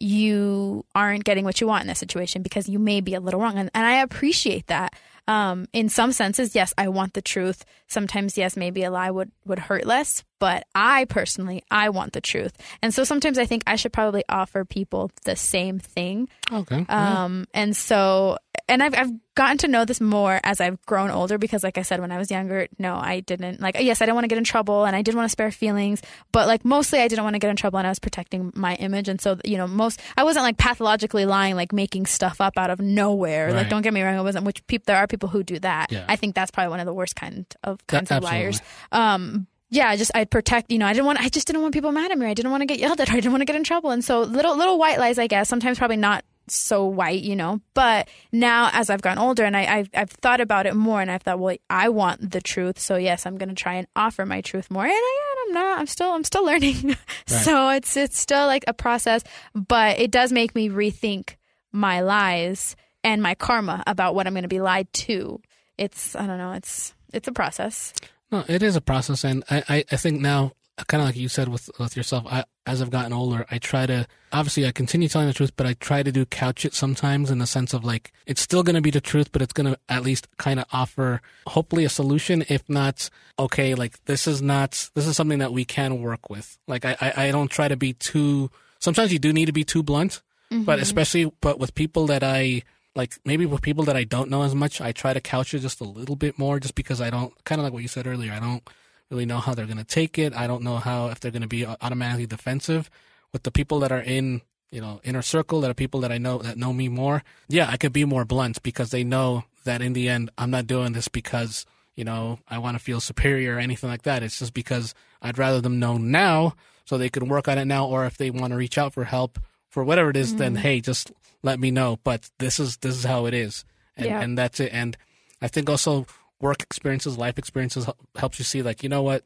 you 0.01 0.85
aren't 0.95 1.25
getting 1.25 1.45
what 1.45 1.61
you 1.61 1.67
want 1.67 1.83
in 1.83 1.89
this 1.89 1.99
situation 1.99 2.43
because 2.43 2.69
you 2.69 2.79
may 2.79 3.01
be 3.01 3.15
a 3.15 3.21
little 3.21 3.41
wrong, 3.41 3.57
and, 3.57 3.71
and 3.75 3.87
I 3.87 4.03
appreciate 4.03 4.67
that. 4.67 4.95
Um, 5.27 5.67
in 5.73 5.89
some 5.89 6.13
senses, 6.13 6.55
yes, 6.55 6.75
I 6.77 6.89
want 6.89 7.15
the 7.15 7.23
truth. 7.23 7.65
Sometimes, 7.87 8.37
yes, 8.37 8.57
maybe 8.57 8.83
a 8.83 8.91
lie 8.91 9.11
would, 9.11 9.31
would 9.47 9.59
hurt 9.59 9.87
less, 9.87 10.23
but 10.39 10.67
I 10.75 11.07
personally, 11.07 11.63
I 11.71 11.89
want 11.89 12.13
the 12.13 12.21
truth. 12.21 12.53
And 12.83 12.93
so 12.93 13.05
sometimes 13.05 13.39
I 13.39 13.47
think 13.47 13.63
I 13.67 13.77
should 13.77 13.93
probably 13.93 14.25
offer 14.29 14.65
people 14.65 15.11
the 15.25 15.37
same 15.37 15.79
thing. 15.79 16.29
Okay. 16.53 16.85
yeah. 16.89 17.25
Um, 17.25 17.47
and 17.55 17.75
so, 17.75 18.37
and 18.69 18.83
I've, 18.83 18.95
I've 18.95 19.11
gotten 19.35 19.59
to 19.59 19.69
know 19.69 19.85
this 19.85 20.01
more 20.01 20.41
as 20.43 20.61
I've 20.61 20.81
grown 20.87 21.11
older 21.11 21.37
because, 21.37 21.63
like 21.63 21.77
I 21.77 21.83
said, 21.83 22.01
when 22.01 22.11
I 22.11 22.19
was 22.19 22.31
younger, 22.31 22.67
no, 22.79 22.95
I 22.97 23.21
didn't 23.21 23.61
like, 23.61 23.77
yes, 23.79 24.01
I 24.01 24.07
didn't 24.07 24.15
want 24.15 24.25
to 24.25 24.29
get 24.29 24.39
in 24.39 24.45
trouble 24.45 24.85
and 24.85 24.97
I 24.97 25.03
did 25.03 25.15
want 25.15 25.27
to 25.27 25.29
spare 25.31 25.51
feelings, 25.51 26.01
but 26.33 26.47
like 26.47 26.65
mostly 26.65 27.01
I 27.01 27.09
didn't 27.09 27.25
want 27.25 27.35
to 27.35 27.39
get 27.41 27.51
in 27.51 27.57
trouble 27.57 27.79
and 27.79 27.87
I 27.87 27.91
was 27.91 27.99
protecting 27.99 28.53
my 28.55 28.75
image. 28.77 29.09
And 29.09 29.21
so, 29.21 29.37
you 29.45 29.59
know, 29.59 29.67
most, 29.67 30.01
I 30.17 30.25
wasn't 30.25 30.45
like 30.45 30.57
pathologically 30.57 31.27
lying, 31.27 31.57
like 31.57 31.73
making 31.73 32.07
stuff 32.07 32.41
up 32.41 32.57
out 32.57 32.71
of 32.71 32.81
nowhere. 32.81 33.53
Like, 33.53 33.69
don't 33.69 33.83
get 33.83 33.93
me 33.93 34.01
wrong, 34.03 34.17
I 34.17 34.23
wasn't, 34.23 34.47
which 34.47 34.67
people, 34.67 34.85
there 34.87 34.97
are 34.97 35.07
people 35.07 35.29
who 35.29 35.43
do 35.43 35.59
that. 35.59 35.93
Yeah. 35.93 36.07
I 36.09 36.17
think 36.17 36.35
that's 36.35 36.51
probably 36.51 36.71
one 36.71 36.81
of 36.81 36.87
the 36.87 36.95
worst 36.95 37.17
kind 37.17 37.45
of 37.65 37.87
kinds 37.87 38.09
That- 38.09 38.19
of 38.19 38.25
liars. 38.25 38.63
Um, 38.93 39.47
yeah, 39.71 39.89
I 39.89 39.97
just 39.97 40.13
I'd 40.15 40.31
protect. 40.31 40.71
You 40.71 40.79
know, 40.79 40.87
I 40.87 40.93
didn't 40.93 41.07
want. 41.07 41.21
I 41.21 41.29
just 41.29 41.49
didn't 41.49 41.61
want 41.63 41.75
people 41.75 41.91
mad 41.91 42.13
at 42.13 42.19
me. 42.19 42.27
I 42.27 42.35
didn't 42.35 42.53
want 42.53 42.61
to 42.61 42.67
get 42.67 42.79
yelled 42.79 43.01
at. 43.01 43.09
Or 43.11 43.13
I 43.13 43.17
didn't 43.17 43.33
want 43.33 43.41
to 43.41 43.45
get 43.47 43.57
in 43.57 43.65
trouble. 43.65 43.91
And 43.91 44.05
so 44.05 44.21
little 44.21 44.57
little 44.57 44.79
white 44.79 45.01
lies, 45.01 45.19
I 45.19 45.27
guess. 45.27 45.49
Sometimes 45.49 45.79
probably 45.79 45.97
not 45.97 46.25
so 46.49 46.85
white, 46.85 47.23
you 47.23 47.37
know. 47.37 47.61
But 47.75 48.09
now, 48.33 48.71
as 48.73 48.91
I've 48.91 49.03
gotten 49.03 49.19
older 49.19 49.45
and 49.45 49.57
I, 49.57 49.79
I've 49.79 49.91
I've 49.95 50.11
thought 50.11 50.41
about 50.41 50.67
it 50.67 50.75
more, 50.75 51.01
and 51.01 51.11
I've 51.11 51.23
thought, 51.23 51.39
well, 51.39 51.57
I 51.71 51.89
want 51.89 52.31
the 52.31 52.41
truth. 52.41 52.79
So 52.79 52.97
yes, 52.97 53.27
I'm 53.27 53.37
going 53.37 53.49
to 53.49 53.55
try 53.55 53.75
and 53.75 53.87
offer 53.97 54.27
my 54.27 54.41
truth 54.41 54.71
more. 54.71 54.85
And 54.85 54.93
I, 54.93 55.45
I'm 55.47 55.55
not. 55.55 55.79
I'm 55.79 55.87
still. 55.87 56.13
I'm 56.13 56.25
still 56.25 56.45
learning. 56.47 56.97
so 57.27 57.71
it's 57.71 57.97
it's 57.97 58.19
still 58.19 58.47
like 58.47 58.65
a 58.67 58.75
process, 58.75 59.23
but 59.55 59.99
it 59.99 60.11
does 60.11 60.33
make 60.33 60.55
me 60.55 60.69
rethink 60.69 61.37
my 61.73 62.01
lies 62.01 62.77
and 63.03 63.23
my 63.23 63.35
karma 63.35 63.83
about 63.87 64.15
what 64.15 64.27
I'm 64.27 64.33
going 64.33 64.43
to 64.43 64.49
be 64.49 64.61
lied 64.61 64.93
to. 64.93 65.41
It's 65.79 66.17
I 66.17 66.27
don't 66.27 66.39
know. 66.39 66.53
It's 66.53 66.95
it's 67.13 67.29
a 67.29 67.33
process. 67.33 67.93
No, 68.33 68.45
it 68.49 68.63
is 68.63 68.75
a 68.75 68.81
process, 68.81 69.23
and 69.23 69.45
I, 69.51 69.63
I, 69.69 69.85
I 69.93 69.97
think 69.97 70.21
now, 70.21 70.53
kind 70.89 71.01
of 71.01 71.09
like 71.09 71.17
you 71.17 71.29
said 71.29 71.49
with 71.49 71.71
with 71.79 71.97
yourself, 71.97 72.25
I, 72.27 72.45
as 72.67 72.83
I've 72.83 72.91
gotten 72.91 73.13
older, 73.13 73.47
I 73.51 73.59
try 73.59 73.87
to 73.87 74.07
obviously 74.33 74.67
I 74.67 74.73
continue 74.73 75.09
telling 75.09 75.29
the 75.29 75.35
truth, 75.35 75.53
but 75.57 75.67
I 75.67 75.75
try 75.75 76.03
to 76.03 76.11
do 76.11 76.27
couch 76.27 76.65
it 76.65 76.75
sometimes 76.75 77.31
in 77.31 77.39
the 77.39 77.47
sense 77.47 77.73
of 77.73 77.85
like 77.85 78.13
it's 78.27 78.41
still 78.41 78.63
going 78.63 78.75
to 78.75 78.83
be 78.83 78.91
the 78.91 79.01
truth, 79.01 79.31
but 79.31 79.41
it's 79.41 79.53
going 79.53 79.73
to 79.73 79.79
at 79.89 80.03
least 80.03 80.27
kind 80.37 80.59
of 80.59 80.67
offer 80.73 81.23
hopefully 81.47 81.85
a 81.85 81.89
solution, 81.89 82.45
if 82.49 82.69
not 82.69 83.09
okay, 83.39 83.75
like 83.75 84.05
this 84.07 84.27
is 84.27 84.43
not 84.43 84.91
this 84.95 85.07
is 85.07 85.17
something 85.17 85.39
that 85.39 85.53
we 85.53 85.65
can 85.65 86.03
work 86.03 86.29
with. 86.29 86.59
Like 86.67 86.85
I, 86.85 86.97
I, 87.01 87.27
I 87.27 87.31
don't 87.31 87.51
try 87.51 87.69
to 87.69 87.77
be 87.77 87.93
too. 87.93 88.51
Sometimes 88.81 89.13
you 89.13 89.19
do 89.21 89.33
need 89.33 89.47
to 89.47 89.53
be 89.53 89.65
too 89.65 89.83
blunt, 89.83 90.23
but 90.51 90.57
mm-hmm. 90.57 90.83
especially 90.83 91.33
but 91.41 91.59
with 91.61 91.75
people 91.75 92.07
that 92.07 92.25
I 92.25 92.63
like 92.97 93.15
maybe 93.25 93.47
with 93.47 93.63
people 93.63 93.85
that 93.85 93.97
I 93.97 94.05
don't 94.05 94.31
know 94.31 94.43
as 94.43 94.55
much, 94.55 94.81
I 94.81 94.91
try 94.91 95.13
to 95.13 95.21
couch 95.21 95.55
it 95.55 95.61
just 95.61 95.81
a 95.81 95.85
little 95.85 96.17
bit 96.17 96.39
more 96.39 96.59
just 96.59 96.75
because 96.75 97.01
I 97.01 97.11
don't 97.11 97.33
kind 97.45 97.61
of 97.61 97.65
like 97.65 97.73
what 97.73 97.83
you 97.83 97.89
said 97.89 98.07
earlier. 98.09 98.33
I 98.33 98.41
don't 98.41 98.69
really 99.15 99.27
know 99.27 99.39
how 99.39 99.55
they're 99.55 99.67
going 99.67 99.79
to 99.79 99.85
take 99.85 100.19
it. 100.19 100.35
I 100.35 100.47
don't 100.47 100.63
know 100.63 100.77
how 100.77 101.09
if 101.09 101.21
they're 101.21 101.31
going 101.31 101.43
to 101.43 101.49
be 101.49 101.65
automatically 101.65 102.27
defensive 102.27 102.91
with 103.33 103.45
the 103.45 103.51
people 103.53 103.79
that 103.81 103.93
are 103.93 104.01
in, 104.01 104.43
you 104.71 104.81
know, 104.81 105.01
inner 105.05 105.23
circle 105.23 105.61
that 105.61 105.71
are 105.71 105.75
people 105.75 106.01
that 106.01 106.11
I 106.13 106.19
know 106.19 106.39
that 106.39 106.59
know 106.59 106.73
me 106.73 106.89
more. 106.89 107.23
Yeah, 107.49 107.69
I 107.71 107.77
could 107.77 107.93
be 107.93 108.05
more 108.05 108.25
blunt 108.25 108.63
because 108.63 108.91
they 108.91 109.05
know 109.05 109.45
that 109.65 109.81
in 109.81 109.93
the 109.93 110.09
end 110.09 110.31
I'm 110.37 110.51
not 110.51 110.67
doing 110.67 110.93
this 110.93 111.09
because, 111.09 111.65
you 111.95 112.05
know, 112.05 112.41
I 112.49 112.59
want 112.59 112.77
to 112.77 112.83
feel 112.83 113.01
superior 113.01 113.57
or 113.57 113.61
anything 113.61 113.89
like 113.89 114.03
that. 114.03 114.23
It's 114.23 114.41
just 114.41 114.53
because 114.53 114.95
I'd 115.23 115.39
rather 115.39 115.61
them 115.61 115.79
know 115.79 115.97
now 115.97 116.55
so 116.85 116.99
they 116.99 117.09
can 117.09 117.29
work 117.29 117.49
on 117.49 117.59
it 117.59 117.65
now 117.67 117.87
or 117.87 118.05
if 118.05 118.17
they 118.17 118.31
want 118.31 118.51
to 118.53 118.59
reach 118.59 118.77
out 118.77 118.93
for 118.93 119.05
help 119.05 119.39
for 119.71 119.85
whatever 119.85 120.11
it 120.11 120.17
is, 120.17 120.37
then 120.37 120.55
mm-hmm. 120.55 120.63
hey, 120.63 120.81
just 120.81 121.13
let 121.43 121.59
me 121.59 121.71
know. 121.71 121.99
But 122.05 122.31
this 122.39 122.61
is 122.61 122.77
this 122.79 122.97
is 122.97 123.05
how 123.05 123.27
it 123.27 123.35
is, 123.35 123.65
and 123.97 124.07
Yeah. 124.07 124.21
and 124.21 124.37
that's 124.37 124.61
it. 124.61 124.73
And 124.73 124.97
I 125.41 125.49
think 125.49 125.69
also 125.69 126.07
work 126.41 126.63
experiences, 126.63 127.19
life 127.19 127.39
experiences 127.39 127.89
helps 128.17 128.39
you 128.39 128.45
see 128.45 128.63
like 128.63 128.83
you 128.83 128.89
know 128.89 129.03
what, 129.03 129.25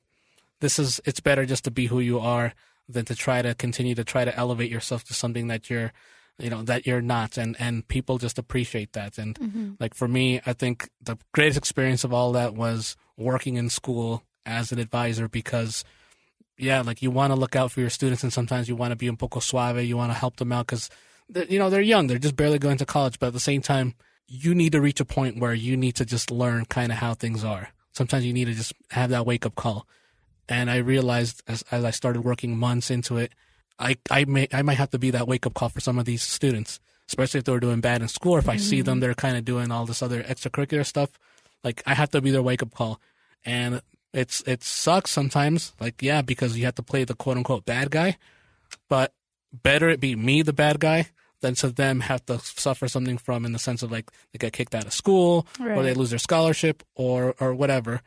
this 0.61 0.79
is 0.79 1.01
it's 1.05 1.21
better 1.21 1.47
just 1.47 1.65
to 1.65 1.71
be 1.71 1.87
who 1.87 2.01
you 2.01 2.19
are 2.19 2.55
than 2.89 3.05
to 3.05 3.15
try 3.15 3.43
to 3.43 3.55
continue 3.55 3.95
to 3.95 4.05
try 4.05 4.25
to 4.25 4.37
elevate 4.37 4.71
yourself 4.71 5.05
to 5.05 5.15
something 5.15 5.49
that 5.49 5.69
you're 5.69 5.93
you 6.39 6.51
know 6.51 6.63
that 6.63 6.87
you're 6.87 7.03
not 7.03 7.37
and 7.37 7.57
and 7.59 7.87
people 7.89 8.17
just 8.17 8.39
appreciate 8.39 8.93
that 8.93 9.19
and 9.19 9.35
mm-hmm. 9.41 9.73
like 9.81 9.93
for 9.93 10.07
me 10.07 10.41
i 10.47 10.53
think 10.53 10.89
the 11.03 11.19
greatest 11.33 11.59
experience 11.59 12.05
of 12.05 12.13
all 12.13 12.31
that 12.31 12.55
was 12.55 12.97
working 13.17 13.57
in 13.57 13.69
school 13.69 14.23
as 14.47 14.71
an 14.71 14.79
advisor 14.79 15.29
because 15.29 15.85
yeah, 16.59 16.83
like 16.83 17.03
you 17.03 17.11
want 17.11 17.33
to 17.33 17.39
look 17.39 17.57
out 17.57 17.71
for 17.71 17.81
your 17.81 17.91
students, 17.91 18.25
and 18.25 18.33
sometimes 18.33 18.69
you 18.69 18.77
want 18.77 18.91
to 18.91 18.97
be 18.97 19.09
un 19.09 19.17
poco 19.17 19.41
suave. 19.41 19.85
You 19.85 19.97
want 19.97 20.13
to 20.13 20.19
help 20.19 20.37
them 20.37 20.53
out 20.53 20.67
because, 20.67 20.91
you 21.49 21.59
know, 21.59 21.71
they're 21.71 21.81
young. 21.81 22.09
They're 22.09 22.19
just 22.19 22.37
barely 22.37 22.59
going 22.59 22.79
to 22.79 22.87
college. 22.87 23.19
But 23.19 23.29
at 23.29 23.33
the 23.33 23.41
same 23.41 23.63
time, 23.63 23.95
you 24.29 24.55
need 24.55 24.73
to 24.73 24.81
reach 24.81 25.01
a 25.01 25.05
point 25.05 25.39
where 25.39 25.55
you 25.55 25.77
need 25.77 25.97
to 25.97 26.05
just 26.05 26.31
learn 26.31 26.67
kind 26.67 26.93
of 26.93 26.99
how 26.99 27.15
things 27.15 27.43
are. 27.43 27.71
Sometimes 27.93 28.25
you 28.25 28.33
need 28.33 28.45
to 28.45 28.55
just 28.55 28.75
have 28.91 29.11
that 29.11 29.27
wake 29.27 29.47
up 29.47 29.55
call. 29.55 29.87
And 30.49 30.71
I 30.71 30.77
realized 30.77 31.43
as, 31.49 31.65
as 31.71 31.85
I 31.85 31.91
started 31.91 32.23
working 32.23 32.57
months 32.57 32.91
into 32.91 33.17
it, 33.17 33.33
I, 33.79 33.97
I 34.11 34.25
may, 34.27 34.47
I 34.53 34.63
might 34.63 34.77
have 34.77 34.91
to 34.91 34.99
be 34.99 35.11
that 35.11 35.27
wake 35.27 35.47
up 35.47 35.55
call 35.55 35.71
for 35.71 35.81
some 35.81 35.99
of 35.99 36.05
these 36.05 36.23
students, 36.23 36.79
especially 37.09 37.39
if 37.39 37.45
they're 37.45 37.61
doing 37.61 37.81
bad 37.81 38.03
in 38.03 38.09
school 38.09 38.35
or 38.35 38.39
if 38.39 38.49
I 38.49 38.57
see 38.57 38.83
them, 38.83 38.95
mm-hmm. 38.95 39.01
they're 39.01 39.15
kind 39.15 39.37
of 39.37 39.45
doing 39.45 39.71
all 39.71 39.87
this 39.87 40.03
other 40.03 40.23
extracurricular 40.23 40.85
stuff. 40.85 41.11
Like 41.65 41.83
I 41.87 41.95
have 41.95 42.11
to 42.11 42.21
be 42.21 42.31
their 42.31 42.43
wake 42.43 42.63
up 42.63 42.75
call. 42.75 43.01
And 43.45 43.83
it's, 44.13 44.43
it 44.43 44.63
sucks 44.63 45.11
sometimes. 45.11 45.73
Like, 45.81 46.03
yeah, 46.03 46.23
because 46.23 46.57
you 46.57 46.67
have 46.67 46.75
to 46.77 46.83
play 46.83 47.05
the 47.05 47.15
quote 47.15 47.39
unquote 47.39 47.65
bad 47.65 47.91
guy, 47.91 48.19
but 48.89 49.15
better 49.53 49.89
it 49.89 50.01
be 50.01 50.15
me, 50.17 50.43
the 50.43 50.53
bad 50.53 50.81
guy, 50.81 51.09
than 51.41 51.55
to 51.55 51.69
them 51.71 52.01
have 52.01 52.25
to 52.27 52.39
suffer 52.41 52.89
something 52.89 53.17
from 53.19 53.45
in 53.45 53.53
the 53.53 53.59
sense 53.59 53.83
of 53.83 53.93
like 53.93 54.11
they 54.33 54.39
get 54.39 54.53
kicked 54.53 54.75
out 54.75 54.85
of 54.87 54.93
school 54.93 55.47
or 55.61 55.83
they 55.83 55.95
lose 55.95 56.11
their 56.11 56.19
scholarship 56.19 56.83
or, 56.97 57.35
or 57.41 57.55
whatever 57.55 58.01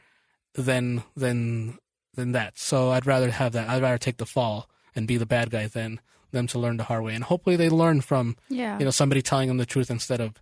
than, 0.55 1.03
than, 1.15 1.77
than 2.15 2.33
that. 2.33 2.57
So 2.57 2.91
I'd 2.91 3.05
rather 3.05 3.31
have 3.31 3.53
that. 3.53 3.69
I'd 3.69 3.81
rather 3.81 3.97
take 3.97 4.17
the 4.17 4.25
fall 4.25 4.67
and 4.95 5.07
be 5.07 5.17
the 5.17 5.25
bad 5.25 5.49
guy 5.49 5.67
than 5.67 5.99
them 6.31 6.47
to 6.47 6.59
learn 6.59 6.77
the 6.77 6.83
hard 6.83 7.03
way. 7.03 7.15
And 7.15 7.23
hopefully 7.23 7.55
they 7.55 7.69
learn 7.69 8.01
from, 8.01 8.35
Yeah. 8.49 8.77
you 8.79 8.85
know, 8.85 8.91
somebody 8.91 9.21
telling 9.21 9.47
them 9.47 9.57
the 9.57 9.65
truth 9.65 9.89
instead 9.89 10.19
of 10.21 10.33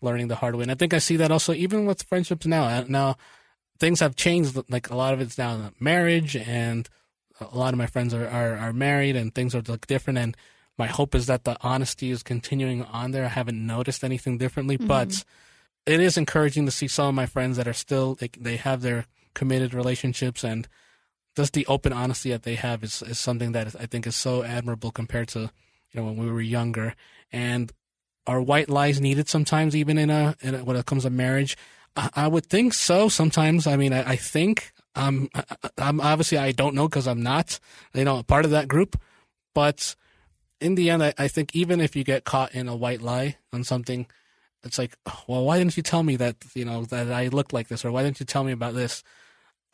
learning 0.00 0.28
the 0.28 0.36
hard 0.36 0.54
way. 0.56 0.62
And 0.62 0.70
I 0.70 0.74
think 0.74 0.94
I 0.94 0.98
see 0.98 1.16
that 1.16 1.30
also 1.30 1.52
even 1.52 1.86
with 1.86 2.02
friendships 2.02 2.46
now. 2.46 2.64
Uh, 2.64 2.84
Now 2.88 3.16
things 3.78 4.00
have 4.00 4.16
changed. 4.16 4.58
Like 4.68 4.90
a 4.90 4.96
lot 4.96 5.14
of 5.14 5.20
it's 5.20 5.38
now 5.38 5.70
marriage, 5.80 6.36
and 6.36 6.88
a 7.40 7.56
lot 7.56 7.72
of 7.74 7.78
my 7.78 7.86
friends 7.86 8.14
are, 8.14 8.26
are, 8.26 8.56
are 8.56 8.72
married, 8.72 9.16
and 9.16 9.34
things 9.34 9.54
are 9.54 9.62
like 9.66 9.86
different. 9.86 10.18
And 10.18 10.36
my 10.78 10.86
hope 10.86 11.14
is 11.14 11.26
that 11.26 11.44
the 11.44 11.56
honesty 11.60 12.10
is 12.10 12.22
continuing 12.22 12.82
on 12.84 13.10
there. 13.12 13.24
I 13.24 13.28
haven't 13.28 13.64
noticed 13.66 14.04
anything 14.04 14.38
differently, 14.38 14.76
but 14.76 15.24
it 15.86 16.00
is 16.00 16.18
encouraging 16.18 16.66
to 16.66 16.72
see 16.72 16.88
some 16.88 17.08
of 17.08 17.14
my 17.14 17.26
friends 17.26 17.56
that 17.56 17.68
are 17.68 17.72
still 17.72 18.18
like 18.20 18.36
they 18.40 18.56
have 18.56 18.82
their 18.82 19.06
committed 19.34 19.72
relationships 19.72 20.44
and 20.44 20.68
just 21.36 21.52
the 21.52 21.66
open 21.66 21.92
honesty 21.92 22.30
that 22.30 22.42
they 22.42 22.54
have 22.54 22.82
is, 22.82 23.02
is 23.02 23.18
something 23.18 23.52
that 23.52 23.66
is, 23.66 23.76
I 23.76 23.86
think 23.86 24.06
is 24.06 24.16
so 24.16 24.42
admirable 24.42 24.90
compared 24.90 25.28
to 25.28 25.50
you 25.92 26.00
know 26.00 26.04
when 26.04 26.16
we 26.16 26.30
were 26.30 26.40
younger. 26.40 26.94
And 27.32 27.72
are 28.26 28.40
white 28.40 28.68
lies 28.68 29.00
needed 29.00 29.28
sometimes 29.28 29.76
even 29.76 29.98
in 29.98 30.10
a, 30.10 30.36
in 30.40 30.54
a 30.56 30.64
when 30.64 30.76
it 30.76 30.86
comes 30.86 31.04
to 31.04 31.10
marriage? 31.10 31.56
I, 31.94 32.10
I 32.16 32.28
would 32.28 32.46
think 32.46 32.74
so 32.74 33.08
sometimes. 33.08 33.66
I 33.66 33.76
mean 33.76 33.92
I, 33.92 34.10
I 34.10 34.16
think 34.16 34.72
um 34.94 35.30
I, 35.34 35.44
I'm 35.78 36.00
obviously 36.00 36.38
I 36.38 36.52
don't 36.52 36.74
know 36.74 36.88
because 36.88 37.06
I'm 37.06 37.22
not 37.22 37.60
you 37.94 38.04
know 38.04 38.18
a 38.18 38.24
part 38.24 38.44
of 38.44 38.50
that 38.50 38.68
group 38.68 39.00
but 39.54 39.94
in 40.60 40.74
the 40.74 40.90
end 40.90 41.02
I, 41.02 41.14
I 41.18 41.28
think 41.28 41.54
even 41.54 41.80
if 41.80 41.94
you 41.96 42.04
get 42.04 42.24
caught 42.24 42.54
in 42.54 42.68
a 42.68 42.76
white 42.76 43.02
lie 43.02 43.36
on 43.52 43.64
something 43.64 44.06
it's 44.64 44.78
like 44.78 44.96
well 45.28 45.44
why 45.44 45.58
didn't 45.58 45.76
you 45.76 45.82
tell 45.82 46.02
me 46.02 46.16
that 46.16 46.36
you 46.54 46.64
know 46.64 46.84
that 46.86 47.12
I 47.12 47.28
looked 47.28 47.52
like 47.52 47.68
this 47.68 47.84
or 47.84 47.92
why 47.92 48.02
didn't 48.02 48.20
you 48.20 48.26
tell 48.26 48.44
me 48.44 48.52
about 48.52 48.74
this 48.74 49.02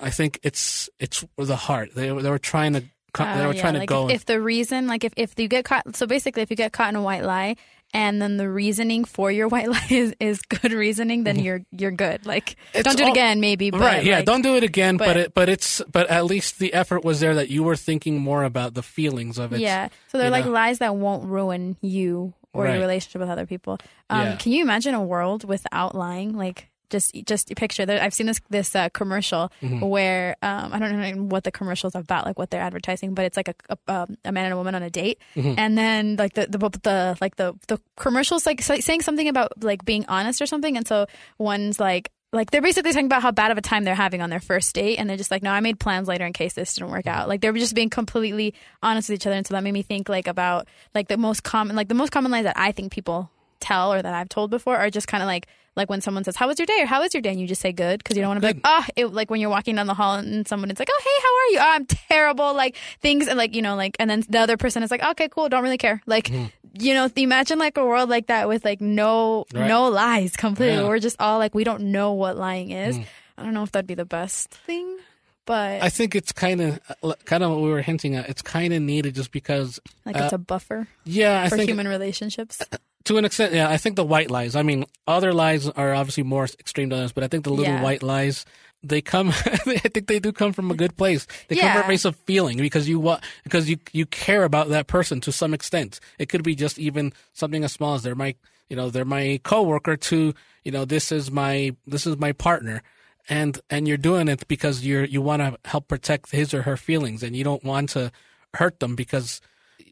I 0.00 0.10
think 0.10 0.40
it's 0.42 0.90
it's 0.98 1.24
the 1.36 1.56
heart. 1.56 1.94
They 1.94 2.08
they 2.08 2.30
were 2.30 2.38
trying 2.38 2.72
to 2.74 2.82
co- 3.12 3.24
they 3.24 3.30
Uh, 3.44 3.46
were 3.46 3.54
yeah, 3.54 3.60
trying 3.60 3.74
to 3.74 3.78
like 3.80 3.88
go. 3.88 4.08
If, 4.08 4.16
if 4.16 4.26
the 4.26 4.40
reason, 4.40 4.86
like 4.88 5.04
if, 5.04 5.12
if 5.16 5.38
you 5.38 5.46
get 5.48 5.64
caught, 5.64 5.94
so 5.94 6.06
basically, 6.06 6.42
if 6.42 6.50
you 6.50 6.56
get 6.56 6.72
caught 6.72 6.88
in 6.88 6.96
a 6.96 7.02
white 7.02 7.22
lie, 7.22 7.56
and 7.94 8.20
then 8.22 8.36
the 8.36 8.48
reasoning 8.48 9.04
for 9.04 9.30
your 9.30 9.48
white 9.54 9.68
lie 9.68 9.86
is, 9.90 10.14
is 10.18 10.40
good 10.42 10.72
reasoning, 10.72 11.24
then 11.24 11.38
you're 11.38 11.62
you're 11.70 11.90
good. 11.90 12.24
Like 12.26 12.56
It's 12.72 12.84
don't 12.84 12.96
do 12.96 13.04
it 13.06 13.10
again, 13.10 13.40
maybe. 13.40 13.70
But 13.70 13.80
right? 13.80 14.04
Yeah, 14.04 14.16
like- 14.16 14.24
don't 14.26 14.42
do 14.42 14.56
it 14.56 14.64
again. 14.64 14.96
But 14.96 15.06
but- 15.08 15.16
it, 15.16 15.34
but 15.34 15.48
it's 15.48 15.82
but 15.90 16.08
at 16.10 16.24
least 16.24 16.58
the 16.58 16.72
effort 16.74 17.04
was 17.04 17.20
there 17.20 17.34
that 17.34 17.50
you 17.50 17.62
were 17.62 17.76
thinking 17.76 18.18
more 18.20 18.44
about 18.44 18.74
the 18.74 18.82
feelings 18.82 19.38
of 19.38 19.52
it. 19.52 19.60
Yeah. 19.60 19.88
So 20.08 20.18
they're 20.18 20.30
like 20.30 20.44
know? 20.46 20.52
lies 20.52 20.78
that 20.78 20.96
won't 20.96 21.24
ruin 21.28 21.76
you 21.80 22.34
or 22.54 22.64
Right. 22.64 22.72
your 22.72 22.80
relationship 22.80 23.20
with 23.20 23.30
other 23.30 23.46
people. 23.46 23.78
Um, 24.10 24.20
Yeah. 24.26 24.36
Can 24.36 24.52
you 24.52 24.62
imagine 24.62 24.94
a 24.94 25.02
world 25.02 25.44
without 25.44 25.94
lying? 25.94 26.36
Like 26.36 26.68
just 26.92 27.12
just 27.26 27.48
picture 27.56 27.84
there. 27.84 28.00
I've 28.00 28.14
seen 28.14 28.26
this 28.28 28.40
this 28.50 28.76
uh, 28.76 28.88
commercial 28.90 29.50
Mm-hmm. 29.62 29.80
where 29.80 30.36
um, 30.42 30.72
I 30.72 30.78
don't 30.78 30.92
know 31.00 31.22
what 31.24 31.42
the 31.42 31.50
commercial's 31.50 31.96
about, 31.96 32.24
like 32.26 32.38
what 32.38 32.50
they're 32.50 32.60
advertising, 32.62 33.14
but 33.14 33.24
it's 33.24 33.36
like 33.36 33.48
a 33.48 33.54
a, 33.68 33.76
um, 33.92 34.16
a 34.24 34.30
man 34.30 34.44
and 34.44 34.54
a 34.54 34.56
woman 34.56 34.74
on 34.76 34.82
a 34.84 34.90
date, 34.90 35.18
Mm-hmm. 35.34 35.54
and 35.58 35.76
then 35.76 36.16
like 36.16 36.34
the 36.34 36.46
the, 36.46 36.58
the 36.84 37.16
like 37.20 37.34
the 37.36 37.54
the 37.66 37.80
commercials 37.96 38.46
like 38.46 38.60
saying 38.62 39.00
something 39.02 39.26
about 39.28 39.64
like 39.64 39.84
being 39.84 40.04
honest 40.06 40.40
or 40.40 40.46
something, 40.46 40.76
and 40.76 40.86
so 40.86 41.06
one's 41.38 41.80
like. 41.80 42.10
Like 42.34 42.50
they're 42.50 42.62
basically 42.62 42.92
talking 42.92 43.04
about 43.12 43.20
how 43.20 43.30
bad 43.30 43.50
of 43.50 43.58
a 43.58 43.60
time 43.60 43.84
they're 43.84 43.94
having 43.94 44.22
on 44.22 44.30
their 44.30 44.40
first 44.40 44.74
date, 44.74 44.96
and 44.96 45.04
they're 45.06 45.18
just 45.18 45.30
like, 45.30 45.42
"No, 45.42 45.50
I 45.50 45.60
made 45.60 45.78
plans 45.78 46.08
later 46.08 46.24
in 46.24 46.32
case 46.32 46.54
this 46.54 46.72
didn't 46.72 46.90
work 46.90 47.06
out." 47.06 47.28
Like 47.28 47.42
they're 47.42 47.52
just 47.52 47.74
being 47.74 47.90
completely 47.90 48.54
honest 48.82 49.10
with 49.10 49.16
each 49.20 49.26
other, 49.26 49.36
and 49.36 49.46
so 49.46 49.52
that 49.52 49.62
made 49.62 49.72
me 49.74 49.82
think 49.82 50.08
like 50.08 50.26
about 50.26 50.66
like 50.94 51.08
the 51.08 51.18
most 51.18 51.42
common, 51.42 51.76
like 51.76 51.88
the 51.88 51.94
most 51.94 52.08
common 52.10 52.32
lies 52.32 52.44
that 52.44 52.56
I 52.58 52.72
think 52.72 52.90
people 52.90 53.30
tell 53.62 53.92
or 53.92 54.02
that 54.02 54.14
I've 54.14 54.28
told 54.28 54.50
before 54.50 54.76
are 54.76 54.90
just 54.90 55.08
kind 55.08 55.22
of 55.22 55.26
like 55.26 55.46
like 55.74 55.88
when 55.88 56.02
someone 56.02 56.22
says, 56.22 56.36
"How 56.36 56.48
was 56.48 56.58
your 56.58 56.66
day?" 56.66 56.82
or 56.82 56.86
"How 56.86 57.00
was 57.00 57.14
your 57.14 57.22
day?" 57.22 57.30
and 57.30 57.40
you 57.40 57.46
just 57.46 57.62
say 57.62 57.72
"good" 57.72 57.98
because 57.98 58.16
you 58.16 58.22
don't 58.22 58.28
want 58.28 58.42
to 58.42 58.46
be 58.46 58.52
like, 58.54 58.60
"Ah," 58.64 58.86
it 58.94 59.06
like 59.06 59.30
when 59.30 59.40
you're 59.40 59.48
walking 59.50 59.74
down 59.74 59.86
the 59.86 59.94
hall 59.94 60.16
and 60.16 60.46
someone 60.46 60.70
is 60.70 60.78
like, 60.78 60.88
"Oh, 60.90 61.00
hey, 61.02 61.22
how 61.22 61.28
are 61.36 61.48
you?" 61.48 61.58
Oh, 61.70 61.74
I'm 61.76 61.86
terrible. 61.86 62.52
Like 62.54 62.76
things 63.00 63.26
and 63.26 63.38
like 63.38 63.54
you 63.54 63.62
know 63.62 63.74
like 63.74 63.96
and 63.98 64.10
then 64.10 64.22
the 64.28 64.38
other 64.38 64.58
person 64.58 64.82
is 64.82 64.90
like, 64.90 65.02
"Okay, 65.02 65.28
cool, 65.28 65.48
don't 65.48 65.62
really 65.62 65.78
care." 65.78 66.02
Like 66.04 66.26
mm-hmm. 66.26 66.46
you 66.78 66.92
know, 66.92 67.08
imagine 67.16 67.58
like 67.58 67.78
a 67.78 67.86
world 67.86 68.10
like 68.10 68.26
that 68.26 68.48
with 68.48 68.64
like 68.66 68.82
no 68.82 69.46
Right. 69.54 69.66
no 69.66 69.88
lies 69.88 70.36
completely. 70.36 70.76
Yeah. 70.76 70.88
We're 70.88 70.98
just 70.98 71.16
all 71.20 71.38
like 71.38 71.54
we 71.54 71.64
don't 71.64 71.90
know 71.90 72.12
what 72.12 72.36
lying 72.36 72.70
is. 72.70 72.98
Mm. 72.98 73.06
I 73.38 73.44
don't 73.44 73.54
know 73.54 73.62
if 73.62 73.72
that'd 73.72 73.86
be 73.86 73.94
the 73.94 74.04
best 74.04 74.50
thing, 74.50 74.98
but 75.46 75.82
I 75.82 75.88
think 75.88 76.14
it's 76.14 76.32
kind 76.32 76.60
of 76.60 76.80
uh, 77.02 77.14
kind 77.24 77.42
of 77.42 77.50
what 77.50 77.62
we 77.62 77.70
were 77.70 77.80
hinting 77.80 78.14
at. 78.14 78.28
It's 78.28 78.42
kind 78.42 78.74
of 78.74 78.82
needed 78.82 79.14
just 79.14 79.32
because. 79.32 79.80
like 80.04 80.16
it's 80.16 80.34
uh, 80.34 80.36
a 80.36 80.38
buffer 80.38 80.86
Yeah, 81.04 81.48
for 81.48 81.56
human 81.56 81.88
relationships. 81.88 82.60
to 83.04 83.18
an 83.18 83.24
extent, 83.24 83.52
yeah. 83.54 83.68
I 83.68 83.76
think 83.76 83.96
the 83.96 84.04
white 84.04 84.30
lies. 84.30 84.54
I 84.56 84.62
mean, 84.62 84.84
other 85.06 85.32
lies 85.32 85.68
are 85.68 85.94
obviously 85.94 86.22
more 86.22 86.44
extreme 86.44 86.88
than 86.90 86.98
others, 86.98 87.12
but 87.12 87.24
I 87.24 87.28
think 87.28 87.44
the 87.44 87.50
little 87.50 87.74
Yeah. 87.74 87.82
white 87.82 88.02
lies 88.02 88.44
they 88.84 89.00
come. 89.00 89.28
I 89.30 89.32
think 89.32 90.08
they 90.08 90.18
do 90.18 90.32
come 90.32 90.52
from 90.52 90.70
a 90.70 90.74
good 90.74 90.96
place. 90.96 91.26
They 91.48 91.54
come 91.56 91.70
from 91.72 91.82
a 91.82 91.84
place 91.84 92.04
of 92.04 92.16
feeling 92.16 92.58
because 92.58 92.88
you 92.88 92.98
want 92.98 93.22
because 93.44 93.68
you 93.70 93.76
you 93.92 94.06
care 94.06 94.42
about 94.44 94.70
that 94.70 94.88
person 94.88 95.20
to 95.20 95.30
some 95.32 95.54
extent. 95.54 96.00
It 96.18 96.28
could 96.28 96.42
be 96.42 96.54
just 96.56 96.78
even 96.80 97.12
something 97.32 97.62
as 97.62 97.72
small 97.72 97.94
as 97.94 98.02
they're 98.02 98.16
my 98.16 98.34
you 98.68 98.74
know 98.76 98.90
they're 98.90 99.04
my 99.04 99.40
coworker 99.44 99.96
to 99.96 100.34
you 100.64 100.72
know 100.72 100.84
this 100.84 101.12
is 101.12 101.30
my 101.30 101.76
this 101.86 102.06
is 102.08 102.16
my 102.18 102.32
partner. 102.32 102.82
And 103.28 103.60
and 103.70 103.86
you're 103.86 103.96
doing 103.98 104.26
it 104.26 104.48
because 104.48 104.84
you're 104.84 105.04
you 105.04 105.22
want 105.22 105.42
to 105.42 105.56
help 105.64 105.86
protect 105.86 106.32
his 106.32 106.52
or 106.52 106.62
her 106.62 106.76
feelings, 106.76 107.22
and 107.22 107.36
you 107.36 107.44
don't 107.44 107.62
want 107.62 107.90
to 107.90 108.10
hurt 108.54 108.80
them 108.80 108.96
because 108.96 109.40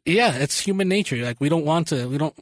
yeah, 0.04 0.34
it's 0.34 0.58
human 0.58 0.88
nature. 0.88 1.16
Like 1.18 1.40
we 1.40 1.48
don't 1.48 1.64
want 1.64 1.88
to, 1.88 2.08
we 2.08 2.18
don't, 2.18 2.34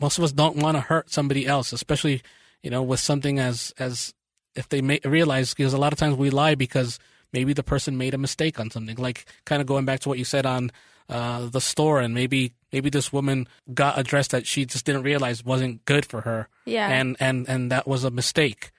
most 0.00 0.18
of 0.18 0.24
us 0.24 0.32
don't 0.32 0.56
want 0.56 0.76
to 0.76 0.80
hurt 0.80 1.10
somebody 1.10 1.46
else, 1.46 1.72
especially, 1.72 2.22
you 2.62 2.70
know, 2.70 2.82
with 2.82 3.00
something 3.00 3.38
as, 3.38 3.72
as 3.78 4.12
if 4.54 4.68
they 4.68 4.80
may 4.82 5.00
realize, 5.04 5.54
because 5.54 5.72
a 5.72 5.78
lot 5.78 5.92
of 5.92 5.98
times 5.98 6.16
we 6.16 6.30
lie 6.30 6.54
because 6.54 6.98
maybe 7.32 7.52
the 7.52 7.62
person 7.62 7.96
made 7.96 8.14
a 8.14 8.18
mistake 8.18 8.60
on 8.60 8.70
something. 8.70 8.96
Like 8.96 9.24
kind 9.44 9.60
of 9.62 9.66
going 9.66 9.84
back 9.84 10.00
to 10.00 10.08
what 10.08 10.18
you 10.18 10.24
said 10.24 10.44
on, 10.46 10.70
uh, 11.08 11.46
the 11.46 11.60
store 11.60 12.00
and 12.00 12.14
maybe, 12.14 12.52
maybe 12.72 12.88
this 12.90 13.12
woman 13.12 13.46
got 13.74 13.98
a 13.98 14.02
dress 14.02 14.28
that 14.28 14.46
she 14.46 14.64
just 14.64 14.84
didn't 14.84 15.02
realize 15.02 15.44
wasn't 15.44 15.84
good 15.84 16.06
for 16.06 16.20
her. 16.22 16.48
Yeah. 16.64 16.88
And, 16.88 17.16
and, 17.20 17.48
and 17.48 17.70
that 17.72 17.86
was 17.88 18.04
a 18.04 18.10
mistake. 18.10 18.70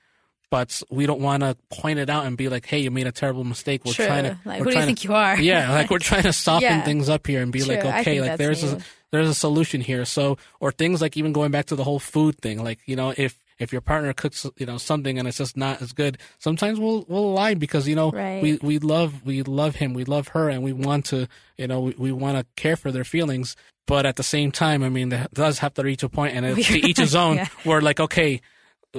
But 0.49 0.83
we 0.91 1.07
don't 1.07 1.19
want 1.19 1.41
to 1.41 1.57
point 1.71 1.97
it 1.97 2.11
out 2.11 2.27
and 2.27 2.37
be 2.37 2.47
like, 2.47 2.67
"Hey, 2.67 2.77
you 2.77 2.91
made 2.91 3.07
a 3.07 3.11
terrible 3.11 3.43
mistake." 3.43 3.83
We're 3.85 3.93
True. 3.93 4.05
trying 4.05 4.23
to. 4.25 4.37
Like, 4.45 4.59
who 4.59 4.65
do 4.65 4.69
you 4.69 4.75
trying 4.75 4.85
think 4.85 5.03
you 5.03 5.15
are? 5.15 5.35
Yeah, 5.39 5.71
like 5.71 5.89
we're 5.89 5.97
trying 5.97 6.21
to 6.23 6.33
soften 6.47 6.61
Yeah. 6.69 6.83
things 6.83 7.09
up 7.09 7.25
here 7.25 7.41
and 7.41 7.51
be 7.51 7.63
like, 7.63 7.81
True. 7.81 7.89
I 7.89 8.01
okay, 8.01 8.21
like 8.21 8.37
there's 8.37 8.61
a. 8.61 8.79
there's 9.13 9.29
a 9.29 9.33
solution 9.33 9.79
here. 9.79 10.03
So, 10.03 10.37
or 10.59 10.71
things 10.73 11.01
like 11.01 11.15
even 11.15 11.31
going 11.31 11.51
back 11.51 11.67
to 11.67 11.75
the 11.77 11.83
whole 11.85 11.99
food 11.99 12.37
thing, 12.39 12.61
like 12.63 12.79
you 12.85 12.95
know, 12.97 13.13
if 13.15 13.41
if 13.59 13.71
your 13.71 13.81
partner 13.81 14.11
cooks, 14.13 14.45
you 14.57 14.65
know, 14.65 14.77
something 14.77 15.19
and 15.19 15.27
it's 15.27 15.37
just 15.37 15.55
not 15.55 15.81
as 15.81 15.93
good, 15.93 16.17
sometimes 16.39 16.79
we'll 16.79 17.05
we'll 17.07 17.31
lie 17.33 17.53
because 17.53 17.87
you 17.87 17.95
know 17.95 18.09
Right. 18.11 18.41
we 18.41 18.57
we 18.61 18.79
love 18.79 19.23
we 19.23 19.43
love 19.43 19.75
him, 19.75 19.93
we 19.93 20.03
love 20.03 20.29
her, 20.29 20.49
and 20.49 20.63
we 20.63 20.73
want 20.73 21.05
to 21.05 21.27
you 21.57 21.67
know 21.67 21.79
we, 21.81 21.95
we 21.97 22.11
want 22.11 22.37
to 22.39 22.45
care 22.61 22.75
for 22.75 22.91
their 22.91 23.05
feelings. 23.05 23.55
But 23.85 24.05
at 24.05 24.15
the 24.15 24.23
same 24.23 24.51
time, 24.51 24.81
I 24.81 24.89
mean, 24.89 25.09
that 25.09 25.33
does 25.33 25.59
have 25.59 25.73
to 25.75 25.83
reach 25.83 26.03
a 26.03 26.09
point, 26.09 26.35
and 26.35 26.45
it's 26.45 26.67
to 26.69 26.79
each 26.79 26.97
his 26.97 27.15
own. 27.15 27.35
Yeah. 27.35 27.47
Where 27.63 27.81
like, 27.81 27.99
okay, 27.99 28.41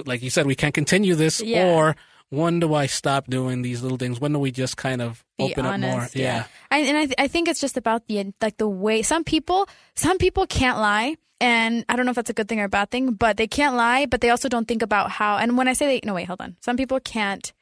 like 0.07 0.23
you 0.23 0.31
said, 0.31 0.47
we 0.47 0.55
can't 0.55 0.75
continue 0.75 1.15
this, 1.17 1.41
Yeah. 1.41 1.73
or 1.73 1.97
when 2.35 2.61
do 2.61 2.75
I 2.75 2.87
stop 2.87 3.27
doing 3.29 3.63
these 3.63 3.83
little 3.83 3.99
things? 3.99 4.21
When 4.21 4.33
do 4.33 4.39
we 4.39 4.51
just 4.51 4.77
kind 4.77 5.01
of 5.01 5.25
be 5.39 5.45
open 5.45 5.67
honest. 5.67 5.89
up 5.89 5.97
more? 5.97 6.09
Yeah, 6.15 6.45
I, 6.71 6.79
and 6.79 6.97
I, 6.97 7.05
th- 7.07 7.15
I 7.19 7.29
think 7.29 7.49
it's 7.49 7.61
just 7.61 7.77
about 7.77 8.07
the 8.07 8.33
like 8.41 8.57
the 8.57 8.69
way 8.69 9.03
some 9.03 9.25
people 9.25 9.69
some 9.95 10.19
people 10.19 10.47
can't 10.47 10.79
lie, 10.79 11.17
and 11.41 11.85
I 11.89 11.97
don't 11.97 12.07
know 12.07 12.11
if 12.11 12.17
that's 12.17 12.31
a 12.31 12.35
good 12.35 12.49
thing 12.49 12.61
or 12.61 12.65
a 12.65 12.69
bad 12.69 12.91
thing, 12.91 13.13
but 13.13 13.37
they 13.37 13.47
can't 13.47 13.77
lie, 13.77 14.07
but 14.07 14.21
they 14.21 14.31
also 14.31 14.49
don't 14.49 14.67
think 14.67 14.83
about 14.83 15.11
how. 15.11 15.39
And 15.39 15.57
when 15.57 15.69
I 15.69 15.73
say 15.73 15.87
they, 15.87 16.01
no, 16.05 16.15
wait, 16.15 16.27
hold 16.27 16.41
on. 16.41 16.57
Some 16.61 16.77
people 16.77 17.01
can't. 17.01 17.53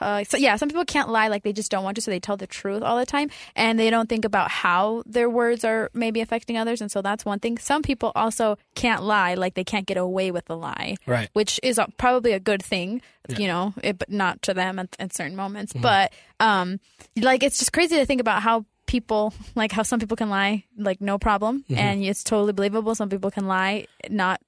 Uh, 0.00 0.24
so 0.24 0.36
yeah, 0.36 0.56
some 0.56 0.68
people 0.68 0.84
can't 0.84 1.08
lie 1.08 1.28
like 1.28 1.42
they 1.42 1.52
just 1.52 1.70
don't 1.70 1.84
want 1.84 1.94
to, 1.96 2.00
so 2.02 2.10
they 2.10 2.20
tell 2.20 2.36
the 2.36 2.46
truth 2.46 2.82
all 2.82 2.96
the 2.98 3.06
time, 3.06 3.30
and 3.56 3.78
they 3.78 3.90
don't 3.90 4.08
think 4.08 4.24
about 4.24 4.50
how 4.50 5.02
their 5.06 5.28
words 5.28 5.64
are 5.64 5.90
maybe 5.94 6.20
affecting 6.20 6.56
others, 6.56 6.80
and 6.80 6.90
so 6.90 7.02
that's 7.02 7.24
one 7.24 7.38
thing. 7.38 7.58
Some 7.58 7.82
people 7.82 8.12
also 8.14 8.58
can't 8.74 9.02
lie 9.02 9.34
like 9.34 9.54
they 9.54 9.64
can't 9.64 9.86
get 9.86 9.96
away 9.96 10.30
with 10.30 10.48
a 10.50 10.54
lie, 10.54 10.96
Right. 11.06 11.28
which 11.32 11.58
is 11.62 11.80
probably 11.96 12.32
a 12.32 12.40
good 12.40 12.62
thing, 12.62 13.02
you 13.36 13.46
know, 13.46 13.74
it, 13.82 13.98
but 13.98 14.10
not 14.10 14.42
to 14.42 14.54
them 14.54 14.78
at, 14.78 14.94
at 14.98 15.14
certain 15.14 15.36
moments. 15.36 15.72
Mm-hmm. 15.72 15.82
But 15.82 16.12
um, 16.40 16.80
like 17.16 17.42
it's 17.42 17.58
just 17.58 17.72
crazy 17.72 17.96
to 17.96 18.06
think 18.06 18.20
about 18.20 18.42
how 18.42 18.64
people 18.86 19.34
like 19.54 19.70
how 19.70 19.82
some 19.82 20.00
people 20.00 20.16
can 20.16 20.30
lie 20.30 20.64
like 20.78 20.98
no 21.02 21.18
problem 21.18 21.62
Mm-hmm. 21.68 21.74
and 21.78 22.02
it's 22.02 22.24
totally 22.24 22.54
believable. 22.54 22.94
Some 22.94 23.10
people 23.10 23.30
can 23.30 23.46
lie 23.46 23.86
not 24.08 24.40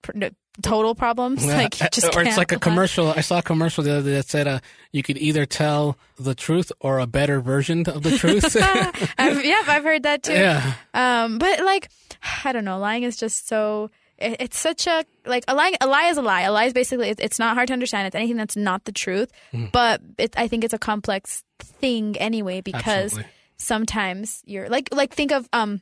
total 0.63 0.95
problems. 0.95 1.45
Yeah, 1.45 1.57
Like 1.57 1.73
just 1.93 2.15
or 2.15 2.23
it's 2.23 2.37
like 2.37 2.53
a 2.53 2.57
lie. 2.57 2.61
commercial. 2.61 3.09
I 3.11 3.21
saw 3.23 3.39
a 3.39 3.43
commercial 3.43 3.83
the 3.85 3.93
other 3.93 4.11
day 4.11 4.17
that 4.17 4.29
said 4.29 4.47
uh, 4.47 4.61
you 4.93 5.03
could 5.03 5.17
either 5.19 5.47
tell 5.47 5.97
the 6.19 6.35
truth 6.35 6.71
or 6.81 6.99
a 6.99 7.07
better 7.07 7.41
version 7.41 7.89
of 7.89 8.03
the 8.03 8.17
truth. 8.19 8.57
I've, 9.19 9.45
yeah, 9.45 9.63
I've 9.67 9.85
heard 9.85 10.03
that 10.05 10.23
too. 10.23 10.33
yeah, 10.35 10.75
Um, 10.95 11.39
but 11.39 11.61
like, 11.65 11.89
I 12.45 12.53
don't 12.53 12.65
know. 12.65 12.79
Lying 12.79 13.05
is 13.05 13.17
just 13.17 13.49
so. 13.49 13.91
It, 14.19 14.37
it's 14.41 14.59
such 14.59 14.87
a 14.87 15.05
like 15.25 15.45
a 15.49 15.55
lie. 15.55 15.73
A 15.81 15.87
lie 15.87 16.09
is 16.09 16.19
a 16.19 16.23
lie. 16.23 16.43
A 16.43 16.53
lie 16.53 16.65
is 16.67 16.75
basically 16.75 17.09
it's, 17.09 17.21
it's 17.23 17.39
not 17.39 17.55
hard 17.55 17.69
to 17.69 17.73
understand. 17.73 18.07
It's 18.07 18.15
anything 18.17 18.37
that's 18.37 18.57
not 18.57 18.85
the 18.85 18.93
truth. 18.93 19.31
Mm. 19.55 19.73
But 19.73 20.03
it, 20.19 20.35
I 20.37 20.47
think 20.47 20.63
it's 20.65 20.75
a 20.75 20.79
complex 20.79 21.43
thing 21.59 22.19
anyway 22.19 22.61
because 22.61 23.13
Absolutely. 23.15 23.31
sometimes 23.57 24.43
you're 24.45 24.69
like 24.69 24.89
like 24.93 25.15
think 25.15 25.33
of 25.33 25.49
um 25.55 25.81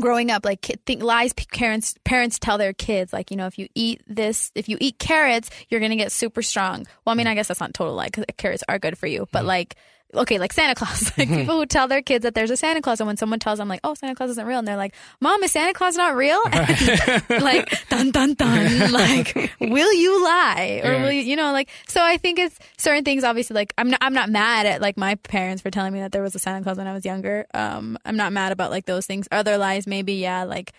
growing 0.00 0.30
up 0.30 0.44
like 0.44 0.60
think 0.86 1.02
lies 1.02 1.32
parents 1.32 1.94
parents 2.04 2.38
tell 2.38 2.58
their 2.58 2.72
kids 2.72 3.12
like 3.12 3.30
you 3.30 3.36
know 3.36 3.46
if 3.46 3.58
you 3.58 3.68
eat 3.74 4.02
this 4.06 4.50
if 4.54 4.68
you 4.68 4.76
eat 4.80 4.98
carrots 4.98 5.50
you're 5.68 5.80
gonna 5.80 5.96
get 5.96 6.12
super 6.12 6.42
strong. 6.42 6.86
Well 7.04 7.12
i 7.12 7.14
mean 7.14 7.26
i 7.26 7.34
guess 7.34 7.48
that's 7.48 7.60
not 7.60 7.74
total 7.74 7.94
lie 7.94 8.06
because 8.06 8.24
carrots 8.36 8.62
are 8.68 8.78
good 8.78 8.98
for 8.98 9.06
you 9.06 9.28
but 9.32 9.44
mm. 9.44 9.48
like 9.48 9.76
okay 10.14 10.38
like 10.38 10.52
santa 10.52 10.74
claus. 10.74 11.12
Like 11.18 11.28
people 11.28 11.56
who 11.58 11.66
tell 11.66 11.88
their 11.88 12.02
kids 12.02 12.22
that 12.24 12.34
there's 12.34 12.50
a 12.50 12.56
santa 12.56 12.80
claus 12.80 13.00
and 13.00 13.06
when 13.06 13.16
someone 13.16 13.38
tells 13.38 13.58
them 13.58 13.68
like 13.68 13.80
oh 13.84 13.94
santa 13.94 14.14
claus 14.14 14.30
isn't 14.30 14.46
real 14.46 14.58
and 14.58 14.68
they're 14.68 14.76
like 14.76 14.94
mom 15.20 15.42
is 15.42 15.52
santa 15.52 15.72
claus 15.72 15.96
not 15.96 16.14
real? 16.16 16.40
And, 16.52 17.42
like 17.42 17.88
dun 17.88 18.10
dun 18.10 18.34
dun 18.34 18.92
like 18.92 19.52
will 19.60 19.92
you 19.92 20.24
lie? 20.24 20.80
Or 20.84 21.00
will 21.00 21.12
you 21.12 21.22
you 21.22 21.36
know 21.36 21.52
like 21.52 21.70
so 21.88 22.02
i 22.02 22.16
think 22.16 22.38
it's 22.38 22.58
certain 22.76 23.04
things 23.04 23.24
obviously 23.24 23.54
like 23.54 23.74
i'm 23.78 23.90
not 23.90 23.98
i'm 24.02 24.14
not 24.14 24.30
mad 24.30 24.66
at 24.66 24.80
like 24.80 24.96
my 24.96 25.14
parents 25.16 25.62
for 25.62 25.70
telling 25.70 25.92
me 25.92 26.00
that 26.00 26.12
there 26.12 26.22
was 26.22 26.34
a 26.34 26.38
santa 26.38 26.62
claus 26.62 26.76
when 26.76 26.86
i 26.86 26.92
was 26.92 27.04
younger. 27.04 27.46
Um 27.54 27.98
i'm 28.04 28.16
not 28.16 28.32
mad 28.32 28.52
about 28.52 28.70
like 28.70 28.86
those 28.86 29.06
things. 29.06 29.28
Other 29.30 29.58
lies 29.58 29.86
maybe 29.86 30.14
yeah 30.14 30.44
like 30.44 30.72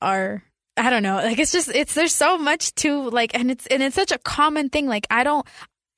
are 0.00 0.42
I 0.76 0.88
don't 0.88 1.02
know. 1.02 1.16
Like 1.16 1.38
it's 1.38 1.52
just 1.52 1.68
it's 1.68 1.94
there's 1.94 2.14
so 2.14 2.38
much 2.38 2.74
to 2.76 3.10
like 3.10 3.34
and 3.34 3.50
it's 3.50 3.66
and 3.66 3.82
it's 3.82 3.94
such 3.94 4.10
a 4.10 4.18
common 4.18 4.70
thing. 4.70 4.86
Like 4.86 5.06
I 5.10 5.22
don't 5.22 5.46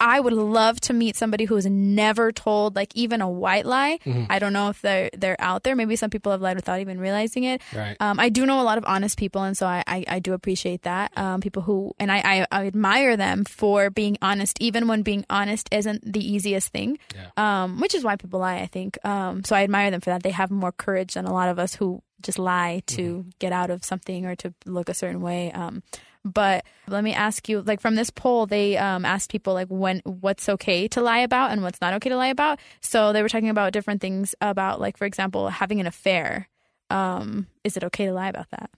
I 0.01 0.21
would 0.21 0.33
love 0.33 0.81
to 0.83 0.93
meet 0.93 1.17
somebody 1.17 1.45
who's 1.45 1.67
never 1.67 2.33
told 2.33 2.77
like 2.77 2.95
even 2.95 3.21
a 3.21 3.29
white 3.29 3.65
lie. 3.65 3.99
Mm-hmm. 4.05 4.25
I 4.29 4.39
don't 4.39 4.53
know 4.53 4.69
if 4.69 4.83
they're 4.83 5.11
they're 5.17 5.41
out 5.41 5.63
there. 5.63 5.77
Maybe 5.77 5.97
some 5.97 6.11
people 6.11 6.33
have 6.33 6.41
lied 6.41 6.57
without 6.57 6.81
even 6.81 6.99
realizing 6.99 7.45
it. 7.45 7.63
Right. 7.75 7.97
Um, 8.01 8.19
I 8.19 8.29
do 8.29 8.45
know 8.45 8.61
a 8.61 8.65
lot 8.65 8.79
of 8.79 8.85
honest 8.87 9.19
people, 9.19 9.43
and 9.43 9.57
so 9.57 9.67
I, 9.67 9.85
I, 9.87 10.05
I 10.09 10.19
do 10.19 10.33
appreciate 10.33 10.83
that. 10.83 11.17
Um, 11.17 11.41
people 11.41 11.63
who 11.63 11.95
and 11.99 12.11
I, 12.11 12.19
I, 12.25 12.47
I 12.51 12.67
admire 12.67 13.17
them 13.17 13.45
for 13.45 13.91
being 13.91 14.19
honest, 14.21 14.61
even 14.61 14.89
when 14.89 15.03
being 15.03 15.25
honest 15.31 15.69
isn't 15.73 16.13
the 16.13 16.21
easiest 16.21 16.69
thing. 16.69 16.99
Um, 17.37 17.81
which 17.81 17.95
is 17.95 18.05
why 18.05 18.17
people 18.17 18.41
lie, 18.41 18.57
I 18.57 18.67
think. 18.67 18.99
Um, 19.05 19.45
so 19.45 19.55
I 19.55 19.63
admire 19.63 19.91
them 19.91 20.01
for 20.01 20.11
that. 20.11 20.23
They 20.23 20.31
have 20.31 20.51
more 20.51 20.73
courage 20.73 21.15
than 21.15 21.25
a 21.25 21.33
lot 21.33 21.49
of 21.49 21.59
us 21.59 21.75
who 21.75 22.03
just 22.21 22.39
lie 22.39 22.83
to 22.87 23.27
get 23.39 23.53
out 23.53 23.71
of 23.71 23.85
something 23.85 24.27
or 24.27 24.35
to 24.37 24.53
look 24.67 24.89
a 24.89 24.95
certain 24.95 25.21
way. 25.21 25.53
Um, 25.53 25.83
but 26.25 26.65
let 26.89 27.05
me 27.05 27.13
ask 27.13 27.49
you, 27.49 27.61
like 27.63 27.81
from 27.81 27.95
this 27.95 28.11
poll, 28.11 28.47
they 28.47 28.77
um, 28.77 29.05
asked 29.05 29.31
people 29.31 29.53
like 29.55 29.69
when 29.69 30.01
what's 30.05 30.49
okay 30.49 30.89
to 30.89 31.01
lie 31.01 31.19
about 31.19 31.51
and 31.51 31.63
what's 31.63 31.81
not 31.81 31.95
okay 31.95 32.09
to 32.09 32.17
lie 32.17 32.29
about. 32.29 32.59
So 32.81 33.13
they 33.13 33.23
were 33.23 33.29
talking 33.29 33.51
about 33.51 33.73
different 33.73 34.01
things 34.01 34.35
about, 34.41 34.81
like 34.81 34.97
for 34.97 35.05
example, 35.05 35.49
having 35.49 35.81
an 35.81 35.87
affair. 35.87 36.49
Um, 36.91 37.47
is 37.65 37.77
it 37.77 37.85
okay 37.85 38.07
to 38.07 38.13
lie 38.13 38.29
about 38.29 38.51
that? 38.51 38.71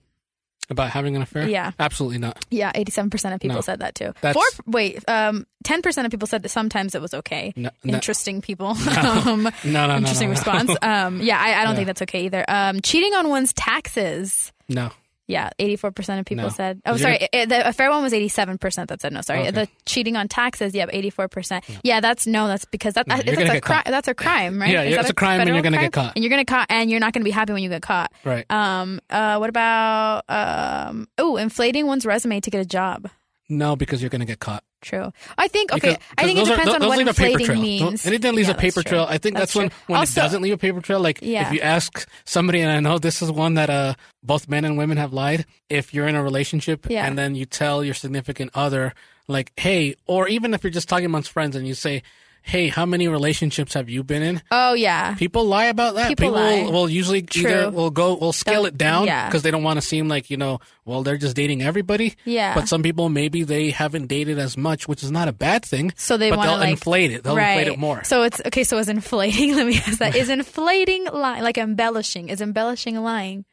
About 0.69 0.89
having 0.89 1.15
an 1.15 1.21
affair? 1.21 1.47
Yeah. 1.47 1.71
Absolutely 1.79 2.17
not. 2.17 2.45
Yeah, 2.51 2.73
eighty-seven 2.75 3.09
percent 3.09 3.33
of 3.33 3.39
people 3.39 3.55
No. 3.55 3.61
said 3.61 3.79
that 3.79 3.95
too. 3.95 4.11
That's- 4.19 4.33
Four, 4.33 4.43
wait, 4.65 5.01
um, 5.09 5.47
ten 5.63 5.81
percent 5.81 6.05
of 6.05 6.11
people 6.11 6.27
said 6.27 6.43
that 6.43 6.49
sometimes 6.49 6.93
it 6.93 7.01
was 7.01 7.13
okay. 7.13 7.53
No, 7.55 7.69
no. 7.85 7.93
Interesting 7.93 8.41
people. 8.41 8.67
um, 8.97 9.43
No, 9.63 9.71
no, 9.71 9.87
no, 9.87 9.95
interesting 9.97 10.29
response. 10.29 10.69
Um, 10.81 11.21
yeah, 11.21 11.39
I, 11.39 11.53
I 11.61 11.63
don't 11.63 11.71
Yeah. 11.71 11.75
think 11.75 11.85
that's 11.87 12.01
okay 12.01 12.25
either. 12.25 12.43
Um, 12.49 12.81
cheating 12.81 13.13
on 13.13 13.29
one's 13.29 13.53
taxes. 13.53 14.51
No. 14.67 14.91
Yeah, 15.27 15.49
eighty-four 15.59 15.91
percent 15.91 16.21
of 16.21 16.25
people 16.25 16.45
No. 16.45 16.49
said. 16.49 16.81
Oh, 16.85 16.95
sorry, 16.95 17.17
gonna- 17.17 17.27
it- 17.33 17.49
the 17.49 17.67
affair 17.67 17.89
one 17.89 18.01
was 18.01 18.13
eighty-seven 18.13 18.57
percent 18.57 18.87
that 18.89 19.01
said 19.01 19.11
no. 19.11 19.19
Sorry, 19.21 19.41
Okay. 19.41 19.51
the 19.51 19.67
cheating 19.85 20.15
on 20.15 20.29
taxes. 20.29 20.73
Yep, 20.73 20.89
eighty-four 20.93 21.27
percent. 21.27 21.65
Yeah, 21.83 21.99
that's 21.99 22.25
no. 22.25 22.47
That's 22.47 22.63
because 22.63 22.93
that, 22.93 23.07
No, 23.07 23.17
that- 23.17 23.25
gonna 23.25 23.57
a 23.57 23.59
crime. 23.61 23.83
That's 23.85 24.07
a 24.07 24.13
crime, 24.13 24.59
right? 24.61 24.71
Yeah, 24.71 24.83
Is 24.83 24.95
it's 24.95 25.09
a 25.09 25.13
crime 25.13 25.41
and 25.41 25.49
you're 25.49 25.61
gonna 25.61 25.77
get 25.79 25.91
caught. 25.91 26.13
And 26.15 26.23
you're 26.23 26.29
gonna 26.29 26.45
caught, 26.45 26.67
and 26.69 26.89
you're 26.89 27.01
not 27.01 27.11
gonna 27.13 27.25
be 27.25 27.31
happy 27.31 27.51
when 27.51 27.61
you 27.61 27.69
get 27.69 27.81
caught. 27.81 28.11
Right. 28.23 28.45
Um. 28.49 29.01
Uh. 29.09 29.37
What 29.37 29.49
about 29.49 30.23
um? 30.29 31.07
Oh, 31.17 31.35
inflating 31.35 31.87
one's 31.87 32.05
resume 32.05 32.39
to 32.39 32.49
get 32.49 32.61
a 32.61 32.65
job. 32.65 33.09
No, 33.49 33.75
because 33.75 34.01
you're 34.01 34.09
going 34.09 34.19
to 34.19 34.25
get 34.25 34.39
caught. 34.39 34.61
True. 34.81 35.11
I 35.37 35.47
think 35.47 35.71
okay. 35.73 35.79
Because- 35.93 36.03
I 36.17 36.23
think 36.25 36.37
it 36.37 36.41
those 36.41 36.49
are- 36.51 36.55
depends 36.55 36.73
on 36.75 36.87
what 36.87 36.97
leave 36.99 37.07
a 37.07 37.13
paper 37.13 37.25
inflating 37.39 37.45
trail. 37.47 37.61
means. 37.61 37.81
Don't- 38.03 38.05
Anything 38.05 38.35
leaves 38.35 38.47
Yeah, 38.47 38.53
a 38.53 38.57
paper 38.57 38.83
trail. 38.83 39.05
I 39.09 39.17
think 39.17 39.35
that's, 39.35 39.55
when 39.55 39.71
when 39.87 39.99
Also- 39.99 40.21
it 40.21 40.23
doesn't 40.23 40.41
leave 40.43 40.53
a 40.53 40.57
paper 40.57 40.81
trail. 40.81 40.99
Like 40.99 41.19
Yeah. 41.21 41.47
if 41.47 41.53
you 41.53 41.61
ask 41.61 42.07
somebody, 42.25 42.61
and 42.61 42.71
I 42.71 42.79
know 42.79 42.99
this 42.99 43.21
is 43.21 43.31
one 43.31 43.55
that 43.55 43.69
uh 43.71 43.95
both 44.23 44.47
men 44.47 44.65
and 44.65 44.77
women 44.77 44.97
have 44.97 45.13
lied. 45.13 45.45
If 45.69 45.93
you're 45.93 46.07
in 46.07 46.15
a 46.15 46.21
relationship 46.23 46.85
Yeah. 46.89 47.05
and 47.07 47.17
then 47.17 47.33
you 47.35 47.45
tell 47.45 47.83
your 47.83 47.95
significant 47.95 48.51
other, 48.53 48.93
like, 49.27 49.51
hey, 49.57 49.95
or 50.05 50.27
even 50.27 50.53
if 50.53 50.63
you're 50.63 50.71
just 50.71 50.87
talking 50.87 51.05
amongst 51.05 51.31
friends 51.31 51.55
and 51.55 51.67
you 51.67 51.73
say, 51.73 52.03
hey, 52.41 52.67
how 52.69 52.85
many 52.85 53.07
relationships 53.07 53.73
have 53.73 53.89
you 53.89 54.03
been 54.03 54.21
in? 54.21 54.41
Oh 54.51 54.73
yeah. 54.73 55.15
People 55.15 55.45
lie 55.45 55.65
about 55.65 55.95
that. 55.95 56.07
People 56.07 56.31
lie. 56.31 56.63
will, 56.63 56.71
will 56.71 56.89
usually 56.89 57.21
True. 57.21 57.49
either 57.49 57.69
will 57.69 57.89
go 57.91 58.15
will 58.15 58.33
scale 58.33 58.63
They'll- 58.63 58.65
it 58.67 58.77
down 58.77 59.05
yeah. 59.05 59.27
because 59.27 59.43
they 59.43 59.51
don't 59.51 59.63
want 59.63 59.77
to 59.77 59.85
seem 59.85 60.07
like 60.07 60.29
you 60.29 60.37
know 60.37 60.59
well 60.85 61.03
they're 61.03 61.17
just 61.17 61.35
dating 61.35 61.61
everybody. 61.61 62.15
Yeah. 62.25 62.53
But 62.55 62.67
some 62.67 62.83
people 62.83 63.09
maybe 63.09 63.43
they 63.43 63.71
haven't 63.71 64.07
dated 64.07 64.39
as 64.39 64.57
much, 64.57 64.87
which 64.87 65.03
is 65.03 65.11
not 65.11 65.27
a 65.27 65.33
bad 65.33 65.63
thing. 65.65 65.93
So 65.97 66.17
they 66.17 66.29
but 66.29 66.37
want 66.39 66.47
to 66.47 66.51
they'll 66.51 66.59
like 66.59 66.69
inflate 66.69 67.11
it. 67.11 67.23
They'll 67.23 67.35
right. 67.35 67.57
inflate 67.59 67.73
it 67.73 67.79
more. 67.79 68.03
So 68.03 68.23
it's 68.23 68.41
okay. 68.45 68.63
So 68.63 68.77
is 68.77 68.89
inflating? 68.89 69.55
Let 69.55 69.67
me 69.67 69.77
ask 69.77 69.99
that. 69.99 70.15
Is 70.15 70.29
inflating 70.29 71.05
lying 71.11 71.43
like 71.43 71.57
embellishing? 71.57 72.29
Is 72.29 72.41
embellishing 72.41 72.95
lying? 73.01 73.45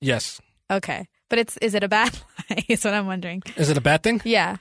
yes. 0.00 0.40
Okay, 0.68 1.06
but 1.28 1.38
it's 1.38 1.56
is 1.58 1.74
it 1.74 1.84
a 1.84 1.88
bad 1.88 2.12
lie? 2.50 2.64
Is 2.68 2.84
what 2.84 2.92
I'm 2.92 3.06
wondering. 3.06 3.40
Is 3.56 3.70
it 3.70 3.76
a 3.76 3.80
bad 3.80 4.02
thing? 4.02 4.20
Yeah, 4.24 4.56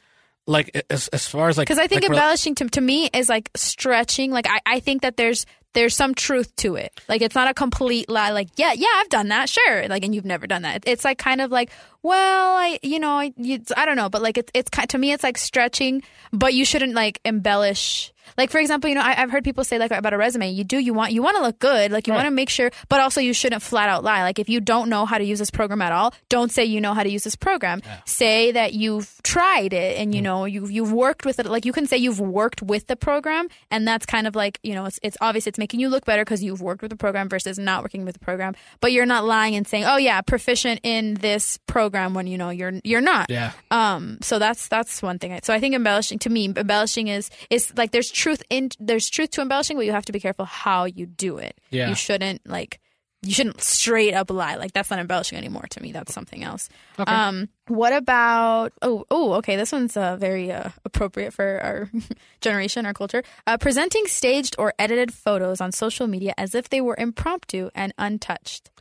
Like 0.48 0.86
as 0.90 1.08
as 1.10 1.28
far 1.28 1.50
as 1.50 1.58
like 1.58 1.68
because 1.68 1.80
I 1.80 1.88
think 1.88 2.04
like, 2.04 2.12
embellishing 2.12 2.56
to 2.56 2.70
to 2.70 2.82
me 2.82 3.10
is 3.14 3.30
like 3.30 3.50
stretching. 3.56 4.32
Like 4.32 4.48
I 4.48 4.60
I 4.66 4.80
think 4.80 5.02
that 5.02 5.18
there's 5.18 5.46
there's 5.74 5.96
some 5.96 6.14
truth 6.14 6.56
to 6.58 6.76
it. 6.76 7.00
Like 7.10 7.22
it's 7.22 7.36
not 7.36 7.50
a 7.50 7.54
complete 7.54 8.10
lie. 8.10 8.32
Like 8.32 8.50
yeah 8.56 8.74
yeah 8.74 8.88
I've 8.98 9.10
done 9.10 9.30
that 9.30 9.50
sure. 9.50 9.88
Like 9.88 10.04
and 10.04 10.14
you've 10.14 10.26
never 10.26 10.46
done 10.46 10.62
that. 10.62 10.84
It's 10.86 11.04
like 11.04 11.18
kind 11.18 11.42
of 11.42 11.52
like 11.52 11.72
well 12.04 12.58
I 12.58 12.80
you 12.84 13.00
know 13.00 13.12
I 13.12 13.34
you, 13.38 13.60
I 13.76 13.86
don't 13.86 13.96
know. 13.96 14.10
But 14.10 14.22
like 14.22 14.38
it's 14.38 14.52
it's 14.54 14.70
to 14.90 14.98
me 14.98 15.14
it's 15.14 15.24
like 15.24 15.38
stretching. 15.38 16.04
But 16.32 16.54
you 16.54 16.64
shouldn't 16.64 16.94
like 16.94 17.20
embellish. 17.26 18.14
Like 18.38 18.50
for 18.52 18.60
example, 18.60 18.90
you 18.90 18.96
know, 18.96 19.02
I, 19.02 19.22
I've 19.22 19.32
heard 19.32 19.44
people 19.44 19.64
say 19.64 19.78
like 19.80 19.92
about 19.92 20.14
a 20.14 20.18
resume, 20.18 20.50
you 20.52 20.64
do 20.64 20.78
you 20.78 20.94
want 20.94 21.12
you 21.14 21.22
want 21.24 21.38
to 21.38 21.44
look 21.44 21.60
good, 21.60 21.92
like 21.92 22.08
you 22.08 22.14
Right. 22.14 22.18
want 22.20 22.28
to 22.28 22.32
make 22.32 22.50
sure, 22.50 22.72
but 22.90 23.00
also 23.00 23.20
you 23.22 23.34
shouldn't 23.34 23.62
flat 23.62 23.90
out 23.90 24.04
lie. 24.04 24.22
Like 24.24 24.40
if 24.40 24.50
you 24.50 24.60
don't 24.62 24.90
know 24.90 25.06
how 25.06 25.18
to 25.18 25.24
use 25.24 25.40
this 25.40 25.52
program 25.52 25.82
at 25.82 25.92
all, 25.92 26.14
don't 26.30 26.52
say 26.52 26.66
you 26.66 26.80
know 26.82 26.94
how 26.94 27.04
to 27.04 27.10
use 27.10 27.24
this 27.24 27.36
program. 27.36 27.82
Say 28.06 28.52
that 28.52 28.74
you've 28.74 29.20
tried 29.24 29.74
it 29.74 29.98
and 30.00 30.14
you 30.16 30.22
know 30.22 30.46
you 30.46 30.68
you've 30.68 30.92
worked 30.92 31.26
with 31.26 31.40
it. 31.40 31.46
Like 31.46 31.66
you 31.66 31.74
can 31.74 31.88
say 31.88 31.98
you've 31.98 32.20
worked 32.20 32.62
with 32.62 32.88
the 32.88 32.96
program, 32.96 33.48
and 33.72 33.88
that's 33.88 34.06
kind 34.06 34.28
of 34.28 34.36
like 34.36 34.60
you 34.64 34.74
know 34.74 34.86
it's 34.86 35.00
it's 35.04 35.18
obvious 35.22 35.48
it's 35.48 35.58
making 35.58 35.80
you 35.80 35.90
look 35.90 36.06
better 36.06 36.24
because 36.24 36.44
you've 36.44 36.62
worked 36.62 36.82
with 36.82 36.92
the 36.92 36.98
program 36.98 37.30
versus 37.30 37.58
not 37.60 37.84
working 37.84 38.06
with 38.06 38.14
the 38.14 38.20
program. 38.20 38.56
But 38.82 38.92
you're 38.92 39.06
not 39.06 39.26
lying 39.26 39.56
and 39.56 39.68
saying, 39.68 39.86
oh 39.86 39.98
yeah, 39.98 40.22
proficient 40.22 40.80
in 40.84 41.16
this 41.16 41.58
program 41.68 42.14
when 42.14 42.28
you 42.28 42.38
know 42.38 42.50
you're 42.50 42.74
you're 42.84 43.02
not. 43.02 43.30
Yeah. 43.30 43.52
Um, 43.72 44.18
so 44.22 44.40
that's 44.40 44.68
that's 44.68 45.02
one 45.02 45.20
thing. 45.20 45.38
So 45.44 45.54
I 45.54 45.60
think 45.60 45.76
embellishing 45.76 46.20
to 46.20 46.30
me, 46.30 46.46
embellishing 46.46 47.08
is 47.08 47.30
is 47.50 47.74
like 47.76 47.92
there's 47.92 48.12
truth 48.16 48.42
in 48.50 48.70
there's 48.80 49.10
truth 49.10 49.32
to 49.32 49.42
embellishing, 49.42 49.78
but 49.78 49.86
you 49.86 49.92
have 49.92 50.06
to 50.06 50.14
be 50.14 50.20
careful 50.20 50.46
how 50.46 50.86
you 50.86 51.06
do 51.06 51.38
it. 51.38 51.60
Yeah. 51.70 51.90
You 51.90 51.96
shouldn't 51.96 52.48
like 52.48 52.80
you 53.22 53.34
shouldn't 53.34 53.62
straight 53.62 54.14
up 54.14 54.30
lie. 54.30 54.56
Like 54.56 54.72
that's 54.72 54.90
not 54.90 55.00
embellishing 55.00 55.38
anymore 55.38 55.66
to 55.72 55.82
me. 55.82 55.92
That's 55.92 56.14
something 56.14 56.44
else. 56.44 56.70
Um, 56.98 57.50
what 57.68 57.94
about 57.94 58.72
oh 58.82 59.06
oh 59.12 59.34
okay, 59.34 59.58
this 59.58 59.72
one's 59.72 59.98
uh, 59.98 60.16
very 60.16 60.52
uh, 60.52 60.70
appropriate 60.86 61.34
for 61.34 61.60
our 61.62 61.90
generation, 62.42 62.86
our 62.86 62.94
culture. 62.94 63.24
Uh, 63.46 63.58
presenting 63.58 64.08
staged 64.08 64.56
or 64.58 64.74
edited 64.80 65.14
photos 65.14 65.60
on 65.60 65.72
social 65.72 66.08
media 66.08 66.34
as 66.38 66.56
if 66.56 66.70
they 66.70 66.82
were 66.82 66.96
impromptu 66.98 67.70
and 67.76 67.94
untouched. 67.98 68.72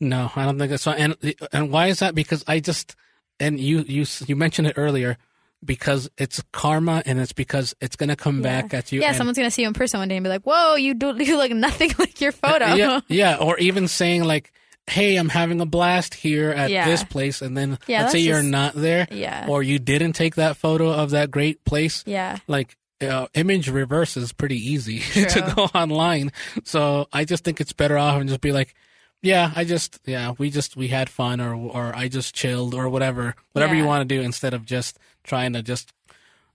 No, 0.00 0.32
I 0.34 0.44
don't 0.44 0.58
think 0.58 0.70
that's 0.70 0.84
fine. 0.84 0.98
And 0.98 1.34
and 1.52 1.70
why 1.70 1.86
is 1.86 2.00
that? 2.00 2.14
Because 2.14 2.42
I 2.48 2.58
just 2.58 2.96
and 3.38 3.60
you 3.60 3.80
you 3.80 4.04
you 4.26 4.34
mentioned 4.34 4.66
it 4.66 4.74
earlier 4.76 5.18
because 5.64 6.10
it's 6.18 6.42
karma 6.52 7.02
and 7.06 7.18
it's 7.20 7.32
because 7.32 7.74
it's 7.80 7.96
gonna 7.96 8.16
come 8.16 8.42
back 8.42 8.74
at 8.74 8.92
you. 8.92 9.00
Yeah, 9.00 9.12
someone's 9.12 9.38
gonna 9.38 9.50
see 9.50 9.62
you 9.62 9.68
in 9.68 9.74
person 9.74 9.98
one 10.00 10.08
day 10.08 10.16
and 10.16 10.24
be 10.24 10.28
like, 10.30 10.42
"Whoa, 10.42 10.74
you 10.76 10.94
do 10.94 11.14
you 11.22 11.36
look 11.36 11.50
nothing 11.52 11.92
like 11.98 12.20
your 12.20 12.32
photo." 12.32 12.74
Yeah, 12.74 13.00
yeah, 13.08 13.36
or 13.36 13.58
even 13.58 13.88
saying 13.88 14.24
like, 14.24 14.52
"Hey, 14.88 15.16
I'm 15.16 15.28
having 15.28 15.60
a 15.60 15.66
blast 15.66 16.14
here 16.14 16.50
at 16.50 16.70
Yeah. 16.70 16.86
this 16.86 17.04
place," 17.04 17.42
and 17.42 17.56
then 17.56 17.78
Yeah, 17.86 18.00
let's 18.02 18.12
say 18.12 18.18
you're 18.20 18.40
just- 18.40 18.48
not 18.50 18.74
there, 18.74 19.06
Yeah. 19.10 19.46
or 19.48 19.62
you 19.62 19.78
didn't 19.78 20.14
take 20.14 20.34
that 20.36 20.56
photo 20.56 20.90
of 20.92 21.10
that 21.10 21.30
great 21.30 21.64
place. 21.64 22.02
Yeah. 22.06 22.38
like 22.48 22.76
uh, 23.00 23.26
image 23.34 23.68
reverse 23.68 24.16
is 24.16 24.32
pretty 24.32 24.56
easy 24.56 25.00
to 25.28 25.52
go 25.56 25.64
online. 25.74 26.30
So 26.62 27.08
I 27.12 27.24
just 27.24 27.42
think 27.42 27.60
it's 27.60 27.72
better 27.72 27.98
off 27.98 28.20
and 28.20 28.28
just 28.28 28.40
be 28.40 28.52
like, 28.52 28.76
yeah, 29.22 29.50
I 29.56 29.64
just 29.64 29.98
yeah, 30.06 30.34
we 30.38 30.50
just 30.50 30.76
we 30.76 30.86
had 30.86 31.08
fun 31.10 31.40
or 31.40 31.52
or 31.54 31.92
I 31.96 32.06
just 32.06 32.32
chilled 32.32 32.74
or 32.74 32.88
whatever, 32.88 33.34
whatever 33.52 33.74
you 33.74 33.84
want 33.86 34.08
to 34.08 34.14
do 34.16 34.20
instead 34.22 34.54
of 34.54 34.64
just 34.64 34.98
trying 35.24 35.52
to 35.54 35.62
just 35.62 35.92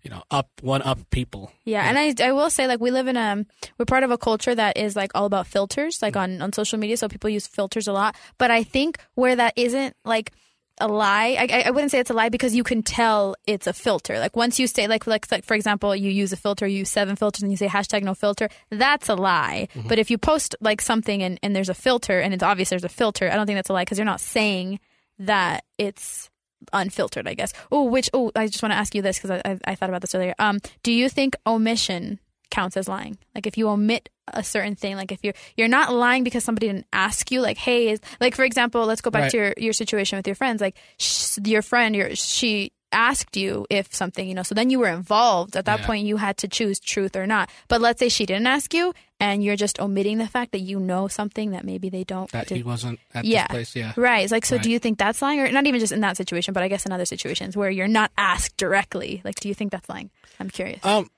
you 0.04 0.10
know 0.12 0.24
up 0.32 0.50
one 0.62 0.82
up 0.84 1.00
people. 1.10 1.52
Yeah, 1.66 1.84
and 1.90 1.98
I, 1.98 2.14
I 2.28 2.32
will 2.32 2.50
say 2.50 2.68
like 2.68 2.80
we 2.80 2.92
live 2.92 3.08
in 3.08 3.18
a 3.18 3.46
we're 3.78 3.86
part 3.86 4.04
of 4.04 4.12
a 4.12 4.18
culture 4.18 4.54
that 4.56 4.78
is 4.78 4.96
like 4.96 5.12
all 5.16 5.26
about 5.26 5.48
filters 5.48 6.02
like 6.02 6.14
Mm. 6.14 6.22
on 6.22 6.42
on 6.44 6.54
social 6.54 6.78
media 6.80 6.96
so 6.98 7.08
people 7.10 7.30
use 7.30 7.48
filters 7.48 7.88
a 7.88 7.94
lot 7.94 8.16
but 8.38 8.52
I 8.52 8.64
think 8.64 9.00
where 9.16 9.36
that 9.36 9.54
isn't 9.58 9.96
like 10.06 10.32
a 10.80 10.88
lie 10.88 11.36
I, 11.40 11.48
I- 11.52 11.64
I 11.68 11.72
wouldn't 11.72 11.90
say 11.92 11.98
it's 12.00 12.12
a 12.12 12.14
lie 12.14 12.30
because 12.30 12.54
you 12.56 12.64
can 12.64 12.84
tell 12.84 13.36
it's 13.48 13.66
a 13.66 13.74
filter 13.74 14.20
like 14.20 14.36
once 14.36 14.60
you 14.60 14.68
say 14.68 14.88
like 14.88 15.08
like, 15.08 15.26
like 15.32 15.44
for 15.44 15.56
example 15.56 15.96
you 15.96 16.12
use 16.12 16.32
a 16.32 16.38
filter 16.38 16.68
you 16.68 16.78
use 16.80 16.92
seven 16.92 17.16
filters 17.16 17.42
and 17.42 17.52
you 17.52 17.58
say 17.58 17.68
hashtag 17.68 18.04
no 18.04 18.14
filter 18.14 18.48
that's 18.70 19.10
a 19.10 19.16
lie 19.16 19.68
Mm-hmm. 19.74 19.88
but 19.88 19.98
if 19.98 20.12
you 20.12 20.20
post 20.20 20.56
like 20.62 20.80
something 20.82 21.24
and, 21.24 21.40
and 21.42 21.56
there's 21.56 21.70
a 21.70 21.74
filter 21.74 22.20
and 22.20 22.32
it's 22.36 22.44
obvious 22.44 22.70
there's 22.70 22.84
a 22.84 22.90
filter 22.90 23.28
I 23.32 23.36
don't 23.36 23.48
think 23.48 23.58
that's 23.58 23.70
a 23.72 23.74
lie 23.74 23.84
because 23.86 23.98
you're 23.98 24.06
not 24.06 24.22
saying 24.22 24.80
that 25.20 25.64
it's 25.80 26.30
unfiltered, 26.74 27.28
I 27.28 27.34
guess. 27.34 27.54
Oh, 27.72 27.84
which 27.84 28.10
oh, 28.14 28.32
I 28.36 28.48
just 28.48 28.62
want 28.64 28.72
to 28.74 28.78
ask 28.78 28.94
you 28.96 29.02
this 29.02 29.18
because 29.18 29.32
I, 29.32 29.42
I 29.52 29.60
I 29.66 29.76
thought 29.76 29.90
about 29.90 30.02
this 30.02 30.14
earlier. 30.16 30.36
Um, 30.40 30.60
do 30.84 30.92
you 30.92 31.10
think 31.10 31.36
omission 31.46 32.20
counts 32.50 32.78
as 32.78 32.88
lying? 32.88 33.18
Like 33.36 33.46
if 33.48 33.58
you 33.58 33.68
omit 33.70 34.10
a 34.34 34.44
certain 34.44 34.76
thing, 34.76 34.96
like 34.96 35.12
if 35.12 35.20
you're 35.24 35.34
you're 35.56 35.68
not 35.68 35.94
lying 35.94 36.24
because 36.24 36.44
somebody 36.44 36.68
didn't 36.68 36.88
ask 36.94 37.32
you, 37.32 37.42
like 37.42 37.58
hey, 37.58 37.90
is 37.90 38.00
like 38.20 38.36
for 38.36 38.44
example, 38.46 38.86
let's 38.86 39.02
go 39.02 39.10
back 39.12 39.24
Right. 39.24 39.32
to 39.32 39.38
your 39.38 39.54
your 39.58 39.74
situation 39.74 40.18
with 40.18 40.28
your 40.28 40.36
friends. 40.36 40.62
Like 40.62 40.78
sh- 40.98 41.38
your 41.46 41.62
friend, 41.62 41.96
your 41.96 42.16
she 42.16 42.72
asked 42.92 43.36
you 43.36 43.66
if 43.70 43.94
something, 43.94 44.28
you 44.28 44.34
know, 44.34 44.44
so 44.44 44.56
then 44.56 44.70
you 44.70 44.80
were 44.80 44.88
involved. 44.88 45.56
At 45.58 45.66
that 45.66 45.82
Yeah. 45.82 45.86
point, 45.86 46.06
you 46.08 46.18
had 46.18 46.38
to 46.38 46.48
choose 46.48 46.80
truth 46.80 47.16
or 47.16 47.28
not. 47.28 47.50
But 47.68 47.82
let's 47.82 48.00
say 48.00 48.10
she 48.10 48.26
didn't 48.26 48.48
ask 48.48 48.74
you, 48.74 48.94
and 49.20 49.44
you're 49.44 49.56
just 49.58 49.80
omitting 49.80 50.20
the 50.20 50.28
fact 50.28 50.52
that 50.54 50.60
you 50.60 50.80
know 50.80 51.08
something 51.08 51.52
that 51.52 51.66
maybe 51.66 51.90
they 51.90 52.04
don't. 52.04 52.32
That 52.32 52.48
did- 52.48 52.58
he 52.58 52.64
wasn't 52.64 53.00
at 53.14 53.26
yeah. 53.26 53.48
this 53.48 53.52
place. 53.52 53.76
Yeah. 53.76 53.94
Right. 53.98 54.24
It's 54.24 54.32
like, 54.32 54.46
so 54.46 54.56
Right. 54.56 54.64
do 54.64 54.72
you 54.72 54.80
think 54.80 54.98
that's 55.00 55.22
lying? 55.22 55.40
Or 55.42 55.52
not 55.52 55.68
even 55.68 55.80
just 55.80 55.92
in 55.92 56.00
that 56.02 56.18
situation, 56.18 56.54
but 56.54 56.64
I 56.64 56.68
guess 56.70 56.86
in 56.86 56.92
other 56.92 57.06
situations 57.06 57.58
where 57.58 57.70
you're 57.70 57.88
not 57.88 58.12
asked 58.18 58.56
directly. 58.58 59.22
Like, 59.24 59.36
do 59.36 59.48
you 59.50 59.54
think 59.54 59.72
that's 59.72 59.90
lying? 59.90 60.10
I'm 60.40 60.50
curious. 60.50 60.84
Um, 60.86 61.10